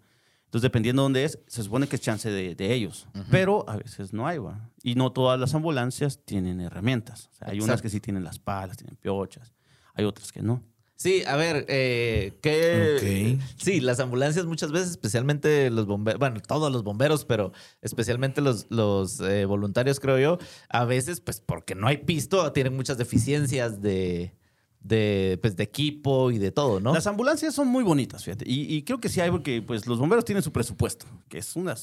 Entonces, 0.50 0.62
dependiendo 0.62 1.02
de 1.02 1.04
dónde 1.04 1.24
es, 1.24 1.38
se 1.46 1.62
supone 1.62 1.86
que 1.86 1.94
es 1.94 2.02
chance 2.02 2.28
de, 2.28 2.56
de 2.56 2.74
ellos, 2.74 3.06
pero 3.30 3.64
a 3.68 3.76
veces 3.76 4.12
no 4.12 4.26
hay, 4.26 4.38
va. 4.38 4.68
Y 4.82 4.96
no 4.96 5.12
todas 5.12 5.38
las 5.38 5.54
ambulancias 5.54 6.24
tienen 6.24 6.60
herramientas. 6.60 7.30
O 7.30 7.36
sea, 7.36 7.48
hay 7.50 7.60
unas 7.60 7.80
que 7.80 7.88
sí 7.88 8.00
tienen 8.00 8.24
las 8.24 8.40
palas, 8.40 8.76
tienen 8.76 8.96
piochas, 8.96 9.54
hay 9.94 10.04
otras 10.04 10.32
que 10.32 10.42
no. 10.42 10.60
Sí, 10.96 11.22
a 11.24 11.36
ver, 11.36 11.66
eh. 11.68 13.38
Sí, 13.58 13.80
las 13.80 14.00
ambulancias 14.00 14.44
muchas 14.46 14.72
veces, 14.72 14.90
especialmente 14.90 15.70
los 15.70 15.86
bomberos, 15.86 16.18
bueno, 16.18 16.40
todos 16.40 16.72
los 16.72 16.82
bomberos, 16.82 17.24
pero 17.24 17.52
especialmente 17.80 18.40
los, 18.40 18.66
los 18.70 19.20
eh, 19.20 19.44
voluntarios, 19.44 20.00
creo 20.00 20.18
yo, 20.18 20.38
a 20.68 20.84
veces, 20.84 21.20
pues 21.20 21.40
porque 21.40 21.76
no 21.76 21.86
hay 21.86 21.98
pisto, 21.98 22.52
tienen 22.52 22.74
muchas 22.74 22.98
deficiencias 22.98 23.80
de, 23.80 24.34
de, 24.82 25.38
pues, 25.42 25.56
de 25.56 25.62
equipo 25.64 26.30
y 26.30 26.38
de 26.38 26.50
todo, 26.52 26.80
¿no? 26.80 26.94
Las 26.94 27.06
ambulancias 27.06 27.54
son 27.54 27.68
muy 27.68 27.84
bonitas, 27.84 28.24
fíjate. 28.24 28.44
Y, 28.48 28.74
y 28.74 28.82
creo 28.82 28.98
que 29.00 29.08
sí 29.08 29.20
hay 29.20 29.30
porque 29.30 29.62
pues, 29.62 29.86
los 29.86 29.98
bomberos 29.98 30.24
tienen 30.24 30.42
su 30.42 30.52
presupuesto, 30.52 31.06
que 31.28 31.38
es 31.38 31.54
una 31.56 31.74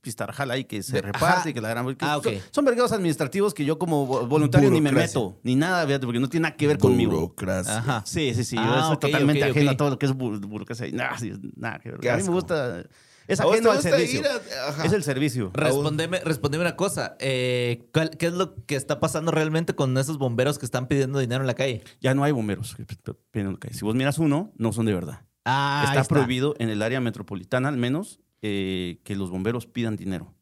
pistarjala 0.00 0.54
ahí 0.54 0.64
que 0.64 0.82
se 0.84 0.92
De- 0.92 1.02
reparte 1.02 1.26
ajá. 1.40 1.50
y 1.50 1.52
que 1.52 1.60
la 1.60 1.68
gran... 1.68 1.86
que 1.96 2.04
Ah, 2.06 2.20
son, 2.22 2.34
son 2.52 2.64
vergados 2.64 2.92
administrativos 2.92 3.52
que 3.52 3.64
yo 3.64 3.76
como 3.78 4.06
vo- 4.06 4.28
voluntario 4.28 4.70
ni 4.70 4.80
me 4.80 4.92
meto, 4.92 5.36
ni 5.42 5.56
nada, 5.56 5.84
fíjate, 5.84 6.06
porque 6.06 6.20
no 6.20 6.28
tiene 6.28 6.44
nada 6.44 6.56
que 6.56 6.66
ver 6.68 6.78
conmigo. 6.78 7.12
Burocracia. 7.12 7.78
Ajá. 7.78 8.02
Sí, 8.06 8.32
sí, 8.34 8.44
sí. 8.44 8.54
yo 8.56 8.62
Ah, 8.64 8.86
soy 8.88 8.98
totalmente 8.98 9.42
ajeno 9.42 9.72
a 9.72 9.76
todo 9.76 9.90
lo 9.90 9.98
que 9.98 10.06
es 10.06 10.12
bu- 10.14 10.38
burocracia. 10.46 10.86
Nada, 10.92 11.16
nada 11.56 11.80
A 11.84 12.16
mí 12.16 12.22
me 12.22 12.30
gusta... 12.30 12.84
Es 13.28 13.40
¿A 13.40 13.44
vos 13.44 13.52
te 13.52 13.58
ajeno 13.58 13.72
al 13.72 13.82
servicio. 13.82 14.22
a-. 14.78 14.84
Es 14.84 14.92
el 14.92 15.02
servicio. 15.02 15.50
Respondeme, 15.52 16.20
respondeme 16.20 16.62
una 16.62 16.76
cosa. 16.76 17.16
eh, 17.18 17.88
¿cuál- 17.92 18.10
¿Qué 18.10 18.26
es 18.26 18.32
lo 18.34 18.54
que 18.66 18.76
está 18.76 19.00
pasando 19.00 19.32
realmente 19.32 19.74
con 19.74 19.96
esos 19.98 20.18
bomberos 20.18 20.58
que 20.58 20.64
están 20.66 20.86
pidiendo 20.86 21.18
dinero 21.18 21.40
en 21.42 21.46
la 21.46 21.54
calle? 21.54 21.82
Ya 22.00 22.14
no 22.14 22.22
hay 22.24 22.32
bomberos. 22.32 22.76
que 23.32 23.42
lo 23.42 23.58
que 23.58 23.68
hay. 23.68 23.74
Si 23.74 23.84
vos 23.84 23.94
miras 23.94 24.18
uno, 24.18 24.52
no 24.56 24.72
son 24.72 24.86
de 24.86 24.94
verdad. 24.94 25.22
Ah, 25.44 25.84
está, 25.88 26.04
prohibido 26.04 26.54
en 26.58 26.68
el 26.70 26.82
área 26.82 27.00
metropolitana, 27.00 27.68
al 27.68 27.76
menos, 27.76 28.20
eh, 28.42 29.00
que 29.04 29.14
los 29.16 29.30
bomberos 29.30 29.66
pidan 29.66 29.96
dinero. 29.96 30.34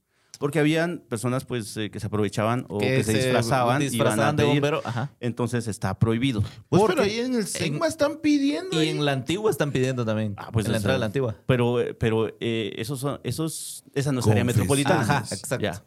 Porque 0.45 0.59
habían 0.59 0.99
personas 1.09 1.47
pues, 1.47 1.75
eh, 1.79 1.91
que 1.91 1.99
se 1.99 2.07
aprovechaban 2.07 2.67
o 2.69 2.77
que, 2.77 3.03
se, 3.03 3.15
disfrazaban, 3.15 3.81
y 3.81 3.87
iban 3.87 3.89
a 3.89 3.91
disfrazaban 4.11 4.37
de 4.37 4.43
pedir. 4.43 4.55
bombero. 4.57 4.83
Ajá. 4.85 5.11
Entonces 5.19 5.67
está 5.69 5.99
prohibido. 5.99 6.43
Pues, 6.69 6.81
Porque- 6.83 6.97
pero 6.97 7.03
ahí 7.03 7.19
en 7.21 7.35
el 7.37 7.47
Sigma 7.47 7.87
están 7.87 8.19
pidiendo. 8.19 8.83
Y 8.83 8.89
en 8.91 9.03
la 9.07 9.13
antigua 9.13 9.51
están 9.51 9.73
pidiendo 9.73 10.05
también. 10.05 10.35
Ah, 10.37 10.51
pues 10.53 10.67
en 10.67 10.73
la 10.73 10.77
entrada 10.77 10.97
de 10.97 11.01
la 11.01 11.07
antigua. 11.07 11.35
Pero, 11.47 11.81
eh, 11.81 11.95
pero 11.95 12.29
eh, 12.41 12.75
esos 12.77 13.01
son, 13.01 13.21
esos, 13.25 13.85
esa 13.95 14.13
no 14.13 14.21
Confesiones. 14.21 14.55
metropolitana. 14.55 15.01
Ajá, 15.01 15.19
exacto. 15.21 15.61
Ya, 15.65 15.83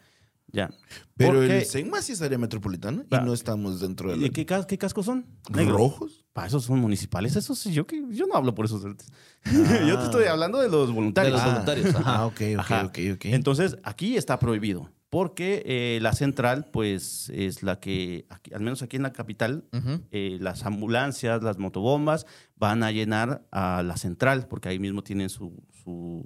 ya. 0.51 0.69
Pero 1.15 1.33
Porque- 1.39 1.57
el 1.59 1.65
Sigma 1.65 2.01
sí 2.01 2.13
es 2.13 2.21
área 2.21 2.37
metropolitana 2.37 3.03
y 3.05 3.09
Va. 3.13 3.21
no 3.21 3.33
estamos 3.33 3.79
dentro 3.79 4.11
de 4.11 4.17
¿Y 4.17 4.21
la... 4.21 4.29
¿Qué, 4.29 4.45
qué 4.45 4.77
cascos 4.77 5.05
son? 5.05 5.25
Negro. 5.53 5.77
¿Rojos? 5.77 6.25
Pa, 6.33 6.45
esos 6.47 6.65
son 6.65 6.79
municipales. 6.79 7.35
Esos 7.35 7.57
sí, 7.59 7.73
yo, 7.73 7.87
que, 7.87 8.03
yo 8.11 8.27
no 8.27 8.35
hablo 8.35 8.53
por 8.55 8.65
esos. 8.65 8.83
yo 9.45 9.97
te 9.99 10.05
estoy 10.05 10.25
hablando 10.25 10.59
de 10.59 10.69
los 10.69 10.87
De 10.87 10.93
voluntarios. 10.93 11.33
los 11.33 11.41
Ah. 11.41 11.47
voluntarios. 11.49 11.95
Ajá. 11.95 12.15
Ah, 12.17 12.25
ok, 12.27 12.41
ok, 12.53 12.59
Ajá. 12.59 12.85
ok, 12.85 12.97
ok. 13.15 13.25
Entonces, 13.25 13.77
aquí 13.83 14.17
está 14.17 14.39
prohibido. 14.39 14.89
Porque 15.09 15.63
eh, 15.65 15.99
la 16.01 16.11
central, 16.11 16.65
pues, 16.71 17.29
es 17.33 17.63
la 17.63 17.79
que, 17.79 18.25
aquí- 18.29 18.53
al 18.53 18.59
menos 18.59 18.81
aquí 18.81 18.97
en 18.97 19.03
la 19.03 19.13
capital, 19.13 19.63
eh, 20.11 20.37
las 20.41 20.65
ambulancias, 20.65 21.41
las 21.41 21.57
motobombas 21.59 22.25
van 22.57 22.83
a 22.83 22.91
llenar 22.91 23.47
a 23.51 23.83
la 23.83 23.95
central, 23.95 24.47
porque 24.49 24.67
ahí 24.67 24.79
mismo 24.79 25.03
tienen 25.03 25.29
su, 25.29 25.63
su, 25.81 26.25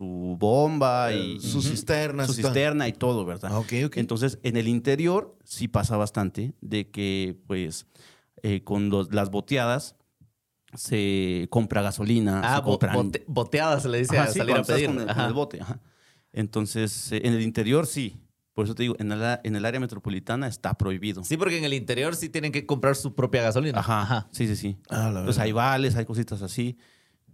su 0.00 0.34
bomba 0.40 1.12
y 1.12 1.38
su 1.40 1.60
cisterna. 1.60 2.26
su 2.26 2.32
cisterna 2.32 2.88
y 2.88 2.94
todo, 2.94 3.26
¿verdad? 3.26 3.50
Ah, 3.52 3.58
ok, 3.58 3.72
ok. 3.84 3.96
Entonces, 3.98 4.38
en 4.42 4.56
el 4.56 4.66
interior 4.66 5.36
sí 5.44 5.68
pasa 5.68 5.98
bastante 5.98 6.54
de 6.62 6.88
que, 6.90 7.36
pues, 7.46 7.86
eh, 8.42 8.64
con 8.64 8.88
los- 8.88 9.12
las 9.12 9.30
boteadas 9.30 9.96
se 10.72 11.48
compra 11.50 11.82
gasolina, 11.82 12.40
Ah, 12.42 12.56
se 12.56 12.62
bo- 12.62 12.70
compran... 12.78 12.94
bote- 12.96 13.24
boteada 13.26 13.78
se 13.78 13.90
le 13.90 13.98
dice 13.98 14.16
Ajá, 14.18 14.30
a 14.30 14.32
sí, 14.32 14.38
salir 14.38 14.56
a 14.56 14.62
pedir. 14.62 14.86
Con 14.86 14.94
el, 15.00 15.02
con 15.02 15.10
Ajá. 15.10 15.26
el 15.26 15.32
bote, 15.34 15.60
ajá. 15.60 15.80
Entonces, 16.32 17.12
eh, 17.12 17.20
en 17.24 17.34
el 17.34 17.42
interior 17.42 17.86
sí. 17.86 18.16
Por 18.54 18.64
eso 18.64 18.74
te 18.74 18.82
digo, 18.84 18.96
en 18.98 19.12
el, 19.12 19.22
a- 19.22 19.40
en 19.44 19.54
el 19.54 19.66
área 19.66 19.80
metropolitana 19.80 20.46
está 20.48 20.72
prohibido. 20.78 21.24
Sí, 21.24 21.36
porque 21.36 21.58
en 21.58 21.64
el 21.64 21.74
interior 21.74 22.16
sí 22.16 22.30
tienen 22.30 22.52
que 22.52 22.64
comprar 22.64 22.96
su 22.96 23.14
propia 23.14 23.42
gasolina. 23.42 23.78
Ajá, 23.78 24.28
Sí, 24.32 24.46
sí, 24.46 24.56
sí. 24.56 24.76
Ah, 24.88 25.10
la 25.12 25.20
Entonces 25.20 25.38
hay 25.42 25.52
vales, 25.52 25.94
hay 25.96 26.06
cositas 26.06 26.40
así. 26.40 26.78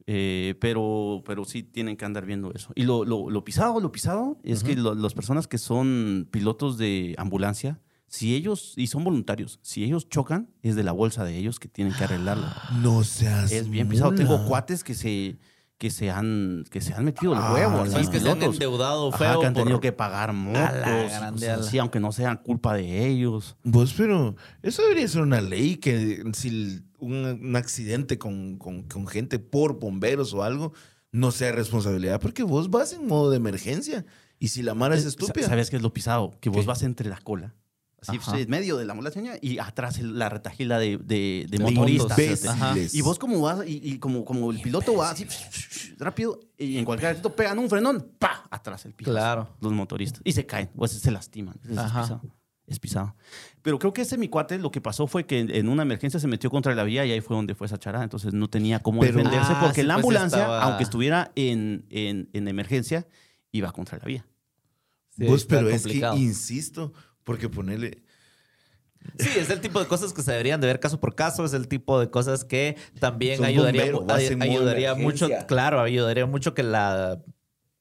Eh, 0.09 0.55
pero, 0.61 1.23
pero 1.27 1.45
sí 1.45 1.63
tienen 1.65 1.97
que 1.97 2.05
andar 2.05 2.25
viendo 2.27 2.53
eso. 2.55 2.71
Y 2.77 2.85
lo, 2.85 3.05
lo, 3.05 3.29
lo 3.29 3.45
pisado, 3.45 3.81
lo 3.81 3.91
pisado 3.91 4.39
es 4.45 4.63
que 4.63 4.77
lo- 4.77 4.95
las 4.95 5.15
personas 5.15 5.49
que 5.49 5.59
son 5.59 6.29
pilotos 6.31 6.79
de 6.79 7.15
ambulancia, 7.19 7.81
si 8.07 8.37
ellos, 8.37 8.75
y 8.77 8.87
son 8.87 9.03
voluntarios, 9.03 9.59
si 9.63 9.83
ellos 9.83 10.09
chocan, 10.09 10.49
es 10.63 10.77
de 10.77 10.85
la 10.85 10.93
bolsa 10.93 11.25
de 11.25 11.37
ellos 11.37 11.59
que 11.59 11.67
tienen 11.69 11.93
que 11.95 12.05
arreglarlo. 12.05 12.47
No 12.83 13.03
seas. 13.03 13.51
Es 13.51 13.69
bien 13.69 13.89
pisado. 13.89 14.15
Tengo 14.15 14.45
cuates 14.47 14.85
que 14.85 14.95
se, 14.95 15.39
que 15.79 15.91
se, 15.91 16.11
han, 16.11 16.65
que 16.71 16.81
se 16.81 16.95
han 16.95 17.05
metido 17.05 17.33
el 17.35 17.39
Ah, 17.39 17.53
huevo. 17.53 17.81
así, 17.83 17.99
Es 18.01 18.09
que 18.09 18.19
se 18.19 18.31
han 18.31 18.43
endeudado 18.43 19.09
Ajá, 19.09 19.19
feo 19.19 19.41
que 19.41 19.47
han 19.47 19.53
por- 19.53 19.63
tenido 19.65 19.81
que 19.81 19.93
pagar 19.93 20.33
motos. 20.33 20.71
grande, 20.73 21.35
o 21.35 21.39
sea, 21.39 21.63
sí, 21.63 21.79
aunque 21.79 22.01
no 22.01 22.13
sean 22.13 22.39
culpa 22.39 22.75
de 22.75 23.07
ellos. 23.07 23.57
Vos, 23.63 23.93
pero 23.97 24.37
eso 24.63 24.83
debería 24.83 25.07
ser 25.07 25.21
una 25.23 25.41
ley 25.43 25.77
que 25.77 26.23
si 26.33 26.83
un, 26.99 27.15
un 27.43 27.57
accidente 27.57 28.19
con, 28.19 28.57
con- 28.57 28.85
con 28.85 29.07
gente 29.07 29.39
por 29.39 29.79
bomberos 29.79 30.33
o 30.33 30.43
algo 30.43 30.73
no 31.13 31.31
sea 31.31 31.53
responsabilidad, 31.53 32.21
porque 32.21 32.43
vos 32.43 32.71
vas 32.71 32.93
en 32.95 33.07
modo 33.07 33.31
de 33.31 33.37
emergencia 33.37 34.07
y 34.39 34.49
si 34.49 34.63
la 34.63 34.75
mano 34.75 34.95
es 34.95 35.03
Sa- 35.03 35.09
estúpida. 35.09 35.47
¿Sabes 35.47 35.69
qué 35.71 35.77
es 35.77 35.83
lo 35.83 35.93
pisado? 35.93 36.39
Que 36.41 36.49
vos 36.49 36.61
¿Qué? 36.63 36.67
vas 36.67 36.83
entre 36.85 37.09
la 37.11 37.19
cola. 37.21 37.55
Ajá. 38.09 38.39
en 38.39 38.51
medio 38.51 38.77
de 38.77 38.85
la 38.85 38.93
ambulancia 38.93 39.39
y 39.41 39.59
atrás 39.59 39.99
el- 39.99 40.19
la 40.19 40.29
retajila 40.29 40.79
de, 40.79 40.99
de, 40.99 41.47
motoristas. 41.61 42.19
Y 42.95 43.01
vos 43.03 43.19
como 43.19 43.41
vas, 43.41 43.67
y, 43.67 43.81
y 43.83 43.99
como, 43.99 44.25
como 44.25 44.51
el 44.51 44.61
piloto 44.61 44.95
va 44.97 45.11
así 45.11 45.27
rápido, 45.99 46.41
y 46.59 46.79
en 46.79 46.85
cualquier 46.85 47.11
momento 47.13 47.35
pegan 47.35 47.59
un 47.59 47.69
frenón, 47.69 48.13
¡pa! 48.19 48.47
Atrás 48.51 48.85
el 48.87 48.95
piso. 48.95 49.11
Claro. 49.11 49.57
Los 49.61 49.73
motoristas. 49.73 50.21
Y 50.25 50.33
se 50.33 50.47
caen, 50.47 50.71
o 50.77 50.87
se 50.87 51.11
lastiman. 51.11 51.57
Es, 51.69 51.77
Ajá. 51.79 52.03
pisado. 52.03 52.23
Es 52.67 52.81
pisado. 52.81 53.15
Pero 53.63 53.79
creo 53.79 53.93
que 53.93 54.03
ese 54.03 54.19
mi 54.19 54.29
cuate 54.29 54.59
lo 54.59 54.71
que 54.73 54.81
pasó 54.81 55.07
fue 55.07 55.25
que 55.25 55.39
en, 55.39 55.55
en 55.55 55.69
una 55.69 55.83
emergencia 55.83 56.19
se 56.19 56.27
metió 56.27 56.51
contra 56.51 56.75
la 56.75 56.83
vía 56.83 57.07
y 57.07 57.13
ahí 57.13 57.21
fue 57.21 57.37
donde 57.37 57.55
fue 57.55 57.67
esa 57.69 57.79
charada. 57.79 58.03
Entonces 58.03 58.33
no 58.35 58.49
tenía 58.51 58.81
cómo 58.81 59.01
Pero- 59.03 59.19
defenderse 59.19 59.53
Ah, 59.55 59.61
porque 59.63 59.83
sí, 59.83 59.87
la 59.87 59.95
pues 59.95 60.05
ambulancia, 60.05 60.39
estaba- 60.39 60.63
aunque 60.65 60.83
estuviera 60.83 61.31
en, 61.37 61.87
en, 61.91 62.29
en 62.33 62.49
emergencia, 62.49 63.07
iba 63.53 63.71
contra 63.71 63.99
la 63.99 64.05
vía. 64.05 64.27
Sí, 65.17 65.25
vos, 65.27 65.43
está 65.43 65.57
pero 65.57 65.71
es 65.71 65.85
que 65.85 65.99
insisto, 66.17 66.93
porque 67.27 67.49
ponerle. 67.51 68.03
Sí, 69.19 69.29
es 69.37 69.51
el 69.51 69.61
tipo 69.61 69.79
de 69.81 69.87
cosas 69.87 70.13
que 70.13 70.23
se 70.23 70.31
deberían 70.31 70.61
de 70.61 70.67
ver 70.69 70.81
caso 70.81 70.99
por 71.01 71.15
caso, 71.15 71.45
es 71.45 71.53
el 71.53 71.69
tipo 71.69 71.99
de 72.01 72.09
cosas 72.11 72.45
que 72.45 72.77
también 72.99 73.45
ayudaría, 73.45 73.93
bombero, 73.93 74.15
ay- 74.15 74.37
ayudaría 74.41 74.95
mucho, 74.95 75.29
claro, 75.47 75.81
ayudaría 75.81 76.27
mucho 76.27 76.55
que 76.55 76.63
la 76.63 77.21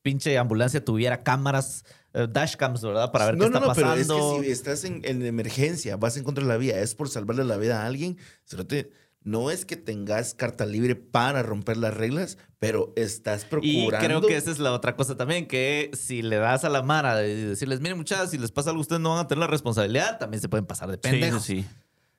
pinche 0.02 0.38
ambulancia 0.38 0.84
tuviera 0.84 1.24
cámaras, 1.24 1.84
eh, 2.14 2.28
dashcams, 2.30 2.82
¿verdad? 2.84 3.12
Para 3.12 3.26
ver 3.26 3.38
no, 3.38 3.46
qué 3.46 3.50
no, 3.52 3.56
está 3.58 3.68
no, 3.68 3.74
pero 3.74 3.94
es 3.94 4.08
pasando. 4.08 4.40
que 4.40 4.46
si 4.46 4.52
estás 4.52 4.84
en, 4.84 5.02
en 5.04 5.26
emergencia, 5.26 5.96
vas 5.98 6.16
en 6.18 6.24
contra 6.24 6.44
de 6.44 6.48
la 6.50 6.58
vida, 6.58 6.80
es 6.80 6.94
por 6.96 7.10
salvarle 7.10 7.44
la 7.44 7.58
vida 7.58 7.82
a 7.84 7.86
alguien, 7.88 8.18
cerote, 8.46 8.92
no 9.26 9.52
es 9.52 9.66
que 9.66 9.76
tengas 9.76 10.34
carta 10.34 10.66
libre 10.66 10.96
para 10.96 11.44
romper 11.44 11.76
las 11.78 11.94
reglas, 11.94 12.38
pero 12.60 12.94
estás 12.96 13.44
Y 13.44 13.48
procurando. 13.48 14.08
creo 14.08 14.22
que 14.22 14.38
esa 14.38 14.52
es 14.52 14.60
la 14.60 14.72
otra 14.72 14.96
cosa 14.96 15.18
también, 15.18 15.48
que 15.48 15.92
si 15.94 16.22
le 16.22 16.38
das 16.38 16.64
a 16.64 16.70
la 16.70 16.82
Mara 16.84 17.16
de 17.18 17.36
decirles, 17.48 17.82
miren 17.82 17.98
muchachas, 17.98 18.32
si 18.32 18.38
les 18.38 18.52
pasa 18.52 18.70
algo, 18.70 18.82
ustedes 18.82 19.02
no 19.02 19.10
van 19.10 19.26
a 19.26 19.28
tener 19.28 19.40
la 19.40 19.48
responsabilidad, 19.48 20.18
también 20.20 20.40
se 20.40 20.48
pueden 20.48 20.66
pasar 20.66 20.90
de 20.90 20.98
pendejos. 20.98 21.44
Sí, 21.44 21.64
sí, 21.64 21.68
sí. 21.68 21.76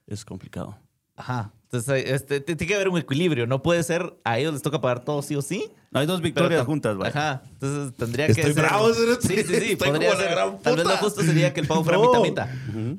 Es 0.06 0.24
complicado. 0.24 0.76
Aja. 1.14 1.52
Entonces, 1.66 2.04
este, 2.10 2.40
tiene 2.40 2.64
que 2.66 2.74
haber 2.76 2.88
un 2.88 2.96
equilibrio. 2.98 3.46
No 3.48 3.60
puede 3.60 3.82
ser 3.82 4.16
a 4.22 4.38
ellos 4.38 4.52
les 4.52 4.62
toca 4.62 4.80
pagar 4.80 5.04
todo 5.04 5.20
sí 5.20 5.34
o 5.34 5.42
sí. 5.42 5.68
No, 5.90 5.98
hay 5.98 6.06
dos 6.06 6.20
pero 6.20 6.24
victorias 6.32 6.64
juntas, 6.64 6.96
güey. 6.96 7.08
Ajá. 7.10 7.42
Entonces 7.50 7.92
tendría 7.96 8.26
que 8.26 8.32
Estoy 8.32 8.52
ser. 8.54 8.62
bravo, 8.62 8.94
cerote. 8.94 9.26
Sí, 9.26 9.34
sí, 9.36 9.42
sí. 9.44 9.72
Estoy 9.72 9.76
podría 9.90 10.10
como 10.10 10.20
la 10.22 10.26
ser. 10.26 10.30
gran 10.36 10.62
Tal 10.62 10.76
vez 10.76 10.84
lo 10.86 10.96
justo 10.98 11.22
sería 11.22 11.52
que 11.52 11.60
el 11.60 11.66
pago 11.66 11.82
fuera 11.82 11.98
No. 12.02 12.22
mitad 12.22 12.46
mitad. 12.46 12.48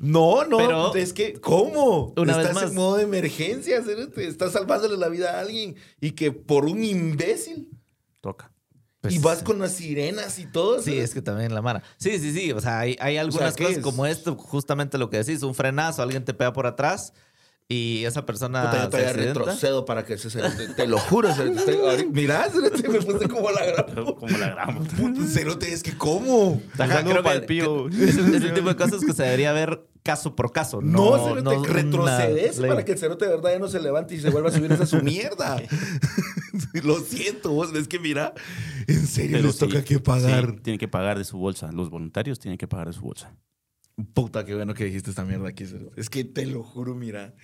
No, 0.02 0.44
no, 0.44 0.58
Pero- 0.58 0.94
es 0.96 1.12
que, 1.14 1.40
¿cómo? 1.40 2.12
Una 2.16 2.36
vez 2.36 2.46
Estás 2.48 2.62
más. 2.62 2.70
en 2.70 2.76
modo 2.76 2.96
de 2.96 3.04
emergencia, 3.04 3.82
estás 4.16 4.52
salvándole 4.52 4.98
la 4.98 5.08
vida 5.08 5.38
a 5.38 5.40
alguien 5.40 5.76
y 6.00 6.10
que 6.10 6.30
por 6.32 6.66
un 6.66 6.84
imbécil 6.84 7.68
Toca. 8.20 8.52
Pues, 9.00 9.14
y 9.14 9.18
vas 9.20 9.42
con 9.44 9.60
las 9.60 9.72
sirenas 9.72 10.38
y 10.40 10.46
todo. 10.46 10.82
Sí, 10.82 10.98
es 10.98 11.14
que 11.14 11.22
también 11.22 11.54
la 11.54 11.62
mara. 11.62 11.82
Sí, 11.98 12.18
sí, 12.18 12.32
sí. 12.32 12.50
O 12.50 12.60
sea, 12.60 12.80
hay, 12.80 12.96
hay 13.00 13.16
algunas 13.16 13.54
¿qué 13.54 13.62
cosas 13.62 13.78
es? 13.78 13.82
como 13.84 14.04
esto, 14.06 14.34
justamente 14.36 14.98
lo 14.98 15.08
que 15.08 15.18
decís, 15.18 15.42
un 15.44 15.54
frenazo, 15.54 16.02
alguien 16.02 16.24
te 16.24 16.34
pega 16.34 16.52
por 16.52 16.66
atrás 16.66 17.12
y 17.70 18.04
esa 18.06 18.24
persona. 18.24 18.62
Puta, 18.62 18.76
yo 18.76 18.82
se 18.84 18.88
todavía 18.88 19.10
accidenta. 19.10 19.38
retrocedo 19.40 19.84
para 19.84 20.04
que 20.04 20.16
se, 20.16 20.30
cerote, 20.30 20.68
te 20.68 20.86
lo 20.86 20.98
juro, 20.98 21.28
ahorita- 21.28 21.62
mirá, 22.10 22.48
me 22.90 23.00
puse 23.00 23.28
como 23.28 23.50
la 23.50 23.66
gran 23.66 24.04
Como 24.14 24.38
la 24.38 24.48
gran. 24.50 24.84
puta, 24.84 25.26
cerote, 25.26 25.70
es 25.72 25.82
que 25.82 25.92
¿cómo? 25.96 26.62
Ajá, 26.78 27.02
creo 27.02 27.16
que- 27.16 27.22
pa'l 27.22 27.44
pío. 27.44 27.88
que- 27.90 28.04
Es, 28.04 28.16
es 28.16 28.42
el 28.42 28.54
tipo 28.54 28.70
de 28.70 28.76
cosas 28.76 29.04
que 29.04 29.12
se 29.12 29.22
debería 29.24 29.52
ver 29.52 29.84
caso 30.02 30.34
por 30.34 30.50
caso. 30.52 30.80
No, 30.80 31.16
No, 31.18 31.24
cerote, 31.24 31.42
no 31.42 31.64
retrocedes 31.64 32.58
para 32.60 32.84
que 32.86 32.92
el 32.92 32.98
cerote 32.98 33.26
de 33.26 33.32
verdad 33.32 33.50
ya 33.52 33.58
no 33.58 33.68
se 33.68 33.80
levante 33.80 34.14
y 34.14 34.20
se 34.20 34.30
vuelva 34.30 34.48
a 34.48 34.52
subir 34.52 34.72
esa 34.72 34.86
su 34.86 35.02
mierda. 35.02 35.60
Lo 36.82 36.98
siento, 37.00 37.50
vos 37.52 37.70
ves 37.72 37.86
que 37.86 37.98
mira, 37.98 38.32
en 38.86 39.06
serio 39.06 39.36
Pero 39.36 39.48
les 39.48 39.56
sí, 39.56 39.66
toca 39.66 39.84
que 39.84 39.98
pagar. 40.00 40.46
sí, 40.54 40.60
tienen 40.62 40.78
que 40.78 40.88
pagar 40.88 41.18
de 41.18 41.24
su 41.24 41.36
bolsa. 41.36 41.70
Los 41.72 41.90
voluntarios 41.90 42.38
tienen 42.38 42.56
que 42.56 42.66
pagar 42.66 42.86
de 42.86 42.94
su 42.94 43.02
bolsa. 43.02 43.34
Puta, 44.14 44.44
qué 44.44 44.54
bueno 44.54 44.74
que 44.74 44.84
dijiste 44.84 45.10
esta 45.10 45.24
mierda 45.24 45.48
aquí. 45.48 45.64
Es 45.96 46.08
que 46.08 46.22
te 46.22 46.46
lo 46.46 46.62
juro, 46.62 46.94
mira. 46.94 47.34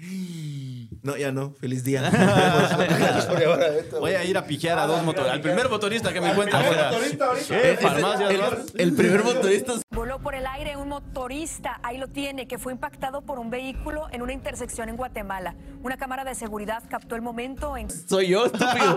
No, 1.02 1.16
ya 1.16 1.32
no. 1.32 1.54
Feliz 1.54 1.82
día. 1.82 2.08
Voy 3.98 4.12
a 4.12 4.24
ir 4.24 4.38
a 4.38 4.46
pijear 4.46 4.78
a 4.78 4.86
dos 4.86 5.02
motoristas. 5.02 5.34
Al 5.34 5.40
primer 5.40 5.68
motorista 5.68 6.12
que 6.12 6.20
me 6.20 6.30
encuentre 6.30 6.56
el, 6.60 7.16
bares. 7.16 8.72
el 8.76 8.92
primer 8.94 9.24
motorista 9.24 9.74
Voló 9.94 10.18
por 10.18 10.34
el 10.34 10.44
aire 10.46 10.76
un 10.76 10.88
motorista, 10.88 11.78
ahí 11.84 11.98
lo 11.98 12.08
tiene, 12.08 12.48
que 12.48 12.58
fue 12.58 12.72
impactado 12.72 13.22
por 13.22 13.38
un 13.38 13.48
vehículo 13.50 14.08
en 14.10 14.22
una 14.22 14.32
intersección 14.32 14.88
en 14.88 14.96
Guatemala. 14.96 15.54
Una 15.84 15.96
cámara 15.96 16.24
de 16.24 16.34
seguridad 16.34 16.82
captó 16.88 17.14
el 17.14 17.22
momento 17.22 17.76
en... 17.76 17.88
soy 17.90 18.28
yo, 18.28 18.46
estúpido. 18.46 18.96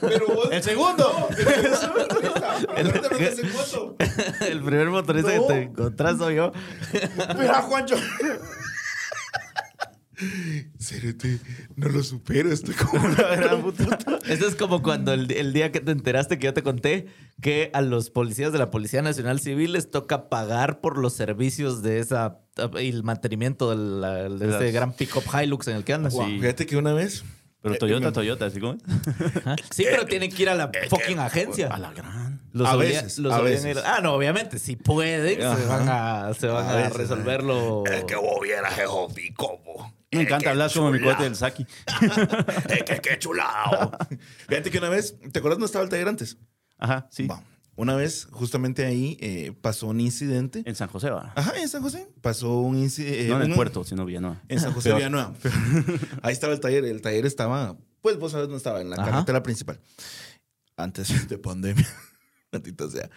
Pero 0.00 0.26
vos. 0.34 0.48
El 0.50 0.62
segundo. 0.64 1.28
El 2.76 2.92
no 2.92 3.00
te 3.00 3.28
el 3.28 3.36
segundo. 3.36 3.96
el 4.40 4.62
primer 4.64 4.88
motorista 4.90 5.34
No. 5.34 5.46
que 5.46 5.52
te 5.54 5.62
encontrás 5.62 6.18
soy 6.18 6.34
yo. 6.36 6.52
Mira, 7.38 7.62
Juancho. 7.62 7.96
Cerote, 10.78 11.38
no 11.76 11.88
lo 11.88 12.02
supero. 12.02 12.50
Estoy 12.52 12.74
como 12.74 13.04
una 13.06 13.22
gran 13.36 13.62
puta. 13.62 13.98
Eso 14.28 14.46
es 14.46 14.54
como 14.54 14.82
cuando 14.82 15.12
el, 15.12 15.30
el 15.32 15.52
día 15.52 15.72
que 15.72 15.80
te 15.80 15.92
enteraste 15.92 16.38
que 16.38 16.46
yo 16.46 16.54
te 16.54 16.62
conté 16.62 17.06
que 17.40 17.70
a 17.72 17.80
los 17.82 18.10
policías 18.10 18.52
de 18.52 18.58
la 18.58 18.70
Policía 18.70 19.02
Nacional 19.02 19.40
Civil 19.40 19.72
les 19.72 19.90
toca 19.90 20.28
pagar 20.28 20.80
por 20.80 20.98
los 20.98 21.12
servicios 21.14 21.82
de 21.82 22.00
esa 22.00 22.38
y 22.80 22.88
el 22.88 23.04
mantenimiento 23.04 23.70
de, 23.70 23.76
la- 24.00 24.28
de 24.28 24.48
ese 24.56 24.72
gran 24.72 24.92
pickup 24.92 25.22
Hilux 25.34 25.68
en 25.68 25.76
el 25.76 25.84
que 25.84 25.92
andas. 25.92 26.14
Sí. 26.14 26.38
Fíjate 26.40 26.66
que 26.66 26.76
una 26.76 26.92
vez. 26.92 27.24
Pero 27.60 27.74
Eh, 27.74 27.78
Toyota, 27.78 28.12
Toyota, 28.12 28.46
así 28.46 28.60
como. 28.60 28.76
Sí, 29.72 29.84
pero 29.90 30.06
tienen 30.06 30.30
que 30.30 30.42
ir 30.42 30.48
a 30.48 30.54
la 30.54 30.70
fucking 30.88 31.18
agencia. 31.18 31.66
A 31.68 31.78
la 31.78 31.92
gran. 31.92 32.40
Los 32.52 32.68
A 32.68 32.76
veces, 32.76 33.18
los 33.18 33.32
a 33.32 33.40
veces. 33.40 33.76
ir- 33.76 33.82
Ah, 33.84 33.98
no, 34.00 34.14
obviamente, 34.14 34.60
si 34.60 34.76
pueden, 34.76 35.38
se 35.40 35.66
van 35.66 35.88
a, 35.88 36.32
se 36.34 36.46
van 36.46 36.66
A 36.66 36.70
a, 36.70 36.76
veces, 36.76 36.96
resolverlo. 36.96 37.84
Es 37.86 38.04
que 38.04 38.14
vos 38.14 38.38
vieras, 38.42 38.74
y 39.24 39.32
cómo. 39.32 39.92
Me 40.10 40.22
encanta 40.22 40.50
hablar 40.50 40.72
como 40.72 40.90
mi 40.90 41.00
cuate 41.00 41.24
del 41.24 41.36
Saki. 41.36 41.66
Es 42.70 42.82
que 42.84 43.00
qué 43.00 43.18
chulado. 43.18 43.92
Fíjate 44.48 44.70
que 44.70 44.78
una 44.78 44.88
vez, 44.88 45.18
¿te 45.32 45.38
acuerdas 45.38 45.56
dónde 45.58 45.66
estaba 45.66 45.84
el 45.84 45.90
taller 45.90 46.08
antes? 46.08 46.38
Ajá, 46.78 47.08
sí. 47.10 47.28
Una 47.76 47.94
vez, 47.94 48.26
justamente 48.32 48.84
ahí, 48.86 49.16
eh, 49.20 49.52
pasó 49.60 49.86
un 49.86 50.00
incidente. 50.00 50.62
En 50.66 50.74
San 50.74 50.88
José 50.88 51.10
va. 51.10 51.32
Ajá, 51.36 51.52
en 51.60 51.68
San 51.68 51.80
José. 51.82 52.08
Pasó 52.20 52.58
un 52.58 52.76
incidente. 52.76 53.28
no 53.28 53.40
en 53.42 53.50
el 53.50 53.54
puerto, 53.54 53.84
sino 53.84 54.04
Villanueva. 54.04 54.42
En 54.48 54.58
San 54.58 54.72
José 54.72 54.88
Peor. 54.88 54.98
Villanueva. 54.98 55.34
Ahí 56.22 56.32
estaba 56.32 56.52
el 56.52 56.60
taller. 56.60 56.84
El 56.84 57.00
taller 57.02 57.24
estaba, 57.24 57.76
pues 58.00 58.18
vos 58.18 58.32
sabes 58.32 58.46
dónde 58.48 58.56
estaba, 58.56 58.80
en 58.80 58.90
la 58.90 58.96
Ajá. 58.96 59.10
carretera 59.12 59.42
principal. 59.44 59.80
Antes 60.76 61.28
de 61.28 61.38
pandemia. 61.38 61.86
Maldito 62.52 62.90
sea. 62.90 63.10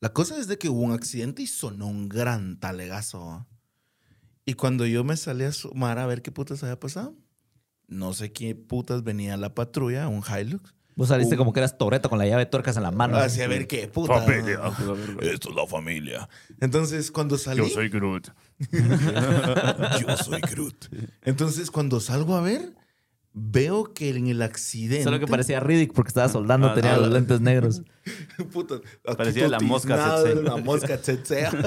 La 0.00 0.12
cosa 0.12 0.36
es 0.38 0.48
de 0.48 0.58
que 0.58 0.68
hubo 0.68 0.80
un 0.80 0.92
accidente 0.92 1.42
y 1.42 1.46
sonó 1.46 1.86
un 1.86 2.08
gran 2.08 2.58
talegazo. 2.58 3.24
¿va? 3.24 3.46
Y 4.48 4.54
cuando 4.54 4.86
yo 4.86 5.04
me 5.04 5.14
salí 5.18 5.44
a 5.44 5.52
sumar 5.52 5.98
a 5.98 6.06
ver 6.06 6.22
qué 6.22 6.32
putas 6.32 6.62
había 6.62 6.80
pasado, 6.80 7.14
no 7.86 8.14
sé 8.14 8.32
qué 8.32 8.54
putas 8.54 9.04
venía 9.04 9.36
la 9.36 9.54
patrulla, 9.54 10.08
un 10.08 10.22
Hilux. 10.22 10.72
Vos 10.96 11.08
saliste 11.08 11.34
Uh. 11.34 11.38
como 11.38 11.52
que 11.52 11.60
eras 11.60 11.76
Toreto 11.76 12.08
con 12.08 12.18
la 12.18 12.24
llave 12.26 12.46
de 12.46 12.50
tuercas 12.50 12.74
en 12.78 12.82
la 12.84 12.90
mano. 12.90 13.18
Hacia 13.18 13.46
ver 13.46 13.66
qué 13.66 13.88
puta. 13.88 14.24
Esto 15.20 15.50
es 15.50 15.54
la 15.54 15.66
familia. 15.66 16.30
Entonces, 16.60 17.10
cuando 17.10 17.36
salí. 17.36 17.60
Groot. 17.90 18.28
Yo 20.00 20.16
soy 20.16 20.40
Groot. 20.40 20.86
Entonces, 21.24 21.70
cuando 21.70 22.00
salgo 22.00 22.34
a 22.34 22.40
ver, 22.40 22.74
veo 23.34 23.92
que 23.92 24.08
en 24.08 24.28
el 24.28 24.40
accidente. 24.40 25.04
Solo 25.04 25.20
que 25.20 25.26
parecía 25.26 25.60
Riddick 25.60 25.92
porque 25.92 26.08
estaba 26.08 26.30
soldando, 26.30 26.68
Ah, 26.70 26.74
tenía 26.74 26.94
no. 26.94 27.02
los 27.02 27.12
lentes 27.12 27.42
negros. 27.42 27.82
Puta, 28.52 28.76
Parecía 29.14 29.46
la 29.48 29.60
mosca 29.60 29.94
tiznado, 29.94 30.24
tsetse. 30.24 30.42
La 30.42 30.56
mosca 30.56 30.98
tsetsea. 31.02 31.52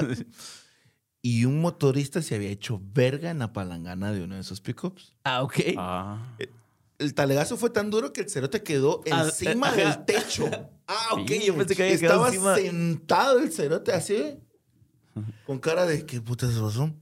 Y 1.22 1.44
un 1.44 1.60
motorista 1.60 2.20
se 2.20 2.34
había 2.34 2.50
hecho 2.50 2.80
verga 2.92 3.30
en 3.30 3.38
la 3.38 3.52
palangana 3.52 4.10
de 4.12 4.22
uno 4.24 4.34
de 4.34 4.40
esos 4.40 4.60
pickups. 4.60 5.14
Ah, 5.22 5.42
ok. 5.42 5.54
Ah. 5.78 6.36
El 6.98 7.14
talegazo 7.14 7.56
fue 7.56 7.70
tan 7.70 7.90
duro 7.90 8.12
que 8.12 8.22
el 8.22 8.28
cerote 8.30 8.62
quedó 8.62 9.02
Ah, 9.10 9.24
encima 9.26 9.68
ajá. 9.68 9.76
del 9.76 10.04
techo. 10.04 10.48
Ah, 10.88 11.14
ok. 11.14 11.30
Yo 11.46 11.56
pensé 11.56 11.74
que 11.76 11.84
había 11.84 11.94
Estaba 11.94 12.26
encima. 12.28 12.54
sentado 12.56 13.38
el 13.38 13.50
cerote 13.50 13.92
así, 13.92 14.36
con 15.46 15.58
cara 15.58 15.86
de 15.86 16.04
¿qué 16.04 16.20
putas 16.20 16.52
pasó? 16.54 16.92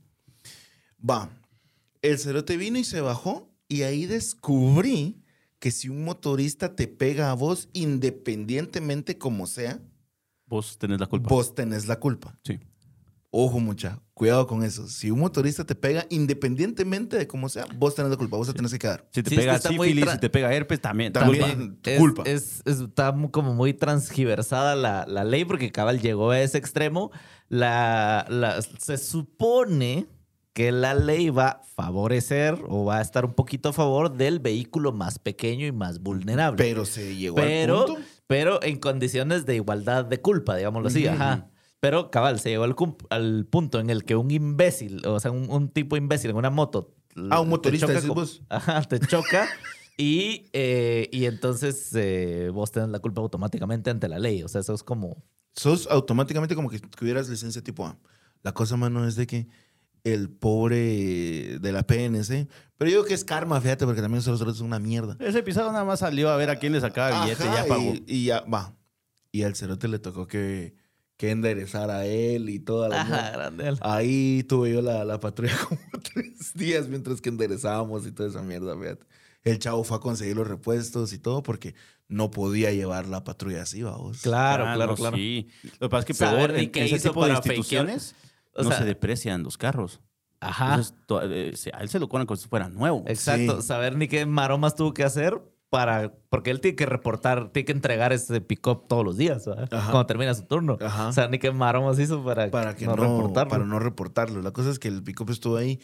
Va. 1.09 1.28
El 2.03 2.18
cerote 2.18 2.57
vino 2.57 2.78
y 2.78 2.84
se 2.84 3.01
bajó 3.01 3.51
y 3.68 3.82
ahí 3.82 4.07
descubrí 4.07 5.20
que 5.59 5.70
si 5.72 5.88
un 5.88 6.05
motorista 6.05 6.76
te 6.76 6.86
pega 6.86 7.30
a 7.30 7.34
vos, 7.34 7.68
independientemente 7.72 9.18
como 9.18 9.47
sea, 9.47 9.80
Vos 10.47 10.78
tenés 10.78 11.01
la 11.01 11.07
culpa. 11.07 11.28
vos 11.28 11.55
tenés 11.55 11.86
la 11.88 11.99
culpa. 11.99 12.38
Sí. 12.44 12.61
Ojo, 13.33 13.61
mucha, 13.61 14.01
cuidado 14.12 14.47
con 14.49 14.64
eso. 14.64 14.89
Si 14.89 15.09
un 15.11 15.20
motorista 15.20 15.64
te 15.64 15.76
pega, 15.76 16.05
independientemente 16.11 17.16
de 17.16 17.28
cómo 17.28 17.49
sea, 17.49 17.64
vos 17.76 17.95
tenés 17.95 18.11
la 18.11 18.16
culpa, 18.16 18.37
vos 18.37 18.49
te 18.49 18.55
tenés 18.55 18.72
que 18.72 18.78
quedar. 18.81 19.07
Si 19.12 19.22
te 19.22 19.31
Sí, 19.31 19.37
es 19.37 19.41
que 19.43 19.47
pega 19.47 19.59
sífilis, 19.61 20.05
tra- 20.05 20.12
si 20.14 20.18
te 20.18 20.31
pega 20.31 20.53
herpes, 20.53 20.81
también. 20.81 21.12
También. 21.12 21.45
culpa. 21.57 21.78
tu 21.83 21.91
es, 21.91 21.99
culpa. 21.99 22.22
es- 22.26 22.62
es- 22.64 22.81
está 22.81 23.14
como 23.31 23.55
muy 23.55 23.72
transgiversada 23.72 24.74
la, 24.74 25.07
la 25.07 25.22
ley 25.22 25.45
porque 25.45 25.70
cabal 25.70 26.01
llegó 26.01 26.31
a 26.33 26.41
ese 26.41 26.59
extremo. 26.59 27.12
La, 27.49 28.26
la- 28.28 28.61
se 28.62 28.99
supone 28.99 30.07
que 30.53 30.72
la 30.72 30.95
ley 30.95 31.31
va 31.31 31.47
a 31.49 31.62
favorecer 31.76 32.59
o 32.68 32.85
va 32.87 32.99
a 32.99 33.01
estar 33.01 33.24
un 33.24 33.35
poquito 33.35 33.68
a 33.68 33.72
favor 33.72 34.12
del 34.16 34.41
vehículo 34.41 34.93
más 34.93 35.20
pequeño 35.20 35.66
y 35.66 35.72
más 35.72 36.01
vulnerable. 36.01 36.57
Pero 36.59 36.85
se 36.85 37.14
llegó 37.14 37.37
pero, 37.37 37.81
al 37.83 37.87
punto. 37.87 38.01
pero 38.26 38.62
en 38.64 38.76
condiciones 38.81 39.47
de 39.47 39.55
igualdad 39.55 40.05
de 40.05 40.20
culpa, 40.20 40.57
digámoslo 40.57 40.89
así, 40.89 41.07
ajá. 41.07 41.47
Pero 41.81 42.11
cabal, 42.11 42.39
se 42.41 42.51
llegó 42.51 42.64
al, 42.64 42.74
cum- 42.76 42.97
al 43.09 43.47
punto 43.47 43.81
en 43.81 43.89
el 43.91 44.05
que 44.05 44.14
un 44.16 44.31
imbécil, 44.31 45.05
o 45.07 45.18
sea, 45.18 45.31
un, 45.31 45.49
un 45.51 45.68
tipo 45.70 45.97
imbécil 45.97 46.31
en 46.31 46.37
una 46.37 46.51
moto. 46.51 46.95
Ah, 47.31 47.41
un 47.41 47.47
te 47.47 47.51
motorista, 47.51 47.87
choca 47.89 48.01
con- 48.01 48.14
vos. 48.14 48.43
Ajá, 48.51 48.83
te 48.83 49.01
choca. 49.01 49.49
Y, 49.97 50.47
eh, 50.53 51.09
y 51.12 51.24
entonces 51.26 51.91
eh, 51.95 52.51
vos 52.53 52.70
tenés 52.72 52.89
la 52.91 53.01
culpa 53.01 53.20
automáticamente 53.20 53.91
ante 53.91 54.09
la 54.09 54.18
ley. 54.18 54.43
O 54.43 54.49
sea, 54.49 54.61
eso 54.61 54.72
es 54.74 54.83
como. 54.83 55.22
Sos 55.55 55.87
automáticamente 55.91 56.55
como 56.55 56.70
que 56.70 56.78
tuvieras 56.78 57.28
licencia 57.28 57.62
tipo 57.62 57.85
A. 57.87 57.99
La 58.43 58.53
cosa, 58.53 58.76
mano, 58.76 59.07
es 59.07 59.16
de 59.16 59.26
que 59.26 59.49
el 60.05 60.31
pobre 60.31 61.59
de 61.59 61.72
la 61.72 61.83
PNC, 61.87 62.49
pero 62.78 62.91
yo 62.91 62.97
digo 62.99 63.05
que 63.05 63.12
es 63.14 63.24
karma, 63.24 63.61
fíjate, 63.61 63.85
porque 63.85 64.01
también 64.01 64.20
esos 64.20 64.41
otros 64.41 64.57
son 64.57 64.68
una 64.68 64.78
mierda. 64.78 65.16
Ese 65.20 65.41
episodio 65.41 65.70
nada 65.72 65.85
más 65.85 65.99
salió 66.01 66.31
a 66.31 66.37
ver 66.37 66.49
a 66.49 66.57
quién 66.57 66.72
le 66.72 66.81
sacaba 66.81 67.22
billete 67.24 67.43
y 67.45 67.47
ya 67.53 67.66
pagó. 67.66 67.83
Y, 67.83 68.05
y 68.07 68.24
ya, 68.26 68.41
va. 68.43 68.74
Y 69.33 69.43
al 69.43 69.55
cerote 69.57 69.89
le 69.89 69.99
tocó 69.99 70.26
que, 70.26 70.74
que 71.20 71.30
enderezar 71.30 71.90
a 71.90 72.06
él 72.06 72.48
y 72.48 72.60
toda 72.60 72.88
la 72.88 73.02
Ajá, 73.02 73.10
mierda. 73.10 73.32
grande. 73.32 73.68
él. 73.68 73.78
Ahí 73.82 74.42
tuve 74.48 74.72
yo 74.72 74.80
la, 74.80 75.04
la 75.04 75.20
patrulla 75.20 75.52
como 75.68 75.80
tres 76.02 76.54
días 76.54 76.88
mientras 76.88 77.20
que 77.20 77.28
enderezábamos 77.28 78.06
y 78.06 78.12
toda 78.12 78.30
esa 78.30 78.40
mierda, 78.42 78.74
fíjate. 78.78 79.04
El 79.44 79.58
chavo 79.58 79.84
fue 79.84 79.98
a 79.98 80.00
conseguir 80.00 80.36
los 80.36 80.48
repuestos 80.48 81.12
y 81.12 81.18
todo 81.18 81.42
porque 81.42 81.74
no 82.08 82.30
podía 82.30 82.72
llevar 82.72 83.06
la 83.06 83.22
patrulla 83.22 83.62
así, 83.62 83.82
vamos. 83.82 84.22
Claro, 84.22 84.64
Ah, 84.66 84.74
claro, 84.76 84.92
no, 84.92 84.96
claro. 84.96 85.16
Sí. 85.18 85.48
Lo 85.78 85.88
que 85.88 85.90
pasa 85.90 86.00
es 86.00 86.04
que 86.06 86.14
Saber 86.14 86.46
peor 86.46 86.52
ni 86.58 86.64
en 86.64 86.70
qué 86.72 86.84
ese 86.86 86.96
hizo 86.96 87.08
tipo 87.10 87.24
de 87.26 87.34
para 87.34 87.38
instituciones 87.46 88.14
O 88.54 88.62
no 88.62 88.72
se 88.72 88.84
deprecian 88.84 89.42
los 89.42 89.58
carros. 89.58 90.00
Ajá. 90.40 90.68
Entonces, 90.76 90.94
to- 91.06 91.20
eh, 91.22 91.52
a 91.74 91.82
él 91.82 91.88
se 91.90 91.98
lo 91.98 92.08
cobran 92.08 92.26
como 92.26 92.38
si 92.38 92.48
fuera 92.48 92.70
nuevo. 92.70 93.04
Exacto. 93.06 93.60
Sí. 93.60 93.66
Saber 93.68 93.94
ni 93.96 94.08
qué 94.08 94.24
maromas 94.24 94.74
tuvo 94.74 94.94
que 94.94 95.04
hacer 95.04 95.38
para. 95.70 96.12
Porque 96.28 96.50
él 96.50 96.60
tiene 96.60 96.76
que 96.76 96.86
reportar, 96.86 97.50
tiene 97.52 97.64
que 97.64 97.72
entregar 97.72 98.12
ese 98.12 98.40
pick-up 98.40 98.86
todos 98.88 99.04
los 99.04 99.16
días. 99.16 99.44
Cuando 99.44 100.06
termina 100.06 100.34
su 100.34 100.42
turno. 100.44 100.76
Ajá. 100.80 101.08
O 101.08 101.12
sea, 101.12 101.28
ni 101.28 101.38
qué 101.38 101.50
maromas 101.52 101.98
hizo 101.98 102.22
para, 102.22 102.50
para 102.50 102.76
que 102.76 102.84
no, 102.84 102.96
no, 102.96 103.02
reportarlo. 103.02 103.50
para 103.50 103.64
no 103.64 103.78
reportarlo. 103.78 104.42
La 104.42 104.50
cosa 104.50 104.70
es 104.70 104.78
que 104.78 104.88
el 104.88 105.02
pick 105.02 105.28
estuvo 105.30 105.56
ahí. 105.56 105.80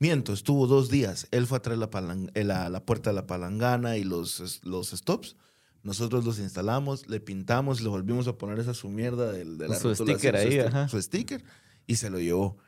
Miento, 0.00 0.32
estuvo 0.32 0.66
dos 0.66 0.90
días. 0.90 1.28
Él 1.30 1.46
fue 1.46 1.58
a 1.58 1.62
traer 1.62 1.78
la, 1.78 1.90
eh, 2.34 2.44
la, 2.44 2.68
la 2.68 2.84
puerta 2.84 3.10
de 3.10 3.14
la 3.14 3.26
palangana 3.26 3.96
y 3.96 4.04
los, 4.04 4.60
los 4.64 4.90
stops. 4.90 5.36
Nosotros 5.82 6.24
los 6.24 6.38
instalamos, 6.38 7.08
le 7.08 7.20
pintamos, 7.20 7.80
le 7.80 7.88
volvimos 7.88 8.28
a 8.28 8.36
poner 8.36 8.58
esa 8.58 8.74
su 8.74 8.88
mierda 8.88 9.32
del, 9.32 9.58
de 9.58 9.68
la 9.68 9.76
Su 9.76 9.94
sticker 9.94 10.36
ahí, 10.36 10.60
su, 10.60 10.66
ajá. 10.66 10.88
su 10.88 11.00
sticker 11.00 11.42
y 11.86 11.96
se 11.96 12.10
lo 12.10 12.18
llevó. 12.20 12.58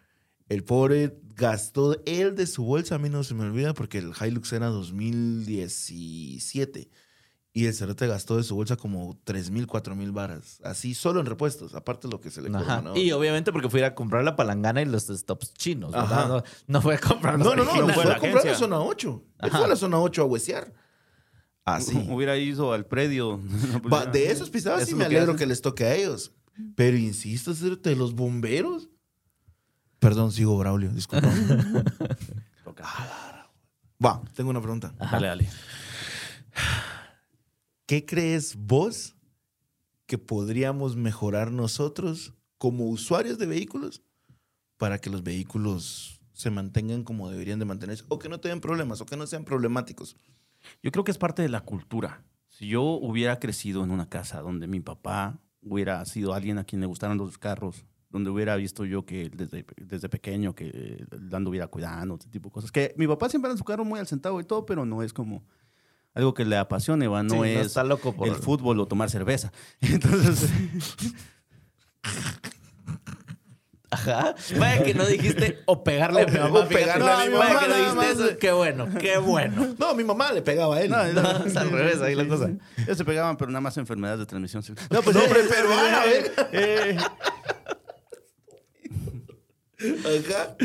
El 0.48 0.64
pobre 0.64 1.16
gastó 1.40 2.00
él 2.04 2.34
de 2.36 2.46
su 2.46 2.64
bolsa, 2.64 2.96
a 2.96 2.98
mí 2.98 3.08
no 3.08 3.24
se 3.24 3.34
me 3.34 3.44
olvida 3.44 3.72
porque 3.74 3.98
el 3.98 4.12
Hilux 4.20 4.52
era 4.52 4.66
2017 4.66 6.90
y 7.52 7.66
el 7.66 7.74
cerote 7.74 8.06
gastó 8.06 8.36
de 8.36 8.44
su 8.44 8.54
bolsa 8.54 8.76
como 8.76 9.18
3 9.24 9.50
mil, 9.50 9.66
4 9.66 9.96
mil 9.96 10.12
varas. 10.12 10.60
Así, 10.62 10.94
solo 10.94 11.18
en 11.18 11.26
repuestos, 11.26 11.74
aparte 11.74 12.06
de 12.06 12.12
lo 12.12 12.20
que 12.20 12.30
se 12.30 12.40
le 12.42 12.48
Ajá. 12.56 12.76
cobró, 12.78 12.94
¿no? 12.94 13.00
Y 13.00 13.10
obviamente 13.10 13.50
porque 13.52 13.68
fui 13.68 13.80
a 13.80 13.86
ir 13.86 13.86
a 13.86 13.94
comprar 13.96 14.22
la 14.22 14.36
palangana 14.36 14.82
y 14.82 14.84
los 14.84 15.06
stops 15.08 15.52
chinos, 15.54 15.90
¿verdad? 15.92 16.12
Ajá. 16.12 16.28
No, 16.28 16.42
no 16.68 16.82
fue 16.82 16.94
a 16.94 16.98
comprar 16.98 17.38
los 17.38 17.44
No, 17.46 17.56
no, 17.56 17.64
no, 17.64 17.70
originales. 17.70 17.94
fue 17.96 18.04
fue 18.04 18.12
a 18.14 18.18
comprar 18.18 18.44
la 18.44 18.54
zona 18.54 18.80
8. 18.80 19.24
Él 19.42 19.50
fue 19.50 19.64
a 19.64 19.68
la 19.68 19.76
zona 19.76 19.98
8 19.98 20.22
a 20.22 20.24
huesear. 20.26 20.72
Así. 21.64 21.96
Hubiera 22.10 22.36
ido 22.36 22.72
al 22.72 22.86
predio. 22.86 23.40
Va, 23.92 24.06
de 24.06 24.30
esos 24.30 24.48
pisadas 24.50 24.82
Eso 24.82 24.90
sí 24.90 24.94
me 24.94 25.00
que 25.00 25.06
alegro 25.06 25.32
hacen. 25.32 25.38
que 25.38 25.46
les 25.46 25.60
toque 25.60 25.84
a 25.84 25.94
ellos. 25.96 26.32
Pero 26.76 26.96
insisto, 26.98 27.54
de 27.54 27.96
los 27.96 28.14
bomberos. 28.14 28.89
Perdón, 30.00 30.32
sigo 30.32 30.58
Braulio, 30.58 30.90
disculpa. 30.90 31.30
Va, 34.04 34.22
tengo 34.34 34.50
una 34.50 34.62
pregunta. 34.62 34.94
Dale, 34.98 35.26
dale. 35.26 35.48
¿Qué 37.86 38.06
crees 38.06 38.56
vos 38.56 39.14
que 40.06 40.16
podríamos 40.16 40.96
mejorar 40.96 41.52
nosotros 41.52 42.32
como 42.56 42.86
usuarios 42.86 43.36
de 43.38 43.46
vehículos 43.46 44.02
para 44.78 44.98
que 44.98 45.10
los 45.10 45.22
vehículos 45.22 46.20
se 46.32 46.50
mantengan 46.50 47.04
como 47.04 47.30
deberían 47.30 47.58
de 47.58 47.66
mantenerse 47.66 48.04
o 48.08 48.18
que 48.18 48.30
no 48.30 48.40
tengan 48.40 48.60
problemas 48.60 49.02
o 49.02 49.06
que 49.06 49.18
no 49.18 49.26
sean 49.26 49.44
problemáticos? 49.44 50.16
Yo 50.82 50.90
creo 50.92 51.04
que 51.04 51.10
es 51.10 51.18
parte 51.18 51.42
de 51.42 51.50
la 51.50 51.60
cultura. 51.60 52.24
Si 52.48 52.68
yo 52.68 52.82
hubiera 52.82 53.38
crecido 53.38 53.84
en 53.84 53.90
una 53.90 54.08
casa 54.08 54.40
donde 54.40 54.66
mi 54.66 54.80
papá 54.80 55.38
hubiera 55.62 56.02
sido 56.06 56.32
alguien 56.32 56.56
a 56.56 56.64
quien 56.64 56.80
le 56.80 56.86
gustaran 56.86 57.18
los 57.18 57.36
carros, 57.36 57.84
donde 58.10 58.30
hubiera 58.30 58.56
visto 58.56 58.84
yo 58.84 59.04
que 59.06 59.30
desde, 59.34 59.64
desde 59.76 60.08
pequeño 60.08 60.54
que 60.54 61.04
lo 61.10 61.36
anduviera 61.36 61.66
cuidando, 61.68 62.16
ese 62.20 62.28
tipo 62.28 62.48
de 62.48 62.52
cosas. 62.52 62.72
Que 62.72 62.92
mi 62.96 63.06
papá 63.06 63.28
siempre 63.28 63.48
anda 63.48 63.54
en 63.54 63.58
su 63.58 63.64
carro 63.64 63.84
muy 63.84 63.98
al 64.00 64.06
centavo 64.06 64.40
y 64.40 64.44
todo, 64.44 64.66
pero 64.66 64.84
no 64.84 65.02
es 65.02 65.12
como 65.12 65.44
algo 66.14 66.34
que 66.34 66.44
le 66.44 66.56
apasione, 66.56 67.06
¿va? 67.06 67.22
No 67.22 67.30
Sí, 67.34 67.36
no 67.38 67.44
es 67.44 67.66
está 67.68 67.84
loco 67.84 68.12
por- 68.14 68.26
el 68.28 68.34
fútbol 68.34 68.80
o 68.80 68.86
tomar 68.86 69.08
cerveza. 69.10 69.52
Entonces, 69.80 70.50
Ajá. 73.92 74.36
Vaya 74.56 74.84
que 74.84 74.94
no 74.94 75.04
dijiste 75.04 75.58
o 75.66 75.82
pegarle 75.82 76.22
a 76.22 76.26
mi 76.26 76.38
mamá. 76.38 76.60
o 76.60 76.68
pegarle 76.68 77.10
a 77.10 77.24
mi 77.26 77.32
Vaya 77.32 77.54
mamá, 77.54 77.60
que 77.60 77.66
no 77.66 77.74
nada 77.74 77.76
dijiste 77.78 77.96
más. 77.96 78.30
eso. 78.30 78.38
Qué 78.38 78.52
bueno, 78.52 78.88
qué 79.00 79.18
bueno. 79.18 79.74
No, 79.78 79.94
mi 79.96 80.04
mamá 80.04 80.30
le 80.32 80.42
pegaba 80.42 80.76
a 80.76 80.80
él. 80.82 80.90
No, 80.90 81.04
No, 81.12 81.44
es 81.44 81.56
al 81.56 81.70
revés 81.70 82.00
ahí 82.00 82.14
la 82.14 82.28
cosa. 82.28 82.50
ellos 82.76 82.96
se 82.96 83.04
pegaban, 83.04 83.36
pero 83.36 83.50
nada 83.50 83.60
más 83.60 83.76
enfermedades 83.78 84.20
de 84.20 84.26
transmisión 84.26 84.62
sexual. 84.62 84.86
No, 84.92 85.02
pues 85.02 85.16
hombre, 85.16 85.40
pero 85.48 85.72
a 85.72 86.04
ver. 86.04 86.96
Eh, 89.82 90.22
Ajá. 90.28 90.56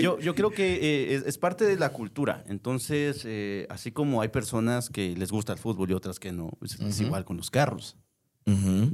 Yo, 0.00 0.18
yo 0.20 0.34
creo 0.34 0.50
que 0.50 0.74
eh, 0.74 1.14
es, 1.14 1.24
es 1.26 1.38
parte 1.38 1.64
de 1.64 1.76
la 1.76 1.90
cultura. 1.90 2.44
Entonces, 2.48 3.22
eh, 3.24 3.66
así 3.70 3.90
como 3.92 4.20
hay 4.22 4.28
personas 4.28 4.88
que 4.88 5.14
les 5.16 5.30
gusta 5.32 5.52
el 5.52 5.58
fútbol 5.58 5.90
y 5.90 5.94
otras 5.94 6.18
que 6.20 6.32
no, 6.32 6.50
pues, 6.58 6.78
es 6.80 7.00
igual 7.00 7.24
con 7.24 7.36
los 7.36 7.50
carros. 7.50 7.96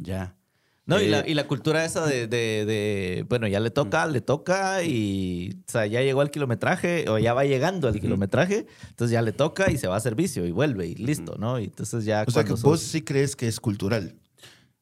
Ya. 0.03 0.37
No, 0.85 1.01
y, 1.01 1.05
Eh, 1.05 1.09
la, 1.11 1.29
y 1.29 1.35
la 1.35 1.47
cultura 1.47 1.85
esa 1.85 2.05
de, 2.07 2.27
de- 2.27 2.65
de, 2.67 3.27
bueno, 3.29 3.47
ya 3.47 3.61
le 3.61 3.71
toca, 3.71 4.05
le 4.07 4.21
toca 4.21 4.83
y, 4.83 5.61
o 5.69 5.71
sea, 5.71 5.87
ya 5.87 6.01
llegó 6.03 6.23
al 6.23 6.31
kilometraje 6.33 7.09
o 7.09 7.19
ya 7.21 7.35
va 7.35 7.45
llegando 7.45 7.87
al 7.87 8.01
kilometraje, 8.01 8.67
entonces 8.89 9.13
ya 9.13 9.23
le 9.23 9.31
toca 9.33 9.71
y 9.71 9.77
se 9.79 9.87
va 9.87 9.97
a 9.97 10.01
servicio 10.01 10.45
y 10.45 10.51
vuelve 10.51 10.89
y 10.89 10.97
listo, 10.97 11.37
¿no? 11.39 11.61
Y 11.61 11.65
entonces 11.65 12.05
ya 12.05 12.25
O 12.27 12.31
sea 12.33 12.43
que 12.45 12.55
vos 12.55 12.81
sí 12.81 13.03
crees 13.03 13.37
que 13.37 13.47
es 13.47 13.61
cultural. 13.61 14.17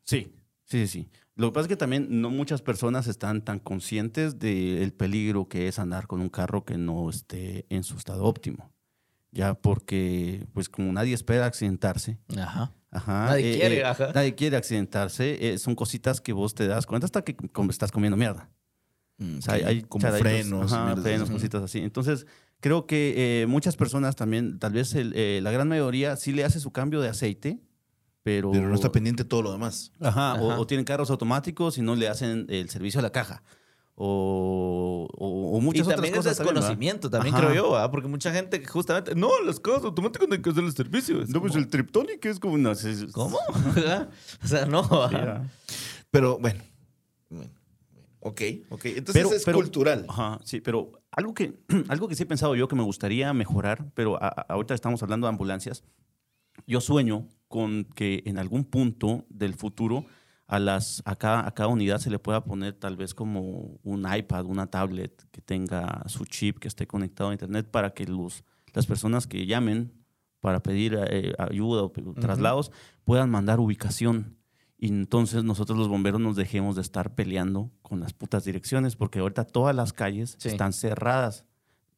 Sí, 0.05 0.33
sí, 0.65 0.87
sí, 0.87 0.89
sí. 0.89 1.09
Lo 1.41 1.49
que 1.49 1.55
pasa 1.55 1.63
es 1.65 1.69
que 1.69 1.77
también 1.77 2.21
no 2.21 2.29
muchas 2.31 2.61
personas 2.61 3.07
están 3.07 3.43
tan 3.43 3.59
conscientes 3.61 4.39
del 4.39 4.93
peligro 4.93 5.49
que 5.49 5.69
es 5.69 5.79
andar 5.79 6.07
con 6.07 6.21
un 6.21 6.29
carro 6.29 6.65
que 6.65 6.77
no 6.77 7.09
esté 7.09 7.65
en 7.71 7.83
su 7.83 7.97
estado 7.97 8.25
óptimo. 8.25 8.71
Ya 9.33 9.55
porque, 9.55 10.47
pues 10.53 10.69
como 10.69 10.93
nadie 10.93 11.15
espera 11.15 11.47
accidentarse, 11.47 12.19
Ajá. 12.37 12.73
Ajá. 12.91 13.27
Nadie 13.27 13.57
quiere, 13.59 13.85
ajá. 13.85 14.11
Nadie 14.13 14.35
quiere 14.35 14.57
accidentarse. 14.57 15.53
eh, 15.55 15.59
son 15.59 15.75
cositas 15.77 16.21
que 16.21 16.33
vos 16.33 16.55
te 16.55 16.67
das 16.67 16.85
cuenta 16.87 17.07
hasta 17.07 17.23
que 17.23 17.37
estás 17.71 17.93
comiendo 17.93 18.17
mierda. 18.17 18.51
Mm, 19.19 19.39
O 19.39 19.43
sea, 19.43 19.55
hay, 19.55 19.83
como 19.83 20.09
frenos. 20.11 20.73
ajá, 20.73 20.97
frenos, 20.97 21.23
así. 21.29 21.33
cositas 21.33 21.63
así. 21.63 21.79
Entonces, 21.79 22.27
creo 22.59 22.87
que 22.87 23.43
eh, 23.43 23.47
muchas 23.47 23.77
personas 23.77 24.17
también, 24.17 24.59
tal 24.59 24.73
vez 24.73 24.95
el, 24.95 25.13
eh, 25.15 25.41
la 25.43 25.53
gran 25.53 25.69
mayoría, 25.69 26.17
sí 26.17 26.33
le 26.33 26.45
hace 26.45 26.59
su 26.61 26.73
cambio 26.73 27.01
de 27.01 27.09
aceite, 27.09 27.61
pero... 28.23 28.51
Pero 28.51 28.69
no 28.69 28.75
está 28.75 28.93
pendiente 28.93 29.25
todo 29.25 29.43
lo 29.43 29.53
demás. 29.53 29.93
Ajá, 30.01 30.35
O, 30.35 30.51
Ajá. 30.51 30.61
o 30.61 30.67
tienen 30.67 30.85
carros 30.85 31.11
automáticos 31.11 31.79
y 31.79 31.83
no 31.83 31.95
le 31.97 32.09
hacen 32.09 32.47
el 32.49 32.69
servicio 32.71 33.01
a 33.01 33.03
la 33.03 33.11
caja. 33.11 33.43
O, 34.03 35.09
o, 35.19 35.57
o 35.57 35.61
muchas 35.61 35.87
y 35.87 35.91
también 35.91 36.15
otras 36.15 36.27
es 36.33 36.39
cosas. 36.39 36.47
desconocimiento, 36.55 37.11
también, 37.11 37.35
Ajá. 37.35 37.45
creo 37.49 37.55
yo, 37.55 37.73
¿verdad? 37.73 37.91
porque 37.91 38.09
mucha 38.09 38.33
gente 38.33 38.65
justamente, 38.65 39.15
no, 39.15 39.29
los 39.45 39.61
carros 39.61 39.85
automáticos 39.85 40.27
no 40.29 40.35
hay 40.37 40.41
que 40.43 40.51
hacer 40.51 40.65
el 40.65 40.73
servicio. 40.73 41.21
Es 41.23 41.29
No, 41.29 41.41
pues 41.43 41.55
el 41.55 41.69
Triptonic 41.69 42.25
es 42.25 42.39
como... 42.41 42.57
No, 42.57 42.71
es- 42.73 42.85
es- 42.85 43.13
¿Cómo? 43.13 43.39
o 44.43 44.47
sea, 44.47 44.65
no. 44.67 44.89
¿verdad? 45.11 45.43
Pero 46.11 46.39
bueno. 46.39 46.61
bueno, 47.29 47.51
Ok, 48.21 48.41
ok. 48.71 48.85
Entonces 48.87 49.33
es 49.33 49.45
cultural. 49.55 50.07
Ajá, 50.09 50.41
sí, 50.45 50.61
pero 50.61 50.93
algo 51.11 51.35
que, 51.35 51.59
algo 51.89 52.09
que 52.09 52.15
sí 52.15 52.23
he 52.23 52.27
pensado 52.27 52.55
yo 52.55 52.69
que 52.69 52.77
me 52.77 52.83
gustaría 52.83 53.33
mejorar, 53.35 53.91
pero 53.95 54.23
a- 54.23 54.29
a- 54.29 54.47
ahorita 54.49 54.75
estamos 54.75 55.03
hablando 55.03 55.27
de 55.27 55.31
ambulancias. 55.31 55.85
Yo 56.67 56.81
sueño 56.81 57.29
con 57.51 57.83
que 57.97 58.23
en 58.27 58.39
algún 58.39 58.65
punto 58.65 59.27
del 59.29 59.55
futuro 59.55 60.07
a, 60.47 60.61
las, 60.61 61.03
a, 61.05 61.17
cada, 61.17 61.47
a 61.49 61.51
cada 61.53 61.69
unidad 61.69 61.99
se 61.99 62.09
le 62.11 62.21
pueda 62.21 62.45
poner 62.45 62.75
tal 62.75 62.97
vez 62.97 63.13
como 63.13 63.77
un 63.83 64.07
iPad, 64.17 64.45
una 64.47 64.69
tablet 64.69 65.27
que 65.33 65.41
tenga 65.41 66.05
su 66.07 66.25
chip, 66.27 66.59
que 66.61 66.69
esté 66.69 66.87
conectado 66.87 67.31
a 67.31 67.33
internet 67.33 67.69
para 67.69 67.91
que 67.91 68.07
los, 68.07 68.45
las 68.73 68.87
personas 68.87 69.27
que 69.27 69.47
llamen 69.47 69.93
para 70.39 70.63
pedir 70.63 70.97
eh, 71.11 71.35
ayuda 71.39 71.83
o 71.83 71.91
traslados, 72.19 72.71
puedan 73.05 73.31
mandar 73.31 73.59
ubicación. 73.59 74.37
Y 74.79 74.87
entonces 74.89 75.43
nosotros 75.43 75.77
los 75.77 75.89
bomberos 75.89 76.21
nos 76.21 76.37
dejemos 76.37 76.77
de 76.77 76.83
estar 76.83 77.15
peleando 77.17 77.73
con 77.83 77.99
las 77.99 78.13
putas 78.15 78.45
direcciones, 78.45 78.95
porque 78.95 79.19
ahorita 79.19 79.45
todas 79.45 79.75
las 79.75 79.93
calles 79.93 80.37
Sí. 80.39 80.49
están 80.49 80.73
cerradas. 80.73 81.45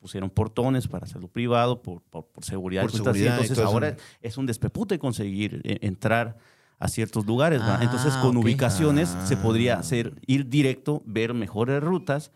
Pusieron 0.03 0.30
portones 0.30 0.88
para 0.88 1.05
hacerlo 1.07 1.28
privado, 1.28 1.80
por, 1.80 2.03
por, 2.03 2.26
por 2.26 2.44
seguridad. 2.44 2.82
Por 2.82 2.90
seguridad 2.90 3.34
Entonces 3.34 3.57
eso. 3.57 3.64
ahora 3.66 3.96
es 4.20 4.36
un 4.36 4.46
despepute 4.46 4.98
conseguir 4.98 5.61
eh, 5.62 5.78
entrar 5.82 6.36
a 6.80 6.88
ciertos 6.88 7.24
lugares. 7.24 7.61
Ah, 7.62 7.78
Entonces 7.80 8.12
con 8.16 8.36
ubicaciones 8.36 9.14
se 9.24 9.36
podría 9.36 9.76
Ah. 9.76 9.78
hacer 9.78 10.14
ir 10.26 10.48
directo, 10.48 11.00
ver 11.07 11.32
mejores 11.34 11.80
rutas 11.80 12.32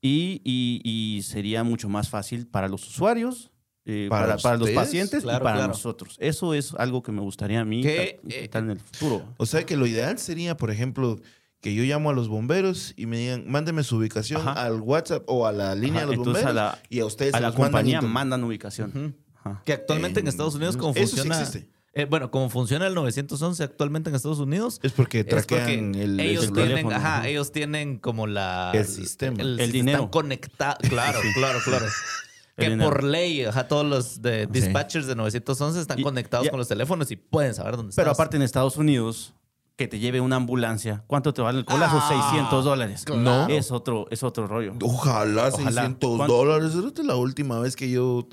y, 0.00 0.40
y- 0.44 0.80
y 0.84 1.22
sería 1.22 1.64
mucho 1.64 1.88
más 1.88 2.08
fácil 2.08 2.46
para 2.46 2.68
los 2.68 2.86
usuarios, 2.86 3.50
eh, 3.84 4.06
Para 4.08 4.26
para, 4.36 4.38
para 4.38 4.56
los 4.58 4.70
pacientes 4.70 5.24
claro, 5.24 5.42
y 5.42 5.44
para 5.44 5.56
claro. 5.56 5.72
nosotros. 5.72 6.16
Eso 6.20 6.54
es 6.54 6.74
algo 6.74 7.02
que 7.02 7.10
me 7.10 7.20
gustaría 7.22 7.60
a 7.60 7.64
mí 7.64 7.82
ta- 7.82 7.88
eh, 7.88 8.48
en 8.54 8.70
el 8.70 8.78
futuro. 8.78 9.24
O 9.36 9.46
sea 9.46 9.64
que 9.66 9.76
lo 9.76 9.86
ideal 9.86 10.16
sería, 10.18 10.56
por 10.56 10.70
ejemplo, 10.70 11.18
que 11.60 11.74
yo 11.74 11.82
llamo 11.84 12.10
a 12.10 12.12
los 12.12 12.28
bomberos 12.28 12.94
y 12.96 13.06
me 13.06 13.18
digan, 13.18 13.44
mándeme 13.46 13.82
su 13.84 13.96
ubicación 13.96 14.40
Ajá. 14.40 14.52
al 14.64 14.80
WhatsApp 14.80 15.24
o 15.26 15.46
a 15.46 15.52
la 15.52 15.74
línea 15.74 16.02
Ajá, 16.02 16.10
de 16.10 16.16
los 16.16 16.26
entonces 16.26 16.44
bomberos 16.44 16.50
a 16.70 16.72
la- 16.76 16.82
y 16.88 17.00
a 17.00 17.06
ustedes 17.06 17.34
A 17.34 17.38
se 17.38 17.42
la 17.42 17.48
los 17.48 17.56
compañía 17.56 18.00
mandan 18.00 18.42
ubicación. 18.44 19.16
Que 19.64 19.72
actualmente 19.72 20.20
en 20.20 20.28
Estados 20.28 20.54
Unidos, 20.54 20.76
como 20.76 20.92
eso 20.94 21.06
sí 21.06 21.22
funciona. 21.22 21.40
existe. 21.40 21.68
eh, 21.92 22.04
bueno, 22.04 22.30
como 22.30 22.48
funciona 22.50 22.86
el 22.86 22.94
911 22.94 23.62
actualmente 23.64 24.10
en 24.10 24.16
Estados 24.16 24.38
Unidos. 24.38 24.78
Es 24.82 24.92
porque 24.92 25.20
es 25.20 25.24
porque 25.26 25.56
traquean 25.56 25.94
el, 25.96 26.20
ellos 26.20 26.44
el 26.44 26.52
tienen, 26.52 26.70
teléfono, 26.76 26.96
ajá, 26.96 27.26
ellos 27.28 27.50
tienen 27.52 27.98
como 27.98 28.26
la 28.26 28.70
El 28.74 28.86
sistema. 28.86 29.40
El 29.42 29.72
dinero. 29.72 29.98
Están 29.98 30.10
conectados, 30.10 30.78
claro, 30.88 31.18
claro, 31.34 31.58
claro. 31.64 31.86
Que 32.56 32.68
dinero. 32.70 32.90
por 32.90 33.02
ley, 33.02 33.42
ajá, 33.44 33.66
todos 33.68 33.86
los 33.86 34.20
de 34.22 34.46
dispatchers 34.46 35.06
de 35.06 35.16
911 35.16 35.80
están 35.80 35.98
Y- 35.98 36.02
conectados 36.02 36.48
con 36.50 36.58
los 36.58 36.68
teléfonos 36.68 37.10
y 37.10 37.16
pueden 37.16 37.54
saber 37.54 37.76
dónde 37.76 37.92
Pero 37.96 38.10
estás. 38.10 38.18
aparte 38.20 38.36
en 38.36 38.42
Estados 38.42 38.76
Unidos, 38.76 39.32
que 39.80 39.88
te 39.88 39.98
lleve 39.98 40.20
una 40.20 40.36
ambulancia, 40.36 41.02
¿cuánto 41.06 41.32
te 41.32 41.40
vale 41.40 41.60
el 41.60 41.64
colazo? 41.64 41.98
Ah, 42.02 42.28
600 42.30 42.64
dólares. 42.66 43.02
claro. 43.06 43.50
Es 43.50 43.70
otro, 43.72 44.06
es 44.10 44.22
otro 44.22 44.46
rollo. 44.46 44.74
Ojalá, 44.82 45.48
Ojalá. 45.48 45.70
600 45.70 46.16
¿Cuánto? 46.18 46.36
dólares. 46.36 46.74
Esa 46.74 46.88
es 47.00 47.06
la 47.06 47.16
última 47.16 47.58
vez 47.60 47.76
que 47.76 47.90
yo... 47.90 48.28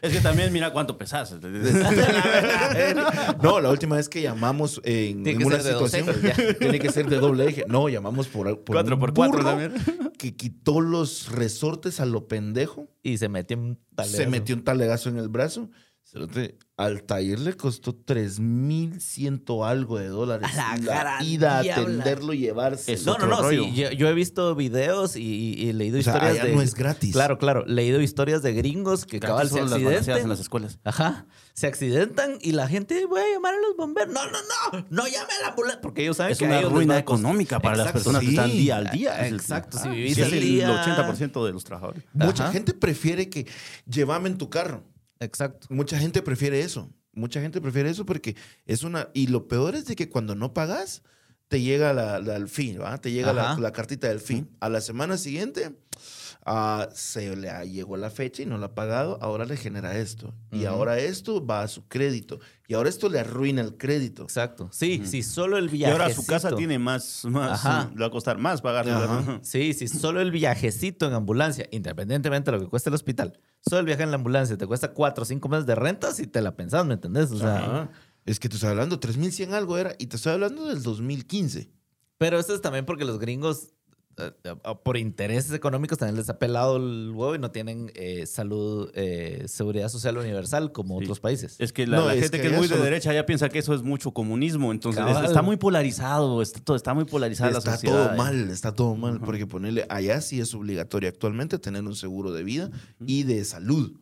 Es 0.00 0.12
que 0.12 0.20
también 0.20 0.50
mira 0.54 0.72
cuánto 0.72 0.96
pesas. 0.96 1.32
no, 3.42 3.60
la 3.60 3.68
última 3.70 3.96
vez 3.96 4.08
que 4.08 4.22
llamamos 4.22 4.80
en, 4.84 5.22
Tiene 5.22 5.32
en 5.32 5.38
que 5.38 5.44
una 5.44 5.60
ser 5.60 5.74
de 5.74 5.80
dos 5.80 5.90
situación... 5.90 6.30
ejes, 6.32 6.58
Tiene 6.58 6.78
que 6.78 6.90
ser 6.90 7.08
de 7.10 7.16
doble 7.18 7.46
eje. 7.46 7.64
No, 7.68 7.90
llamamos 7.90 8.28
por, 8.28 8.46
por 8.64 8.76
Cuatro 8.76 8.94
un 8.96 9.00
por 9.00 9.12
cuatro 9.14 9.44
también. 9.44 9.74
que 10.18 10.34
quitó 10.34 10.80
los 10.80 11.30
resortes 11.30 12.00
a 12.00 12.06
lo 12.06 12.26
pendejo. 12.26 12.88
Y 13.02 13.18
se 13.18 13.28
metió 13.28 13.58
un 13.58 13.74
Se 13.74 13.96
talegazo. 13.96 14.30
metió 14.30 14.54
un 14.56 14.64
talegazo 14.64 15.08
en 15.10 15.18
el 15.18 15.28
brazo. 15.28 15.68
Cerote, 16.08 16.56
Al 16.76 17.02
taller 17.02 17.40
le 17.40 17.54
costó 17.56 17.92
3100 17.92 19.42
algo 19.64 19.98
de 19.98 20.06
dólares. 20.06 20.48
A 20.56 20.76
la 20.76 20.78
gran 20.78 21.24
ida 21.26 21.58
atenderlo 21.58 22.32
y 22.32 22.38
llevarse. 22.38 22.92
Es 22.92 23.04
No, 23.04 23.18
no, 23.18 23.24
otro 23.24 23.42
no, 23.42 23.50
sí. 23.50 23.74
Yo, 23.74 23.90
yo 23.90 24.08
he 24.08 24.14
visto 24.14 24.54
videos 24.54 25.16
y, 25.16 25.54
y 25.58 25.68
he 25.68 25.72
leído 25.72 25.98
O 25.98 26.02
sea, 26.02 26.12
historias 26.14 26.34
allá 26.36 26.44
de. 26.44 26.54
no 26.54 26.62
es 26.62 26.74
gratis. 26.74 27.12
Claro, 27.12 27.38
claro. 27.38 27.64
Leído 27.66 28.00
historias 28.00 28.42
de 28.42 28.52
gringos 28.52 29.04
que 29.04 29.18
cabal 29.18 29.48
se 29.48 29.54
balanceadas 29.54 29.82
en 29.92 29.96
accidentan. 29.98 30.28
las 30.28 30.38
escuelas. 30.38 30.78
Ajá. 30.84 31.26
Se 31.54 31.66
accidentan 31.66 32.38
y 32.40 32.52
la 32.52 32.68
gente, 32.68 33.04
voy 33.06 33.20
a 33.22 33.34
llamar 33.34 33.54
a 33.54 33.58
los 33.60 33.76
bomberos. 33.76 34.14
No, 34.14 34.24
no, 34.26 34.38
no. 34.72 34.86
No 34.88 35.06
llame 35.08 35.32
a 35.40 35.42
la 35.42 35.48
ambulancia. 35.48 35.80
Porque 35.80 36.02
ellos 36.02 36.18
saben 36.18 36.32
Es 36.32 36.38
que 36.38 36.44
a 36.46 36.48
una 36.50 36.60
ruina 36.68 36.98
económica 36.98 37.58
para 37.58 37.78
las 37.78 37.90
personas 37.90 38.22
que 38.22 38.28
están 38.28 38.50
día 38.52 38.76
al 38.76 38.90
día. 38.90 39.22
Es 39.26 39.32
el- 39.32 39.34
Exacto, 39.40 39.76
si 39.78 39.88
Ah, 39.88 39.90
vivís 39.90 40.14
sí, 40.14 40.22
es 40.22 40.32
el 40.32 40.40
día. 40.40 40.68
80% 40.84 41.44
de 41.44 41.52
los 41.52 41.64
trabajadores. 41.64 42.04
Mucha 42.12 42.44
Ajá. 42.44 42.52
gente 42.52 42.74
prefiere 42.74 43.28
que 43.28 43.48
llévame 43.88 44.28
en 44.28 44.38
tu 44.38 44.48
carro. 44.48 44.84
Exacto. 45.20 45.66
Mucha 45.70 45.98
gente 45.98 46.22
prefiere 46.22 46.60
eso. 46.60 46.90
Mucha 47.12 47.40
gente 47.40 47.60
prefiere 47.60 47.88
eso 47.90 48.04
porque 48.04 48.36
es 48.66 48.82
una... 48.82 49.08
Y 49.14 49.28
lo 49.28 49.48
peor 49.48 49.74
es 49.74 49.86
de 49.86 49.96
que 49.96 50.08
cuando 50.10 50.34
no 50.34 50.52
pagas, 50.52 51.02
te 51.48 51.60
llega 51.62 51.92
la, 51.94 52.18
la- 52.20 52.36
el 52.36 52.48
fin, 52.48 52.80
¿va? 52.80 52.98
Te 53.00 53.10
llega 53.12 53.32
la 53.58 53.72
cartita 53.72 54.08
del 54.08 54.20
fin. 54.20 54.50
A 54.60 54.68
la 54.68 54.80
semana 54.80 55.16
siguiente 55.16 55.72
ah, 56.46 56.88
se 56.94 57.34
le 57.36 57.50
ha- 57.50 57.64
llegó 57.64 57.96
la 57.96 58.08
fecha 58.08 58.42
y 58.42 58.46
no 58.46 58.56
lo 58.56 58.66
ha 58.66 58.74
pagado. 58.74 59.18
Ahora 59.20 59.44
le 59.44 59.56
genera 59.56 59.98
esto. 59.98 60.32
Y 60.52 60.64
ahora 60.64 60.98
esto 60.98 61.44
va 61.44 61.62
a 61.62 61.68
su 61.68 61.86
crédito. 61.88 62.38
Y 62.68 62.74
ahora 62.74 62.88
esto 62.88 63.08
le 63.08 63.18
arruina 63.20 63.60
el 63.62 63.76
crédito. 63.76 64.22
Exacto. 64.22 64.68
Sí, 64.72 65.02
sí, 65.04 65.22
solo 65.22 65.58
el 65.58 65.66
Y 65.66 65.78
viajecito. 65.78 66.02
ahora 66.02 66.14
su 66.14 66.24
casa 66.26 66.54
tiene 66.56 66.78
más, 66.78 67.24
más 67.26 67.64
Ajá. 67.66 67.90
le 67.94 68.00
va 68.00 68.06
a 68.06 68.10
costar 68.10 68.38
más 68.38 68.62
pagar. 68.62 68.88
Ajá. 68.88 69.40
Sí, 69.42 69.74
sí, 69.74 69.88
solo 69.88 70.20
el 70.20 70.30
viajecito 70.30 71.06
en 71.06 71.12
ambulancia, 71.14 71.68
independientemente 71.70 72.50
de 72.50 72.56
lo 72.56 72.62
que 72.64 72.70
cueste 72.70 72.88
el 72.90 72.94
hospital, 72.94 73.38
solo 73.60 73.80
el 73.80 73.86
viaje 73.86 74.02
en 74.04 74.10
la 74.10 74.16
ambulancia 74.16 74.56
te 74.56 74.66
cuesta 74.66 74.92
cuatro 74.94 75.22
o 75.22 75.24
cinco 75.26 75.48
meses 75.48 75.66
de 75.66 75.74
renta 75.74 76.12
si 76.12 76.26
te 76.26 76.40
la 76.40 76.56
pensás, 76.56 76.86
¿me 76.86 76.94
entendés? 76.94 77.30
O 77.32 77.38
sea, 77.38 77.56
Ajá. 77.58 77.90
Es 78.24 78.40
que 78.40 78.48
te 78.48 78.56
estoy 78.56 78.70
hablando, 78.70 78.98
3100 78.98 79.54
algo 79.54 79.78
era. 79.78 79.94
Y 80.00 80.06
te 80.06 80.16
estoy 80.16 80.32
hablando 80.32 80.66
del 80.66 80.82
2015. 80.82 81.70
pero 82.18 82.38
esto 82.40 82.54
es 82.54 82.60
también 82.60 82.84
porque 82.84 83.04
los 83.04 83.18
gringos, 83.20 83.74
por 84.82 84.96
intereses 84.96 85.52
económicos, 85.52 85.98
también 85.98 86.16
les 86.16 86.28
ha 86.30 86.38
pelado 86.38 86.76
el 86.78 87.10
huevo 87.14 87.34
y 87.34 87.38
no 87.38 87.50
tienen 87.50 87.92
eh, 87.94 88.24
salud, 88.26 88.90
eh, 88.94 89.44
seguridad 89.46 89.88
social 89.90 90.16
universal 90.16 90.72
como 90.72 90.98
Sí. 90.98 91.04
otros 91.04 91.20
países. 91.20 91.56
Es 91.58 91.72
que 91.72 91.86
la, 91.86 91.98
No, 91.98 92.06
la 92.06 92.14
es 92.14 92.22
gente 92.22 92.38
que 92.38 92.48
que, 92.48 92.54
es 92.54 92.58
muy 92.58 92.66
de 92.68 92.78
derecha 92.78 93.12
ya 93.12 93.26
piensa 93.26 93.48
que 93.50 93.58
eso 93.58 93.74
es 93.74 93.82
mucho 93.82 94.12
comunismo. 94.12 94.72
Entonces 94.72 95.04
es- 95.06 95.24
está 95.28 95.42
muy 95.42 95.56
polarizado, 95.56 96.40
está, 96.40 96.60
todo, 96.60 96.76
está 96.76 96.94
muy 96.94 97.04
polarizada 97.04 97.50
la 97.50 97.58
Está 97.58 97.72
sociedad. 97.72 98.06
todo 98.08 98.16
mal, 98.16 98.50
está 98.50 98.72
todo 98.74 98.96
mal. 98.96 99.20
Porque 99.20 99.46
ponerle 99.46 99.84
allá 99.90 100.20
sí 100.20 100.40
es 100.40 100.54
obligatorio 100.54 101.08
actualmente 101.08 101.58
tener 101.58 101.82
un 101.84 101.94
seguro 101.94 102.32
de 102.32 102.42
vida 102.42 102.70
y 103.06 103.24
de 103.24 103.44
salud. 103.44 103.92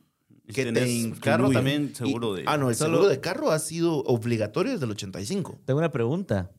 Y 0.47 0.53
Que 0.53 0.65
si 0.87 1.11
te 1.13 1.21
carro 1.21 1.51
también 1.51 1.91
Y- 1.93 1.95
seguro 1.97 2.35
de... 2.35 2.45
Ah, 2.47 2.59
no, 2.59 2.69
el 2.69 2.77
Solo- 2.77 2.97
seguro 2.99 3.09
de 3.09 3.19
carro 3.19 3.51
ha 3.51 3.59
sido 3.59 4.01
obligatorio 4.05 4.73
desde 4.73 4.85
el 4.85 4.91
85. 4.91 5.59
Tengo 5.65 5.79
una 5.79 5.91
pregunta. 5.91 6.51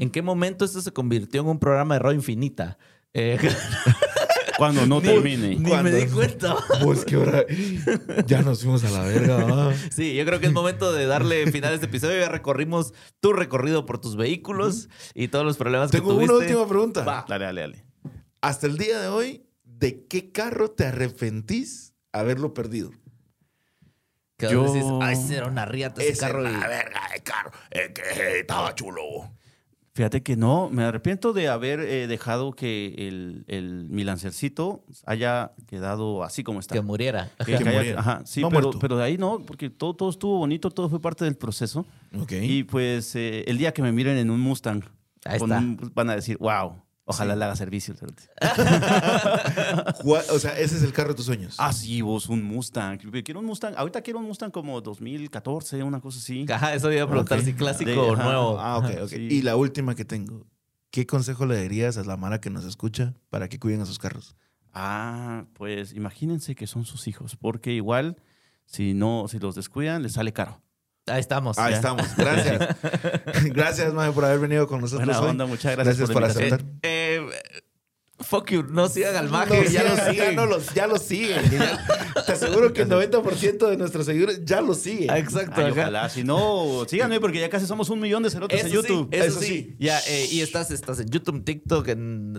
¿En 0.00 0.10
qué 0.10 0.22
momento 0.22 0.64
esto 0.64 0.80
se 0.80 0.92
convirtió 0.92 1.40
en 1.42 1.48
un 1.48 1.58
programa 1.58 1.94
de 1.94 1.98
radio 2.00 2.16
infinita? 2.16 2.78
Eh, 3.14 3.38
Cuando 4.58 4.84
no 4.86 5.00
termine. 5.00 5.56
ni 5.56 5.62
¿Cuándo? 5.68 5.90
me 5.90 5.96
di 5.96 6.06
cuenta. 6.10 6.54
Pues 6.82 7.04
qué 7.06 7.16
hora. 7.16 7.44
Ya 8.26 8.42
nos 8.42 8.60
fuimos 8.62 8.84
a 8.84 8.90
la 8.90 9.00
verga. 9.04 9.36
¿va? 9.44 9.74
Sí, 9.90 10.14
yo 10.14 10.24
creo 10.26 10.38
que 10.38 10.46
es 10.46 10.52
momento 10.52 10.92
de 10.92 11.06
darle 11.06 11.50
final 11.50 11.72
a 11.72 11.74
este 11.74 11.86
episodio. 11.86 12.20
Ya 12.20 12.28
recorrimos 12.28 12.92
tu 13.20 13.32
recorrido 13.32 13.86
por 13.86 14.00
tus 14.00 14.16
vehículos 14.16 14.88
y 15.14 15.28
todos 15.28 15.44
los 15.46 15.56
problemas 15.56 15.90
Tengo 15.90 16.08
que 16.10 16.14
tuviste. 16.14 16.34
una 16.34 16.44
última 16.44 16.68
pregunta. 16.68 17.04
Va. 17.04 17.24
Dale, 17.26 17.44
dale, 17.46 17.60
dale. 17.62 17.84
Hasta 18.42 18.66
el 18.66 18.76
día 18.76 19.00
de 19.00 19.08
hoy, 19.08 19.46
¿de 19.64 20.06
qué 20.06 20.30
carro 20.30 20.70
te 20.70 20.84
arrepentís 20.86 21.94
haberlo 22.12 22.52
perdido? 22.52 22.90
Que 24.36 24.50
Yo- 24.50 24.64
dices, 24.64 24.84
ay, 25.02 25.14
ese 25.16 25.36
era 25.36 25.46
una 25.46 25.64
riata 25.66 26.02
ese 26.02 26.12
Ese 26.12 26.20
carro. 26.20 26.42
y- 26.42 26.54
una 26.54 26.66
verga 26.66 27.00
de 27.14 27.22
carro. 27.22 27.50
Es 27.70 27.90
que 27.90 28.40
estaba 28.40 28.74
chulo. 28.74 29.02
Fíjate 30.00 30.22
que 30.22 30.34
no, 30.34 30.70
me 30.70 30.82
arrepiento 30.84 31.34
de 31.34 31.48
haber 31.48 31.80
eh, 31.80 32.06
dejado 32.06 32.52
que 32.52 32.94
el, 32.96 33.44
el, 33.48 33.84
mi 33.90 34.02
lancercito 34.02 34.82
haya 35.04 35.52
quedado 35.66 36.24
así 36.24 36.42
como 36.42 36.58
está. 36.58 36.74
Que 36.74 36.80
muriera. 36.80 37.30
Que- 37.38 37.44
Que 37.44 37.58
que 37.58 37.68
haya- 37.68 37.78
muriera. 37.78 38.00
ajá, 38.00 38.22
sí, 38.24 38.40
No 38.40 38.48
pero, 38.48 38.96
de 38.96 39.04
ahí 39.04 39.18
no, 39.18 39.40
porque 39.44 39.68
todo, 39.68 39.92
todo 39.94 40.08
estuvo 40.08 40.38
bonito, 40.38 40.70
todo 40.70 40.88
fue 40.88 41.02
parte 41.02 41.26
del 41.26 41.36
proceso. 41.36 41.84
Y 42.30 42.62
pues 42.62 43.14
eh, 43.14 43.44
el 43.46 43.58
día 43.58 43.72
que 43.72 43.82
me 43.82 43.92
miren 43.92 44.16
en 44.16 44.30
un 44.30 44.40
Mustang, 44.40 44.82
Ahí 45.26 45.38
con 45.38 45.52
está. 45.52 45.58
un- 45.62 45.92
van 45.94 46.08
a 46.08 46.14
decir, 46.16 46.38
wow, 46.38 46.82
ojalá 47.10 47.36
le 47.36 47.44
haga 47.44 47.56
servicio. 47.56 47.92
el 47.94 47.98
cerote". 47.98 48.22
Gua- 50.02 50.24
O 50.32 50.38
sea, 50.38 50.58
ese 50.58 50.76
es 50.76 50.82
el 50.82 50.92
carro 50.92 51.10
de 51.10 51.14
tus 51.16 51.26
sueños. 51.26 51.54
Ah, 51.58 51.72
sí, 51.72 52.00
vos, 52.02 52.28
un 52.28 52.42
Mustang. 52.42 52.98
Quiero 53.24 53.40
un 53.40 53.46
Mustang. 53.46 53.74
Ahorita 53.76 54.00
quiero 54.02 54.18
un 54.18 54.26
Mustang 54.26 54.50
como 54.50 54.80
2014, 54.80 55.82
una 55.82 56.00
cosa 56.00 56.18
así. 56.18 56.46
Ajá, 56.50 56.74
eso 56.74 56.90
iba 56.92 57.02
a 57.04 57.06
preguntar 57.08 57.40
si 57.42 57.52
clásico 57.54 57.90
De- 57.90 57.98
o 57.98 58.12
ajá. 58.14 58.24
nuevo. 58.24 58.58
Ah, 58.60 58.78
ok, 58.78 58.90
ok. 59.02 59.08
Sí. 59.08 59.16
Y 59.30 59.42
la 59.42 59.56
última 59.56 59.94
que 59.94 60.04
tengo. 60.04 60.46
¿Qué 60.90 61.06
consejo 61.06 61.46
le 61.46 61.56
darías 61.62 61.96
a 61.98 62.04
la 62.04 62.16
Mara 62.16 62.40
que 62.40 62.50
nos 62.50 62.64
escucha 62.64 63.14
para 63.28 63.48
que 63.48 63.60
cuiden 63.60 63.80
a 63.80 63.86
sus 63.86 63.98
carros? 63.98 64.34
Ah, 64.72 65.44
pues 65.54 65.92
imagínense 65.92 66.54
que 66.54 66.66
son 66.66 66.84
sus 66.84 67.06
hijos, 67.08 67.36
porque 67.36 67.72
igual, 67.72 68.16
si 68.66 68.94
no, 68.94 69.26
si 69.28 69.38
los 69.38 69.54
descuidan, 69.54 70.02
les 70.02 70.12
sale 70.14 70.32
caro. 70.32 70.62
Ahí 71.06 71.20
estamos. 71.20 71.58
Ahí 71.58 71.72
ya. 71.72 71.76
estamos. 71.76 72.16
Gracias. 72.16 72.76
gracias, 73.46 73.92
Mae, 73.92 74.12
por 74.12 74.24
haber 74.24 74.38
venido 74.38 74.66
con 74.66 74.80
nosotros 74.80 75.06
Buena 75.06 75.20
hoy. 75.20 75.30
onda, 75.30 75.46
muchas 75.46 75.74
gracias, 75.74 75.98
Gracias 75.98 76.10
por, 76.10 76.22
por 76.22 76.30
aceptar. 76.30 76.60
Eh, 76.82 77.09
eh, 77.09 77.09
fuck 78.20 78.50
you, 78.50 78.62
no 78.62 78.88
sigan 78.88 79.16
al 79.16 79.28
maje, 79.28 79.62
No, 79.64 79.70
ya 79.70 79.82
lo 79.82 79.90
sigan, 79.90 80.10
siguen. 80.10 80.26
Ya, 80.30 80.32
no 80.32 80.46
los- 80.46 80.74
ya 80.74 80.86
lo 80.86 80.98
siguen. 80.98 81.50
Ya- 81.50 82.24
te 82.26 82.32
aseguro 82.32 82.72
que 82.72 82.82
el 82.82 82.88
90% 82.88 83.68
de 83.68 83.76
nuestros 83.76 84.06
seguidores 84.06 84.44
ya 84.44 84.60
lo 84.60 84.74
siguen. 84.74 85.10
Ah, 85.10 85.18
Exacto, 85.18 85.60
Ay, 85.64 85.70
ojalá, 85.72 86.08
si 86.08 86.22
no, 86.24 86.84
síganme 86.88 87.18
porque 87.20 87.40
ya 87.40 87.48
casi 87.48 87.66
somos 87.66 87.88
un 87.90 88.00
millón 88.00 88.22
de 88.22 88.30
cerotes 88.30 88.58
Eso 88.58 88.66
en 88.66 88.72
YouTube. 88.72 89.08
Sí, 89.10 89.16
eso, 89.18 89.26
Eso 89.26 89.40
sí. 89.40 89.46
sí. 89.46 89.76
Ya, 89.78 89.98
eh, 90.06 90.28
y 90.30 90.40
estás, 90.40 90.70
estás 90.70 91.00
en 91.00 91.08
YouTube, 91.08 91.44
TikTok, 91.44 91.88
en. 91.88 92.36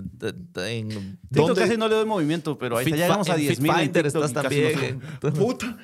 en 0.58 0.90
TikTok 0.90 1.18
¿Dónde? 1.30 1.62
casi 1.62 1.78
no 1.78 1.88
le 1.88 1.96
doy 1.96 2.06
movimiento, 2.06 2.58
pero 2.58 2.78
ahí 2.78 2.90
ya 2.90 2.96
llegamos 2.96 3.30
a 3.30 3.34
en 3.36 3.40
10 3.42 3.60
mil. 3.60 3.72
Fitfinder 3.72 4.06
estás 4.08 4.34
también. 4.34 5.02
en- 5.24 5.34
Puta. 5.34 5.78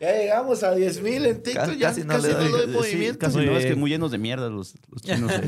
Ya 0.00 0.12
llegamos 0.12 0.62
a 0.62 0.74
10 0.74 1.00
mil 1.02 1.24
en 1.26 1.42
TikTok. 1.42 1.64
Casi 1.66 1.78
ya 1.78 1.92
no 2.04 2.14
casi 2.14 2.26
le 2.28 2.32
no 2.34 2.38
doy- 2.40 2.50
doy 2.50 2.66
Sí, 2.66 2.72
movimiento. 2.72 3.18
casi 3.18 3.36
no, 3.38 3.56
es 3.56 3.66
que 3.66 3.74
muy 3.74 3.90
llenos 3.90 4.10
de 4.10 4.18
mierda 4.18 4.48
los, 4.48 4.74
los 4.90 5.02
chinos. 5.02 5.32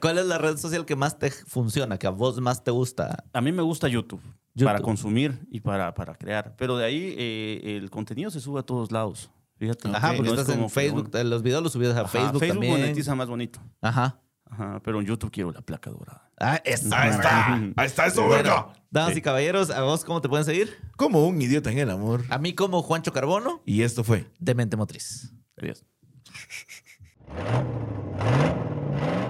¿Cuál 0.00 0.18
es 0.18 0.26
la 0.26 0.38
red 0.38 0.56
social 0.58 0.84
que 0.84 0.96
más 0.96 1.18
te 1.18 1.30
funciona, 1.30 1.98
que 1.98 2.06
a 2.06 2.10
vos 2.10 2.40
más 2.40 2.62
te 2.62 2.70
gusta? 2.70 3.24
a 3.32 3.40
mí 3.40 3.52
me 3.52 3.62
gusta 3.62 3.88
YouTube. 3.88 4.20
para 4.62 4.80
consumir 4.80 5.46
y 5.50 5.60
para, 5.60 5.94
para 5.94 6.14
crear. 6.14 6.54
Pero 6.56 6.76
de 6.76 6.84
ahí 6.84 7.14
eh, 7.18 7.78
el 7.82 7.88
contenido 7.90 8.30
se 8.30 8.40
sube 8.40 8.60
a 8.60 8.62
todos 8.62 8.92
lados. 8.92 9.30
Fíjate. 9.56 9.88
Ajá, 9.88 10.10
no 10.12 10.16
porque 10.18 10.32
es 10.32 10.38
estás 10.40 10.54
como 10.54 10.64
en 10.64 10.68
que 10.68 10.74
Facebook. 10.74 11.10
un- 11.14 11.30
Los 11.30 11.42
videos 11.42 11.62
los 11.62 11.72
subías 11.72 11.96
a 11.96 12.00
Ajá, 12.00 12.08
Facebook, 12.08 12.46
también. 12.46 12.72
monetiza 12.72 13.14
más 13.14 13.28
bonito. 13.28 13.60
Ajá. 13.80 14.18
Ajá, 14.50 14.80
pero 14.84 15.00
en 15.00 15.06
YouTube 15.06 15.30
quiero 15.30 15.50
la 15.52 15.62
placa 15.62 15.88
dorada. 15.90 16.30
Ah, 16.38 16.60
eso. 16.64 16.88
Ahí 16.94 17.08
está. 17.10 17.54
Ahí 17.76 17.86
está 17.86 18.06
eso, 18.06 18.26
Bueno, 18.26 18.70
damas 18.90 19.16
y 19.16 19.22
caballeros, 19.22 19.70
¿a 19.70 19.80
vos 19.82 20.04
cómo 20.04 20.20
te 20.20 20.28
pueden 20.28 20.44
seguir? 20.44 20.76
Como 20.96 21.26
un 21.26 21.40
idiota 21.40 21.70
en 21.72 21.78
el 21.78 21.88
amor. 21.90 22.22
A 22.28 22.36
mí 22.36 22.52
como 22.54 22.82
Juancho 22.82 23.12
Carbono, 23.12 23.62
Y 23.64 23.80
esto 23.82 24.04
fue. 24.04 24.26
de 24.38 24.54
Mente 24.54 24.76
Motriz. 24.76 25.32
Adiós. 25.56 25.86